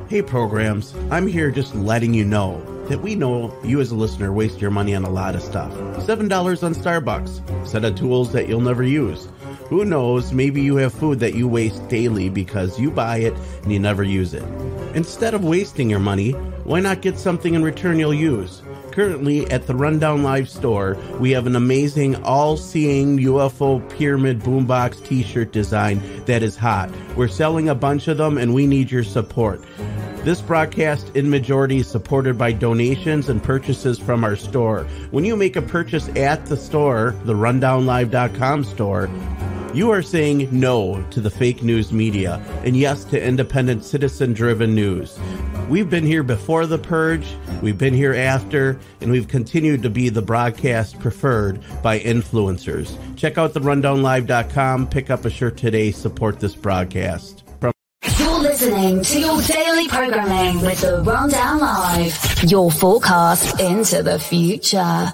[0.09, 4.33] Hey, programs, I'm here just letting you know that we know you as a listener
[4.33, 5.71] waste your money on a lot of stuff.
[5.73, 9.27] $7 on Starbucks, set of tools that you'll never use.
[9.69, 13.71] Who knows, maybe you have food that you waste daily because you buy it and
[13.71, 14.43] you never use it.
[14.95, 16.31] Instead of wasting your money,
[16.63, 18.63] why not get something in return you'll use?
[18.91, 25.05] Currently, at the Rundown Live store, we have an amazing all seeing UFO pyramid boombox
[25.05, 26.89] t shirt design that is hot.
[27.15, 29.63] We're selling a bunch of them and we need your support.
[30.23, 34.83] This broadcast in majority is supported by donations and purchases from our store.
[35.11, 39.09] When you make a purchase at the store, the rundownlive.com store,
[39.73, 44.73] you are saying no to the fake news media and yes to independent citizen driven
[44.73, 45.19] news.
[45.69, 47.27] We've been here before the purge,
[47.61, 52.97] we've been here after, and we've continued to be the broadcast preferred by influencers.
[53.15, 57.43] Check out the rundownlive.com, pick up a shirt today, support this broadcast.
[57.59, 57.71] From
[58.17, 65.13] You're listening to your daily programming with the Rundown Live, your forecast into the future.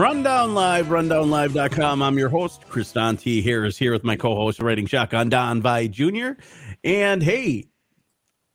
[0.00, 2.00] Rundown Live, rundownlive.com.
[2.00, 3.42] I'm your host, Chris T.
[3.42, 6.30] Here is here with my co-host, writing shotgun Don Vi Jr.
[6.82, 7.68] And hey,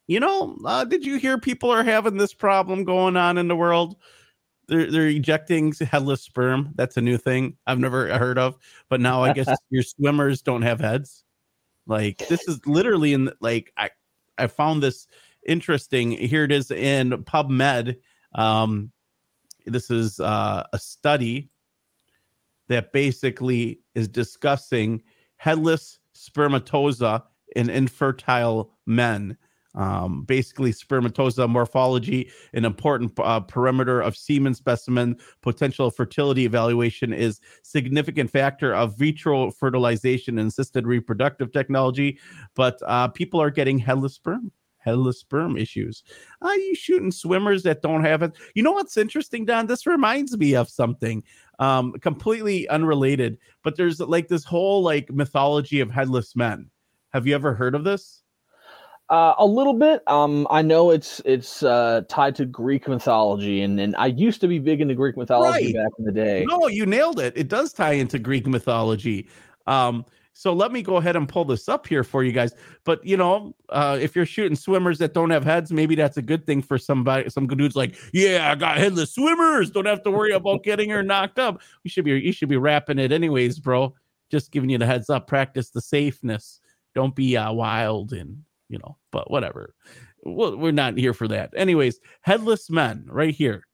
[0.08, 3.56] you know, uh, did you hear people are having this problem going on in the
[3.56, 3.96] world?
[4.70, 6.72] They're, they're ejecting headless sperm.
[6.74, 8.58] That's a new thing I've never heard of.
[8.90, 11.26] But now I guess your swimmers don't have heads.
[11.86, 13.92] Like this is literally in like I
[14.40, 15.06] I found this
[15.46, 16.10] interesting.
[16.10, 17.98] Here it is in PubMed.
[18.34, 18.92] Um,
[19.66, 21.50] this is uh, a study
[22.68, 25.02] that basically is discussing
[25.38, 27.24] headless spermatozoa
[27.56, 29.38] in infertile men.
[29.76, 35.18] Um, basically, spermatozoa morphology, an important uh, perimeter of semen specimen.
[35.42, 42.20] Potential fertility evaluation is significant factor of vitro fertilization and assisted reproductive technology.
[42.56, 44.54] But uh, people are getting headless sperm
[44.86, 46.04] headless sperm issues.
[46.42, 48.34] Are you shooting swimmers that don't have it?
[48.54, 49.68] You know what's interesting, Don?
[49.68, 51.24] This reminds me of something
[51.60, 56.70] um, completely unrelated, but there's like this whole like mythology of headless men.
[57.12, 58.22] Have you ever heard of this?
[59.10, 60.02] Uh, a little bit.
[60.08, 64.48] Um, I know it's it's uh, tied to Greek mythology, and, and I used to
[64.48, 65.76] be big into Greek mythology Right.
[65.76, 66.44] back in the day.
[66.48, 67.34] No, you nailed it.
[67.38, 69.28] It does tie into Greek mythology.
[69.68, 70.06] Um,
[70.38, 72.54] so let me go ahead and pull this up here for you guys.
[72.84, 76.22] But you know, uh, if you're shooting swimmers that don't have heads, maybe that's a
[76.22, 77.30] good thing for somebody.
[77.30, 79.72] Some good dudes like, yeah, I got headless swimmers.
[79.72, 81.62] Don't have to worry about getting her knocked up.
[81.86, 83.96] You should be you should be wrapping it anyways, bro.
[84.30, 85.26] Just giving you the heads up.
[85.26, 86.60] Practice the safeness.
[86.94, 88.98] Don't be uh, wild and you know.
[89.12, 89.74] But whatever.
[90.26, 91.54] We're not here for that.
[91.56, 93.66] Anyways, headless men right here.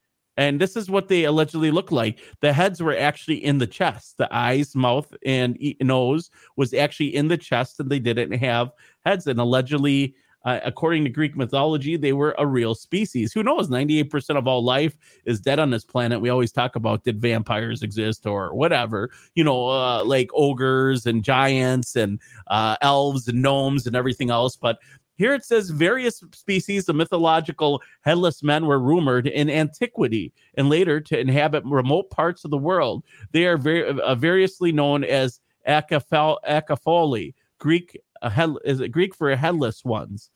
[0.41, 2.17] And this is what they allegedly look like.
[2.39, 4.17] The heads were actually in the chest.
[4.17, 8.71] The eyes, mouth, and nose was actually in the chest, and they didn't have
[9.05, 9.27] heads.
[9.27, 13.31] And allegedly, uh, according to Greek mythology, they were a real species.
[13.33, 13.69] Who knows?
[13.69, 16.21] 98% of all life is dead on this planet.
[16.21, 21.23] We always talk about did vampires exist or whatever, you know, uh, like ogres and
[21.23, 24.55] giants and uh, elves and gnomes and everything else.
[24.55, 24.79] But
[25.21, 30.99] here it says various species of mythological headless men were rumored in antiquity and later
[30.99, 33.03] to inhabit remote parts of the world.
[33.31, 39.13] They are very, uh, variously known as acaphal- acapholi, Greek uh, head, is it Greek
[39.13, 40.31] for headless ones,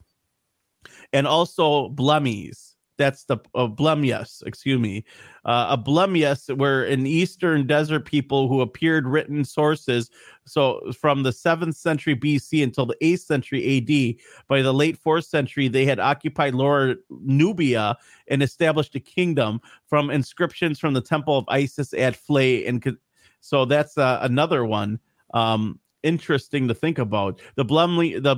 [1.11, 2.74] and also blummies.
[2.97, 3.67] That's the uh,
[4.45, 5.03] excuse me.
[5.43, 10.09] Uh, a blumyas were an Eastern desert people who appeared written sources.
[10.45, 15.25] So from the seventh century BC until the eighth century AD, by the late fourth
[15.25, 17.97] century, they had occupied Lower Nubia
[18.27, 22.65] and established a kingdom from inscriptions from the temple of Isis at Philae.
[22.65, 22.97] And
[23.41, 24.99] so that's uh, another one.
[25.33, 27.41] Um, interesting to think about.
[27.55, 28.35] The Blumly, the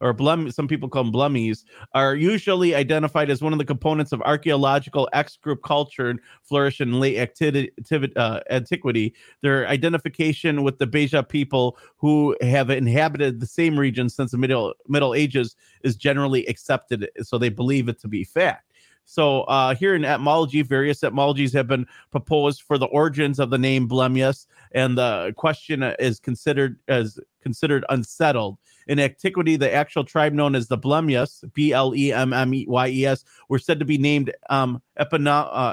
[0.00, 4.12] or Blum, some people call them Blummies, are usually identified as one of the components
[4.12, 7.70] of archaeological X group culture and flourish in late activity,
[8.16, 9.14] uh, antiquity.
[9.42, 14.74] Their identification with the Beja people who have inhabited the same region since the Middle
[14.88, 18.66] Middle Ages is generally accepted, so they believe it to be fact.
[19.04, 23.58] So uh, here in etymology, various etymologies have been proposed for the origins of the
[23.58, 28.58] name Blemius, and the question is considered as considered unsettled.
[28.90, 32.88] In antiquity, the actual tribe Nonnus the Blemius, B L E M M E Y
[32.88, 35.04] E S, were said to be named um, uh,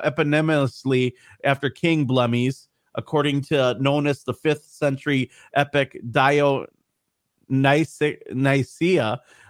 [0.06, 1.14] eponymously
[1.44, 6.70] after King Blemies, according to known as the fifth century epic Dionysia.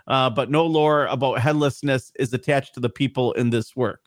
[0.08, 4.06] Uh, but no lore about headlessness is attached to the people in this work.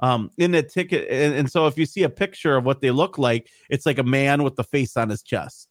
[0.00, 2.90] Um, in a ticket, and, and so if you see a picture of what they
[2.90, 5.67] look like, it's like a man with the face on his chest.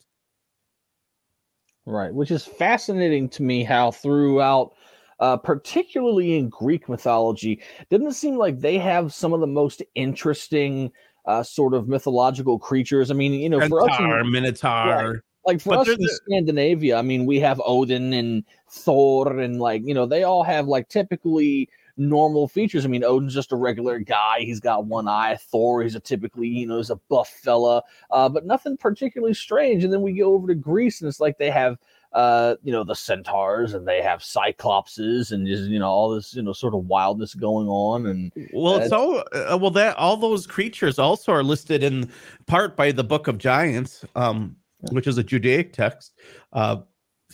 [1.89, 4.73] Right, which is fascinating to me how throughout,
[5.21, 9.81] uh, particularly in Greek mythology, doesn't it seem like they have some of the most
[9.95, 10.91] interesting
[11.25, 13.09] uh, sort of mythological creatures?
[13.09, 15.13] I mean, you know, for us, Centaur, in- Minotaur.
[15.13, 15.21] Right.
[15.45, 19.61] Like for But us in the- Scandinavia, I mean, we have Odin and Thor, and
[19.61, 22.85] like you know, they all have like typically normal features.
[22.85, 25.37] I mean, Odin's just a regular guy; he's got one eye.
[25.51, 29.83] Thor, he's a typically you know, he's a buff fella, uh, but nothing particularly strange.
[29.83, 31.77] And then we go over to Greece, and it's like they have
[32.13, 36.33] uh, you know, the centaurs, and they have cyclopses, and just you know, all this
[36.33, 38.05] you know, sort of wildness going on.
[38.05, 42.09] And Well, uh, so uh, well that all those creatures also are listed in
[42.45, 44.55] part by the Book of Giants, um,
[44.91, 46.13] which is a Judaic text.
[46.53, 46.77] Uh,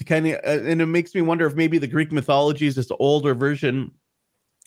[0.05, 2.91] kind of, uh, and it makes me wonder if maybe the Greek mythology is just
[2.91, 3.91] an older version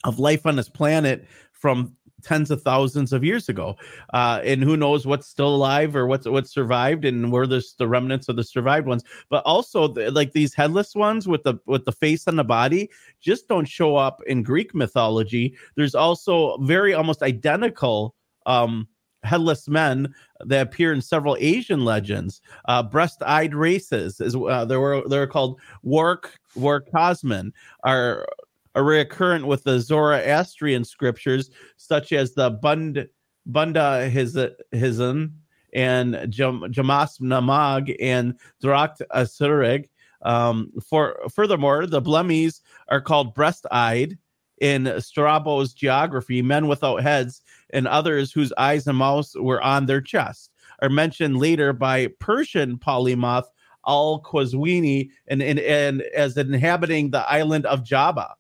[0.05, 3.77] of life on this planet from tens of thousands of years ago.
[4.13, 7.87] Uh, and who knows what's still alive or what's what's survived and where there's the
[7.87, 9.05] remnants of the survived ones.
[9.29, 12.91] But also the, like these headless ones with the with the face on the body
[13.21, 15.57] just don't show up in Greek mythology.
[15.77, 18.15] There's also very almost identical
[18.47, 18.89] um
[19.23, 22.41] headless men that appear in several Asian legends.
[22.67, 27.53] Uh, breast-eyed races is uh, they were they're called Wark Warkosman
[27.85, 28.27] are
[28.77, 33.09] are recurrent with the Zoroastrian scriptures, such as the Bund
[33.51, 35.31] Bundahishn
[35.73, 39.89] and Jam, Jamasp Namag and Drakt Asurig.
[40.23, 44.19] Um, for furthermore, the Blummies are called breast-eyed
[44.61, 50.01] in Strabo's geography, men without heads, and others whose eyes and mouths were on their
[50.01, 50.51] chest,
[50.83, 53.45] are mentioned later by Persian polymath
[53.87, 58.35] Al Qazwini and, and, and as inhabiting the island of Java.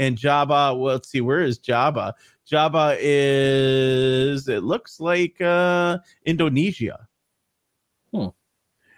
[0.00, 2.14] And Java, well, let's see, where is Java?
[2.46, 7.06] Java is, it looks like uh, Indonesia.
[8.10, 8.28] Hmm.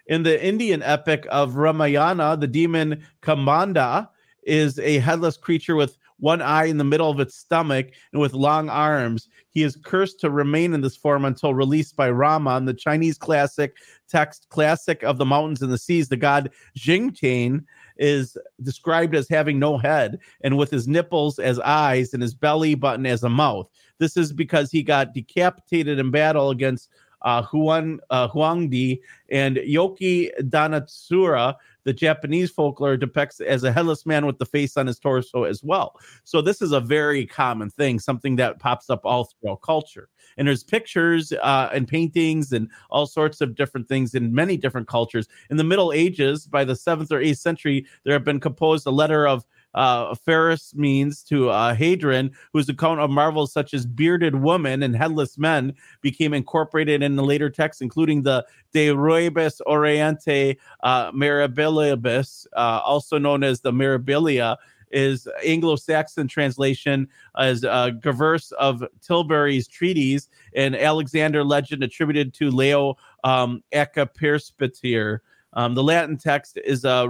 [0.07, 4.11] In the Indian epic of Ramayana, the demon Kabandha
[4.45, 8.33] is a headless creature with one eye in the middle of its stomach and with
[8.33, 9.29] long arms.
[9.51, 12.57] He is cursed to remain in this form until released by Rama.
[12.59, 13.74] In the Chinese classic
[14.09, 17.65] text, Classic of the Mountains and the Seas, the god Jingtian
[18.03, 22.74] is described as having no head and with his nipples as eyes and his belly
[22.74, 23.69] button as a mouth.
[23.99, 26.91] This is because he got decapitated in battle against
[27.23, 29.01] uh, uh, Huangdi
[29.31, 31.55] and Yoki Danatsura,
[31.85, 35.63] the Japanese folklore depicts as a headless man with the face on his torso as
[35.63, 35.99] well.
[36.25, 40.09] So this is a very common thing, something that pops up all throughout culture.
[40.37, 44.89] And there's pictures uh, and paintings and all sorts of different things in many different
[44.89, 45.29] cultures.
[45.51, 48.91] In the Middle Ages, by the seventh or eighth century, there have been composed a
[48.91, 54.36] letter of uh, Ferris means to uh, Hadrian, whose account of marvels such as bearded
[54.36, 60.57] women and headless men became incorporated in the later texts, including the De Rebus Oriente
[60.82, 64.57] uh, Mirabilibus, uh, also known as the Mirabilia,
[64.93, 67.09] is Anglo-Saxon translation
[67.39, 75.20] as uh, Gervase of Tilbury's treatise and Alexander legend attributed to Leo um, Archipresbyter.
[75.55, 77.09] Um, the Latin text is a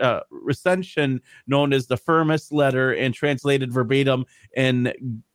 [0.00, 4.24] uh, recension known as the Fermes letter and translated verbatim
[4.56, 4.88] in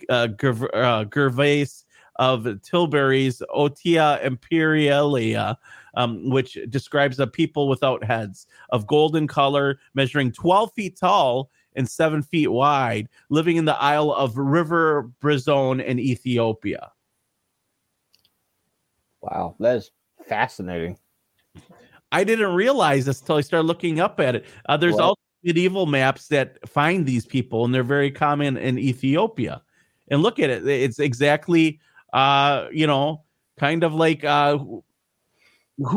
[0.10, 1.84] uh, uh, Gervase
[2.18, 5.56] of Tilbury's Otia Imperialia,
[5.96, 11.88] um, which describes a people without heads of golden color, measuring 12 feet tall and
[11.88, 16.92] seven feet wide, living in the Isle of River Brizone in Ethiopia.
[19.22, 19.92] Wow, that is
[20.28, 20.98] fascinating.
[22.12, 24.46] I didn't realize this until I started looking up at it.
[24.68, 25.04] Uh, there's What?
[25.04, 29.62] also medieval maps that find these people, and they're very common in Ethiopia.
[30.10, 31.80] And look at it; it's exactly,
[32.14, 33.24] uh, you know,
[33.58, 34.84] kind of like uh, who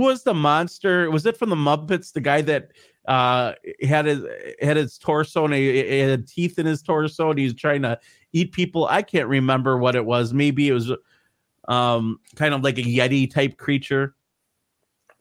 [0.02, 1.10] was the monster?
[1.10, 2.12] Was it from the Muppets?
[2.12, 2.72] The guy that
[3.08, 4.24] uh had his
[4.60, 7.82] had his torso and he, he had teeth in his torso, and he was trying
[7.82, 7.98] to
[8.32, 8.86] eat people.
[8.86, 10.34] I can't remember what it was.
[10.34, 10.92] Maybe it was
[11.68, 14.14] um kind of like a yeti type creature.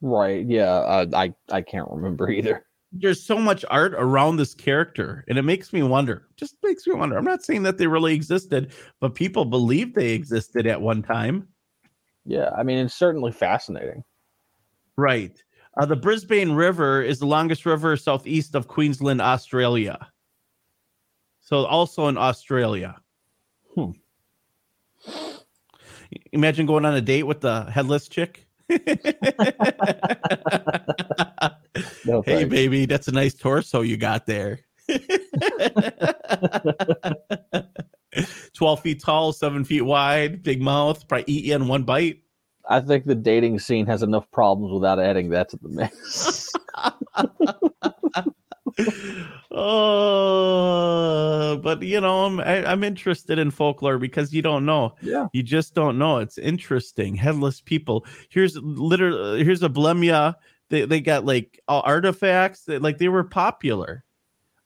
[0.02, 0.46] Right.
[0.48, 0.72] Yeah.
[0.72, 2.66] Uh, I I can't remember either.
[2.92, 6.96] there's so much art around this character and it makes me wonder just makes me
[6.96, 11.04] wonder i'm not saying that they really existed but people believe they existed at one
[11.04, 11.48] time
[12.26, 12.50] Yeah.
[12.58, 14.04] I mean, it's certainly fascinating.
[14.98, 15.38] right
[15.80, 20.10] uh, the brisbane river is the longest river southeast of queensland australia
[21.42, 22.96] so also in australia
[23.76, 23.92] Hmm.
[26.32, 28.48] imagine going on a date with the headless chick
[32.06, 34.60] No, hey baby that's a nice torso you got there
[38.56, 42.22] 12 feet tall, seven feet wide, big mouth, probably eat you in one bite.
[42.68, 46.52] I think the dating scene has enough problems without adding that to the mix.
[49.52, 50.19] Oh,
[51.78, 54.96] but you know, I'm I, I'm interested in folklore because you don't know.
[55.02, 55.28] Yeah.
[55.34, 56.18] You just don't know.
[56.18, 57.16] It's interesting.
[57.16, 58.06] Headless people.
[58.30, 60.36] Here's literally here's a Blemia.
[60.70, 64.04] They they got like artifacts that like they were popular.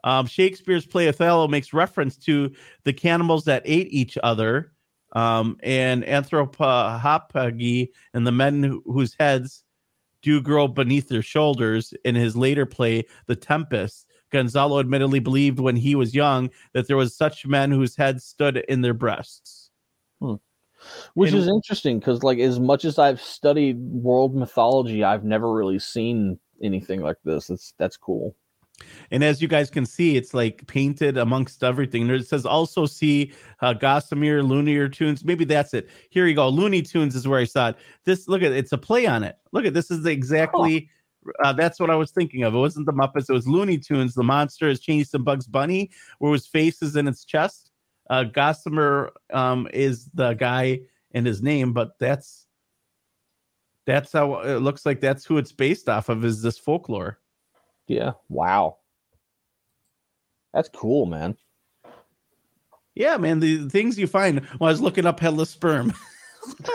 [0.05, 2.51] Um, Shakespeare's play Othello makes reference to
[2.83, 4.73] the cannibals that ate each other,
[5.13, 9.63] um, and anthropophagy and the men who- whose heads
[10.21, 11.93] do grow beneath their shoulders.
[12.03, 16.97] In his later play, The Tempest, Gonzalo admittedly believed when he was young that there
[16.97, 19.69] was such men whose heads stood in their breasts.
[21.13, 25.53] Which And- is interesting because, like, as much as I've studied world mythology, I've never
[25.53, 27.47] really seen anything like this.
[27.47, 28.35] That's that's cool.
[29.11, 32.09] And as you guys can see, it's like painted amongst everything.
[32.09, 33.31] It says also see
[33.61, 35.23] uh, Gossamer, Looney Tunes.
[35.23, 35.89] Maybe that's it.
[36.09, 36.49] Here you go.
[36.49, 37.77] Looney Tunes is where I saw it.
[38.03, 39.37] This look at it's a play on it.
[39.53, 40.89] Look at this is exactly.
[41.43, 42.53] Uh, that's what I was thinking of.
[42.53, 43.29] It wasn't the Muppets.
[43.29, 44.13] It was Looney Tunes.
[44.13, 47.71] The monster is changed to Bugs Bunny, where his face is in its chest.
[48.09, 50.81] Uh, Gossamer um, is the guy,
[51.13, 52.47] in his name, but that's
[53.85, 54.99] that's how it looks like.
[54.99, 56.25] That's who it's based off of.
[56.25, 57.19] Is this folklore?
[57.87, 58.13] Yeah.
[58.29, 58.77] Wow.
[60.53, 61.35] That's cool, man.
[62.95, 63.39] Yeah, man.
[63.39, 65.93] The things you find when I was looking up headless sperm.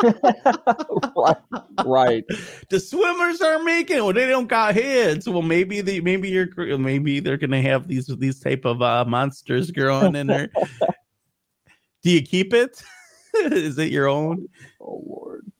[1.84, 2.24] right.
[2.70, 3.98] The swimmers are making.
[3.98, 5.28] Well, they don't got heads.
[5.28, 9.70] Well, maybe the maybe you're maybe they're gonna have these these type of uh, monsters
[9.70, 10.50] growing in there.
[12.02, 12.82] Do you keep it?
[13.34, 14.48] Is it your own?
[14.80, 15.52] Oh Lord.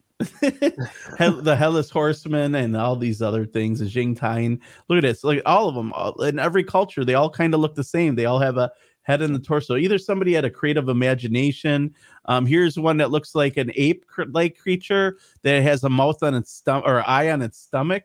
[1.18, 4.58] Hell- the Headless Horseman and all these other things, the Jingtine.
[4.88, 7.60] Look at this, like all of them all, in every culture, they all kind of
[7.60, 8.14] look the same.
[8.14, 8.70] They all have a
[9.08, 9.76] head and the torso.
[9.76, 11.94] Either somebody had a creative imagination.
[12.26, 16.52] Um, here's one that looks like an ape-like creature that has a mouth on its
[16.52, 18.04] stomach or eye on its stomach.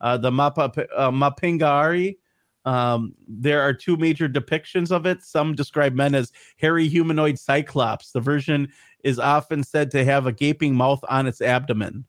[0.00, 2.18] Uh, the Mapa uh, Mapinguari.
[2.64, 5.22] Um, there are two major depictions of it.
[5.24, 8.12] Some describe men as hairy humanoid cyclops.
[8.12, 8.68] The version
[9.02, 12.04] is often said to have a gaping mouth on its abdomen.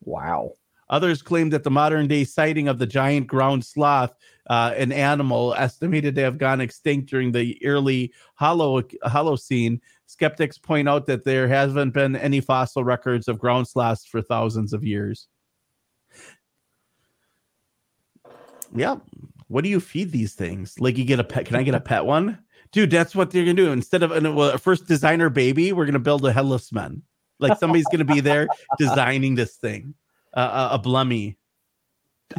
[0.00, 0.52] Wow.
[0.88, 4.14] Others claim that the modern day sighting of the giant ground sloth,
[4.48, 10.88] uh, an animal estimated to have gone extinct during the early Hollow Holocene, skeptics point
[10.88, 15.28] out that there hasn't been any fossil records of ground sloths for thousands of years.
[18.74, 18.96] Yeah.
[19.48, 20.78] What do you feed these things?
[20.80, 21.46] Like you get a pet?
[21.46, 22.38] Can I get a pet one?
[22.72, 23.70] Dude, that's what they're gonna do.
[23.70, 27.02] Instead of a, well, first designer baby, we're gonna build a headless man.
[27.38, 28.48] Like somebody's gonna be there
[28.78, 29.94] designing this thing,
[30.34, 31.36] uh, a, a blummy.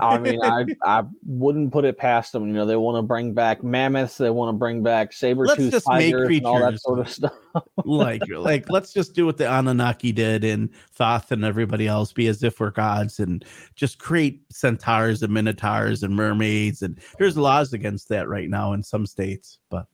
[0.01, 2.47] I mean, I I wouldn't put it past them.
[2.47, 5.83] You know, they want to bring back mammoths, they want to bring back saber tooth
[5.85, 7.33] tigers and all that sort of stuff.
[7.85, 12.27] like like let's just do what the Anunnaki did and Thoth and everybody else be
[12.27, 13.45] as if we're gods and
[13.75, 18.83] just create centaurs and minotaurs and mermaids and there's laws against that right now in
[18.83, 19.87] some states but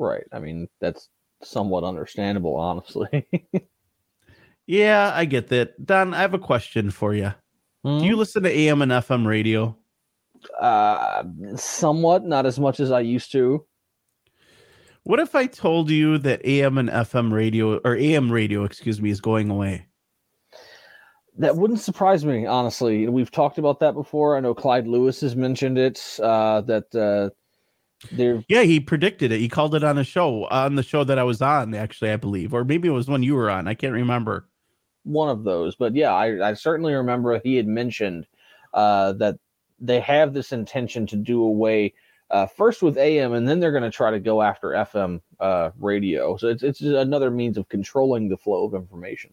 [0.00, 0.24] Right.
[0.32, 1.10] I mean, that's
[1.42, 3.28] somewhat understandable, honestly.
[4.66, 7.34] yeah I get that Don I have a question for you
[7.84, 9.76] do you listen to AM and FM radio
[10.60, 11.24] uh,
[11.56, 13.64] somewhat, not as much as I used to.
[15.04, 19.10] what if I told you that AM and FM radio or AM radio excuse me
[19.10, 19.86] is going away
[21.38, 23.08] That wouldn't surprise me, honestly.
[23.08, 24.36] We've talked about that before.
[24.36, 26.18] I know Clyde Lewis has mentioned it.
[26.22, 27.30] Uh, that uh,
[28.12, 31.18] they're yeah he predicted it he called it on a show on the show that
[31.18, 33.74] I was on actually I believe or maybe it was one you were on I
[33.74, 34.48] can't remember
[35.04, 35.76] one of those.
[35.76, 38.26] But yeah, I, I certainly remember he had mentioned
[38.74, 39.36] uh, that
[39.78, 41.94] they have this intention to do away
[42.30, 45.70] uh, first with AM, and then they're going to try to go after FM uh,
[45.78, 46.36] radio.
[46.36, 49.32] So it's it's another means of controlling the flow of information.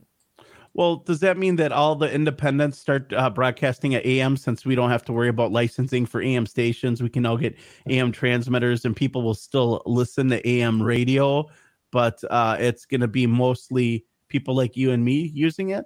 [0.73, 4.75] Well, does that mean that all the independents start uh, broadcasting at AM since we
[4.75, 7.01] don't have to worry about licensing for AM stations?
[7.01, 7.55] We can all get
[7.89, 11.47] AM transmitters and people will still listen to AM radio,
[11.91, 15.85] but uh, it's going to be mostly people like you and me using it.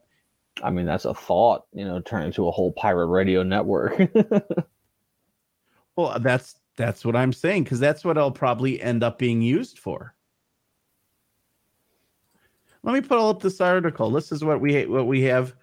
[0.64, 4.12] I mean, that's a thought, you know, turn into a whole pirate radio network.
[5.96, 9.78] Well, that's that's what I'm saying because that's what I'll probably end up being used
[9.80, 10.16] for.
[12.84, 14.10] Let me pull up this article.
[14.10, 15.54] This is what we what we have.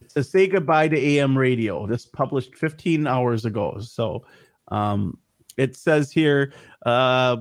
[0.00, 1.86] It says say goodbye to AM radio.
[1.86, 3.78] This published 15 hours ago.
[3.80, 4.24] So
[4.68, 5.18] um,
[5.56, 6.52] it says here
[6.84, 7.36] uh,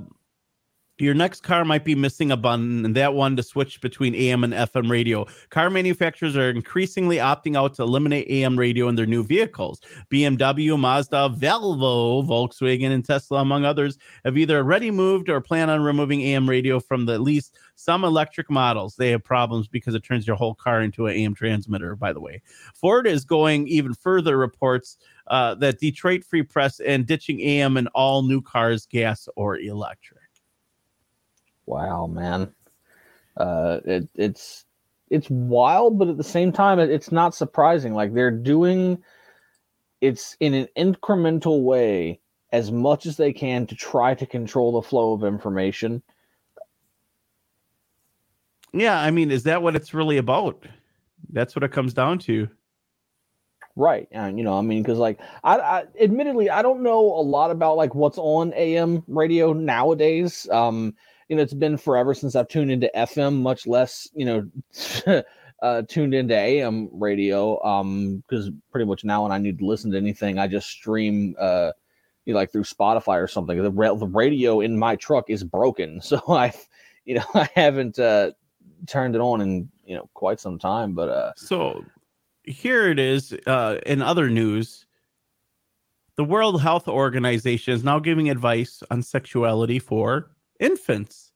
[1.01, 4.43] your next car might be missing a button, and that one to switch between AM
[4.43, 5.25] and FM radio.
[5.49, 9.81] Car manufacturers are increasingly opting out to eliminate AM radio in their new vehicles.
[10.11, 15.81] BMW, Mazda, Volvo, Volkswagen, and Tesla, among others, have either already moved or plan on
[15.81, 18.95] removing AM radio from the, at least some electric models.
[18.95, 22.21] They have problems because it turns your whole car into an AM transmitter, by the
[22.21, 22.41] way.
[22.75, 24.97] Ford is going even further, reports
[25.27, 30.20] uh, that Detroit Free Press and ditching AM in all new cars, gas or electric.
[31.65, 32.53] Wow, man,
[33.37, 34.65] uh, it, it's
[35.09, 37.93] it's wild, but at the same time, it, it's not surprising.
[37.93, 39.03] Like they're doing
[40.01, 42.19] it's in an incremental way
[42.51, 46.01] as much as they can to try to control the flow of information.
[48.73, 50.65] Yeah, I mean, is that what it's really about?
[51.31, 52.49] That's what it comes down to.
[53.75, 54.07] Right.
[54.11, 57.51] And you know, I mean, because like I, I admittedly I don't know a lot
[57.51, 60.47] about like what's on AM radio nowadays.
[60.51, 60.93] Um,
[61.31, 65.23] you know, it's been forever since I've tuned into FM, much less, you know,
[65.61, 67.63] uh tuned into AM radio.
[67.63, 71.33] Um, because pretty much now when I need to listen to anything, I just stream
[71.39, 71.71] uh
[72.25, 73.63] you know, like through Spotify or something.
[73.63, 76.01] The, ra- the radio in my truck is broken.
[76.03, 76.53] So I
[77.05, 78.31] you know, I haven't uh
[78.85, 80.91] turned it on in, you know, quite some time.
[80.91, 81.85] But uh So
[82.43, 84.85] here it is uh, in other news.
[86.17, 90.29] The World Health Organization is now giving advice on sexuality for
[90.61, 91.31] infants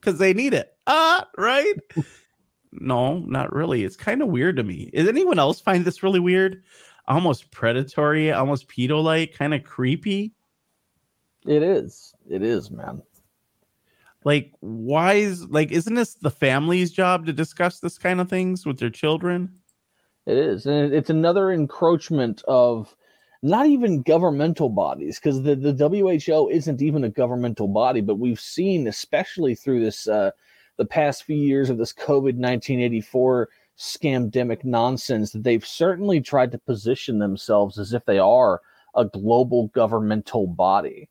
[0.00, 0.74] because they need it.
[0.86, 1.74] Ah, right?
[2.72, 3.84] no, not really.
[3.84, 4.90] It's kind of weird to me.
[4.94, 6.62] Does anyone else find this really weird?
[7.08, 10.32] Almost predatory, almost pedo like, kind of creepy.
[11.46, 12.14] It is.
[12.30, 13.02] It is, man.
[14.24, 18.64] Like, why is like, isn't this the family's job to discuss this kind of things
[18.64, 19.52] with their children?
[20.26, 22.94] It is, and it's another encroachment of
[23.42, 28.40] not even governmental bodies because the, the WHO isn't even a governmental body, but we've
[28.40, 30.30] seen, especially through this uh,
[30.78, 36.58] the past few years of this COVID 1984 scamdemic nonsense, that they've certainly tried to
[36.58, 38.60] position themselves as if they are
[38.94, 41.08] a global governmental body.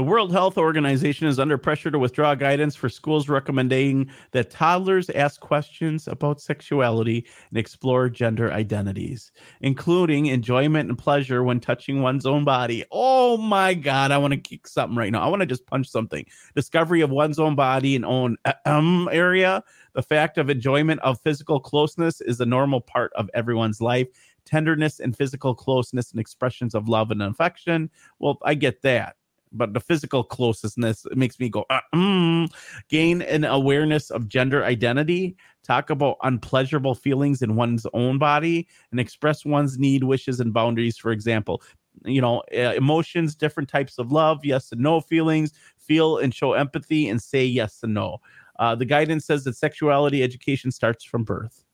[0.00, 5.10] The World Health Organization is under pressure to withdraw guidance for schools recommending that toddlers
[5.10, 12.24] ask questions about sexuality and explore gender identities, including enjoyment and pleasure when touching one's
[12.24, 12.82] own body.
[12.90, 15.20] Oh my God, I want to kick something right now.
[15.20, 16.24] I want to just punch something.
[16.54, 19.62] Discovery of one's own body and own um, area.
[19.92, 24.08] The fact of enjoyment of physical closeness is a normal part of everyone's life
[24.46, 27.90] tenderness and physical closeness and expressions of love and affection.
[28.18, 29.16] Well, I get that
[29.52, 32.50] but the physical closeness makes me go uh, mm.
[32.88, 39.00] gain an awareness of gender identity talk about unpleasurable feelings in one's own body and
[39.00, 40.96] express one's need wishes and boundaries.
[40.96, 41.62] For example
[42.04, 47.08] you know emotions different types of love yes and no feelings feel and show empathy
[47.08, 48.18] and say yes and no.
[48.58, 51.64] Uh, the guidance says that sexuality education starts from birth.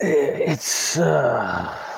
[0.00, 1.95] It's uh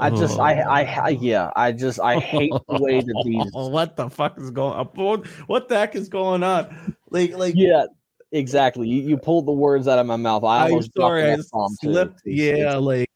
[0.00, 3.50] I just, I, I, I, yeah, I just, I hate the way that these.
[3.52, 4.86] what the fuck is going on?
[4.94, 6.94] What, what the heck is going on?
[7.10, 7.86] Like, like, yeah,
[8.32, 8.88] exactly.
[8.88, 10.44] You, you pulled the words out of my mouth.
[10.44, 11.92] I I'm almost sorry, I dropped an F-bomb, too.
[11.92, 12.20] slipped.
[12.26, 13.08] It's- Yeah, it's- like,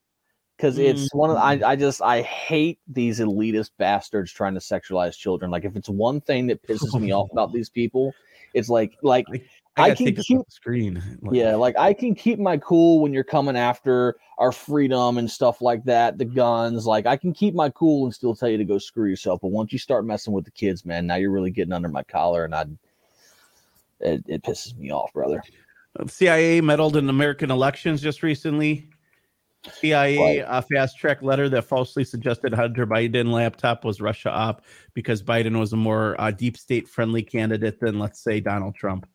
[0.58, 1.18] because it's Mm.
[1.18, 5.50] one of I, I just I hate these elitist bastards trying to sexualize children.
[5.50, 8.12] Like if it's one thing that pisses me off about these people,
[8.54, 9.26] it's like like
[9.76, 11.02] I I, gotta can take keep the screen.
[11.22, 15.30] Like, yeah, like I can keep my cool when you're coming after our freedom and
[15.30, 16.86] stuff like that, the guns.
[16.86, 19.40] Like I can keep my cool and still tell you to go screw yourself.
[19.40, 22.02] But once you start messing with the kids, man, now you're really getting under my
[22.02, 22.66] collar, and I
[24.00, 25.42] it, it pisses me off, brother.
[25.98, 28.88] Uh, CIA meddled in American elections just recently.
[29.70, 34.64] CIA a fast track letter that falsely suggested Hunter Biden laptop was Russia op
[34.94, 39.06] because Biden was a more uh, deep state friendly candidate than, let's say, Donald Trump.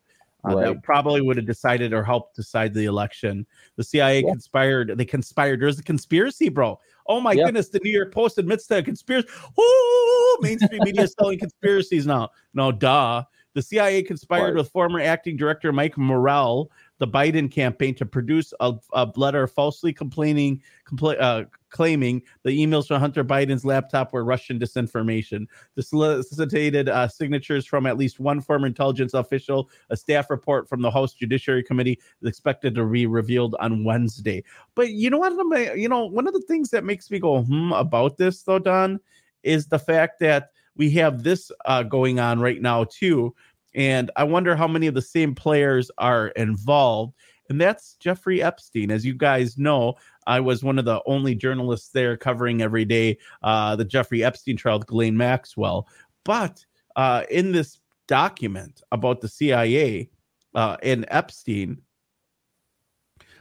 [0.47, 0.65] Uh, Right.
[0.67, 3.45] That probably would have decided or helped decide the election.
[3.75, 4.93] The CIA conspired.
[4.95, 5.59] They conspired.
[5.59, 6.79] There's a conspiracy, bro.
[7.07, 7.45] Oh my Yeah.
[7.45, 7.69] goodness!
[7.69, 9.27] The New York Post admits to a conspiracy.
[9.57, 12.29] Oh, mainstream media is selling conspiracies now.
[12.53, 13.23] No, duh.
[13.55, 16.69] The CIA conspired with former acting director Mike Morrell,
[16.99, 22.87] the Biden campaign, to produce a, a letter falsely complaining, compla- uh, claiming the emails
[22.87, 25.47] from Hunter Biden's laptop were Russian disinformation.
[25.75, 29.69] The solicited uh, signatures from at least one former intelligence official.
[29.89, 34.43] A staff report from the House Judiciary Committee is expected to be revealed on Wednesday.
[34.75, 35.77] But you know what?
[35.77, 38.99] You know, one of the things that makes me go hmm about this, though, Don,
[39.43, 43.35] is the fact that we have this uh, going on right now too,
[43.77, 47.13] and I wonder how many of the same players are involved.
[47.49, 48.91] And that's Jeffrey Epstein.
[48.91, 49.93] As you guys know,
[50.25, 54.57] I was one of the only journalists there covering every day uh, the Jeffrey Epstein
[54.57, 55.87] trial with Ghislaine Maxwell.
[56.25, 60.09] But uh, in this document about the CIA
[60.55, 61.79] uh, and Epstein,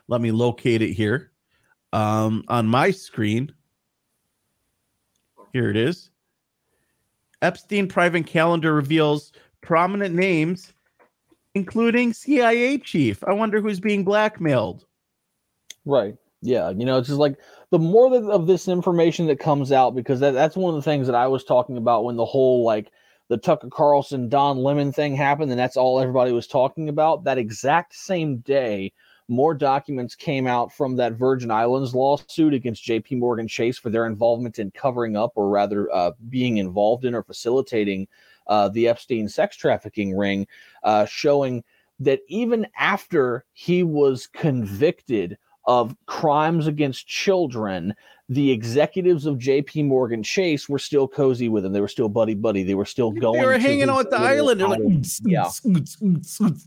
[0.07, 1.33] let me locate it here
[1.95, 3.53] um, on my screen.
[5.55, 6.11] Here it is.
[7.43, 9.33] Epstein private calendar reveals
[9.67, 10.73] prominent names,
[11.55, 13.23] including CIA chief.
[13.25, 14.87] I wonder who's being blackmailed.
[15.85, 16.17] Right.
[16.41, 16.71] Yeah.
[16.71, 17.37] You know, it's just like
[17.71, 20.89] the more that, of this information that comes out, because that, that's one of the
[20.89, 22.93] things that I was talking about when the whole like
[23.29, 27.25] the Tucker Carlson Don Lemon thing happened, and that's all everybody was talking about.
[27.25, 28.93] That exact same day,
[29.27, 34.07] more documents came out from that Virgin Islands lawsuit against JP Morgan Chase for their
[34.07, 38.07] involvement in covering up, or rather, uh, being involved in or facilitating
[38.47, 40.47] uh, the Epstein sex trafficking ring,
[40.83, 41.65] uh, showing
[42.01, 47.95] that even after he was convicted of crimes against children,
[48.29, 51.73] the executives of JP Morgan Chase were still cozy with him.
[51.73, 52.65] They were still buddy buddy.
[52.65, 53.41] They were still going.
[53.41, 54.61] They were hanging out at the island.
[54.63, 54.81] Like,
[55.25, 55.49] yeah.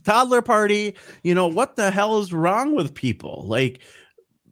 [0.06, 0.96] toddler party.
[1.24, 3.44] You know, what the hell is wrong with people?
[3.46, 3.82] Like,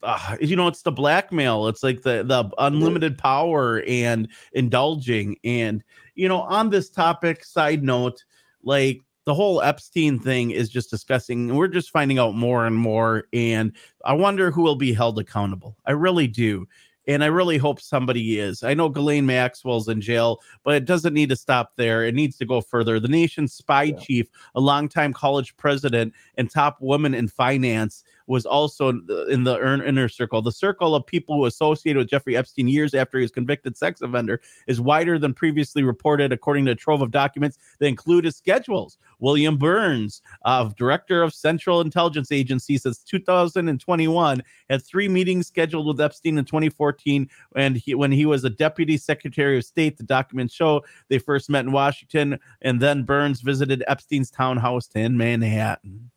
[0.04, 1.68] uh, you know, it's the blackmail.
[1.68, 5.38] It's like the the unlimited power and indulging.
[5.46, 5.84] And
[6.18, 8.26] you know, on this topic, side note,
[8.64, 11.56] like the whole Epstein thing is just discussing.
[11.56, 13.26] We're just finding out more and more.
[13.34, 13.74] And
[14.04, 15.78] I wonder who will be held accountable.
[15.86, 16.68] I really do.
[17.08, 18.64] And I really hope somebody is.
[18.64, 22.04] I know Ghislaine Maxwell's in jail, but it doesn't need to stop there.
[22.04, 23.00] It needs to go further.
[23.00, 28.90] The nation's spy chief, a longtime college president, and top woman in finance was also
[28.90, 30.42] in the, in the earn- inner circle.
[30.42, 34.02] The circle of people who associated with Jeffrey Epstein years after he was convicted sex
[34.02, 38.36] offender is wider than previously reported, according to a trove of documents that include his
[38.36, 38.98] schedules.
[39.20, 46.02] William Burns, uh, director of Central Intelligence Agency since 2021, had three meetings scheduled with
[46.02, 49.98] Epstein in 2014, and he, when he was a deputy secretary of state.
[49.98, 55.18] The documents show they first met in Washington, and then Burns visited Epstein's townhouse in
[55.18, 56.12] Manhattan.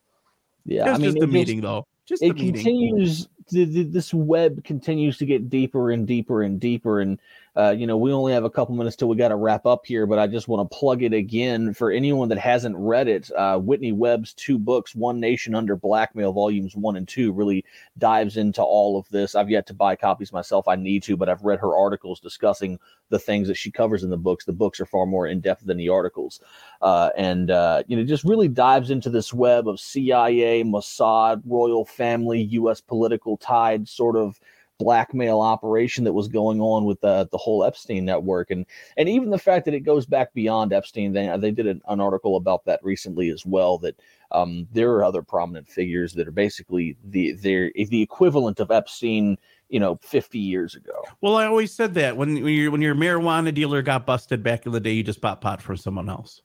[0.64, 1.86] Yeah, I mean, just the meeting, just- though.
[2.10, 3.28] Just it continues.
[3.48, 7.20] th- th- This web continues to get deeper and deeper and deeper, and
[7.56, 9.84] uh, you know we only have a couple minutes till we got to wrap up
[9.84, 10.06] here.
[10.06, 13.30] But I just want to plug it again for anyone that hasn't read it.
[13.36, 17.64] Uh, Whitney Webb's two books, "One Nation Under Blackmail," volumes one and two, really
[17.98, 19.34] dives into all of this.
[19.34, 20.68] I've yet to buy copies myself.
[20.68, 22.78] I need to, but I've read her articles discussing
[23.08, 24.44] the things that she covers in the books.
[24.44, 26.40] The books are far more in depth than the articles,
[26.82, 31.84] uh, and uh, you know just really dives into this web of CIA, Mossad, royal
[31.84, 32.80] family, U.S.
[32.80, 34.38] political tide sort of
[34.80, 38.64] blackmail operation that was going on with the the whole Epstein network, and
[38.96, 41.12] and even the fact that it goes back beyond Epstein.
[41.12, 43.78] They they did an, an article about that recently as well.
[43.78, 44.00] That
[44.32, 49.38] um, there are other prominent figures that are basically the they're the equivalent of Epstein.
[49.68, 51.04] You know, 50 years ago.
[51.20, 54.66] Well, I always said that when when your when your marijuana dealer got busted back
[54.66, 56.42] in the day, you just bought pot from someone else.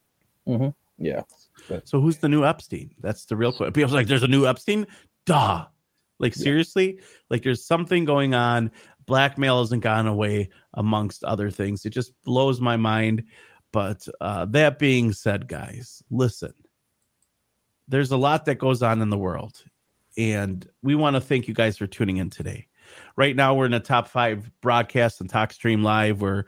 [0.47, 0.69] Mm-hmm.
[1.03, 1.23] Yeah.
[1.85, 2.91] So who's the new Epstein?
[3.01, 3.73] That's the real question.
[3.73, 4.85] People's like, "There's a new Epstein."
[5.25, 5.65] Duh.
[6.19, 8.71] Like seriously, like there's something going on.
[9.05, 11.85] Blackmail hasn't gone away, amongst other things.
[11.85, 13.23] It just blows my mind.
[13.71, 16.53] But uh, that being said, guys, listen.
[17.87, 19.63] There's a lot that goes on in the world,
[20.17, 22.67] and we want to thank you guys for tuning in today.
[23.15, 26.21] Right now, we're in the top five broadcast and Talk Stream Live.
[26.21, 26.45] We're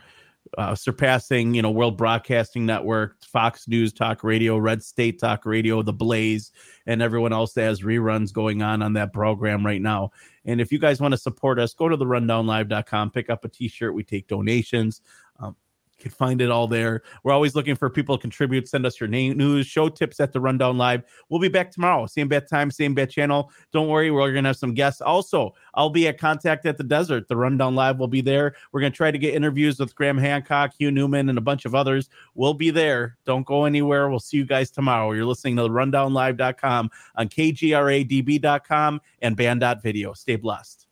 [0.57, 5.81] uh, surpassing, you know, World Broadcasting Network, Fox News Talk Radio, Red State Talk Radio,
[5.81, 6.51] The Blaze,
[6.85, 10.11] and everyone else that has reruns going on on that program right now.
[10.45, 13.49] And if you guys want to support us, go to the rundownlive.com, pick up a
[13.49, 13.93] t-shirt.
[13.93, 15.01] We take donations.
[15.39, 15.55] Um,
[15.97, 17.01] you can find it all there.
[17.23, 18.67] We're always looking for people to contribute.
[18.67, 21.03] Send us your name, news, show tips at the Rundown Live.
[21.29, 22.05] We'll be back tomorrow.
[22.05, 23.51] Same bat time, same bat channel.
[23.71, 25.01] Don't worry, we're going to have some guests.
[25.01, 27.27] Also, I'll be at Contact at the Desert.
[27.27, 28.55] The Rundown Live will be there.
[28.71, 31.65] We're going to try to get interviews with Graham Hancock, Hugh Newman, and a bunch
[31.65, 32.09] of others.
[32.35, 33.17] We'll be there.
[33.25, 34.09] Don't go anywhere.
[34.09, 35.11] We'll see you guys tomorrow.
[35.11, 40.13] You're listening to the rundownlive.com on kgradb.com and band.video.
[40.13, 40.86] Stay blessed.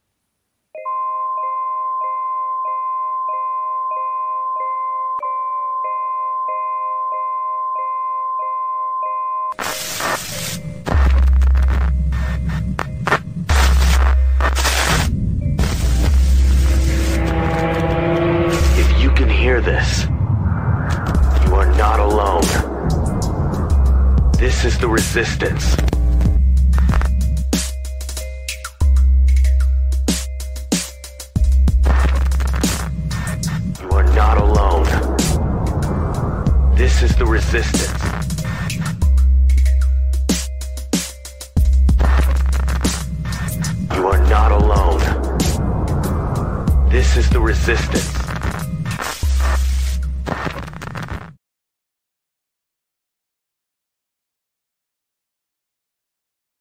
[25.16, 25.38] This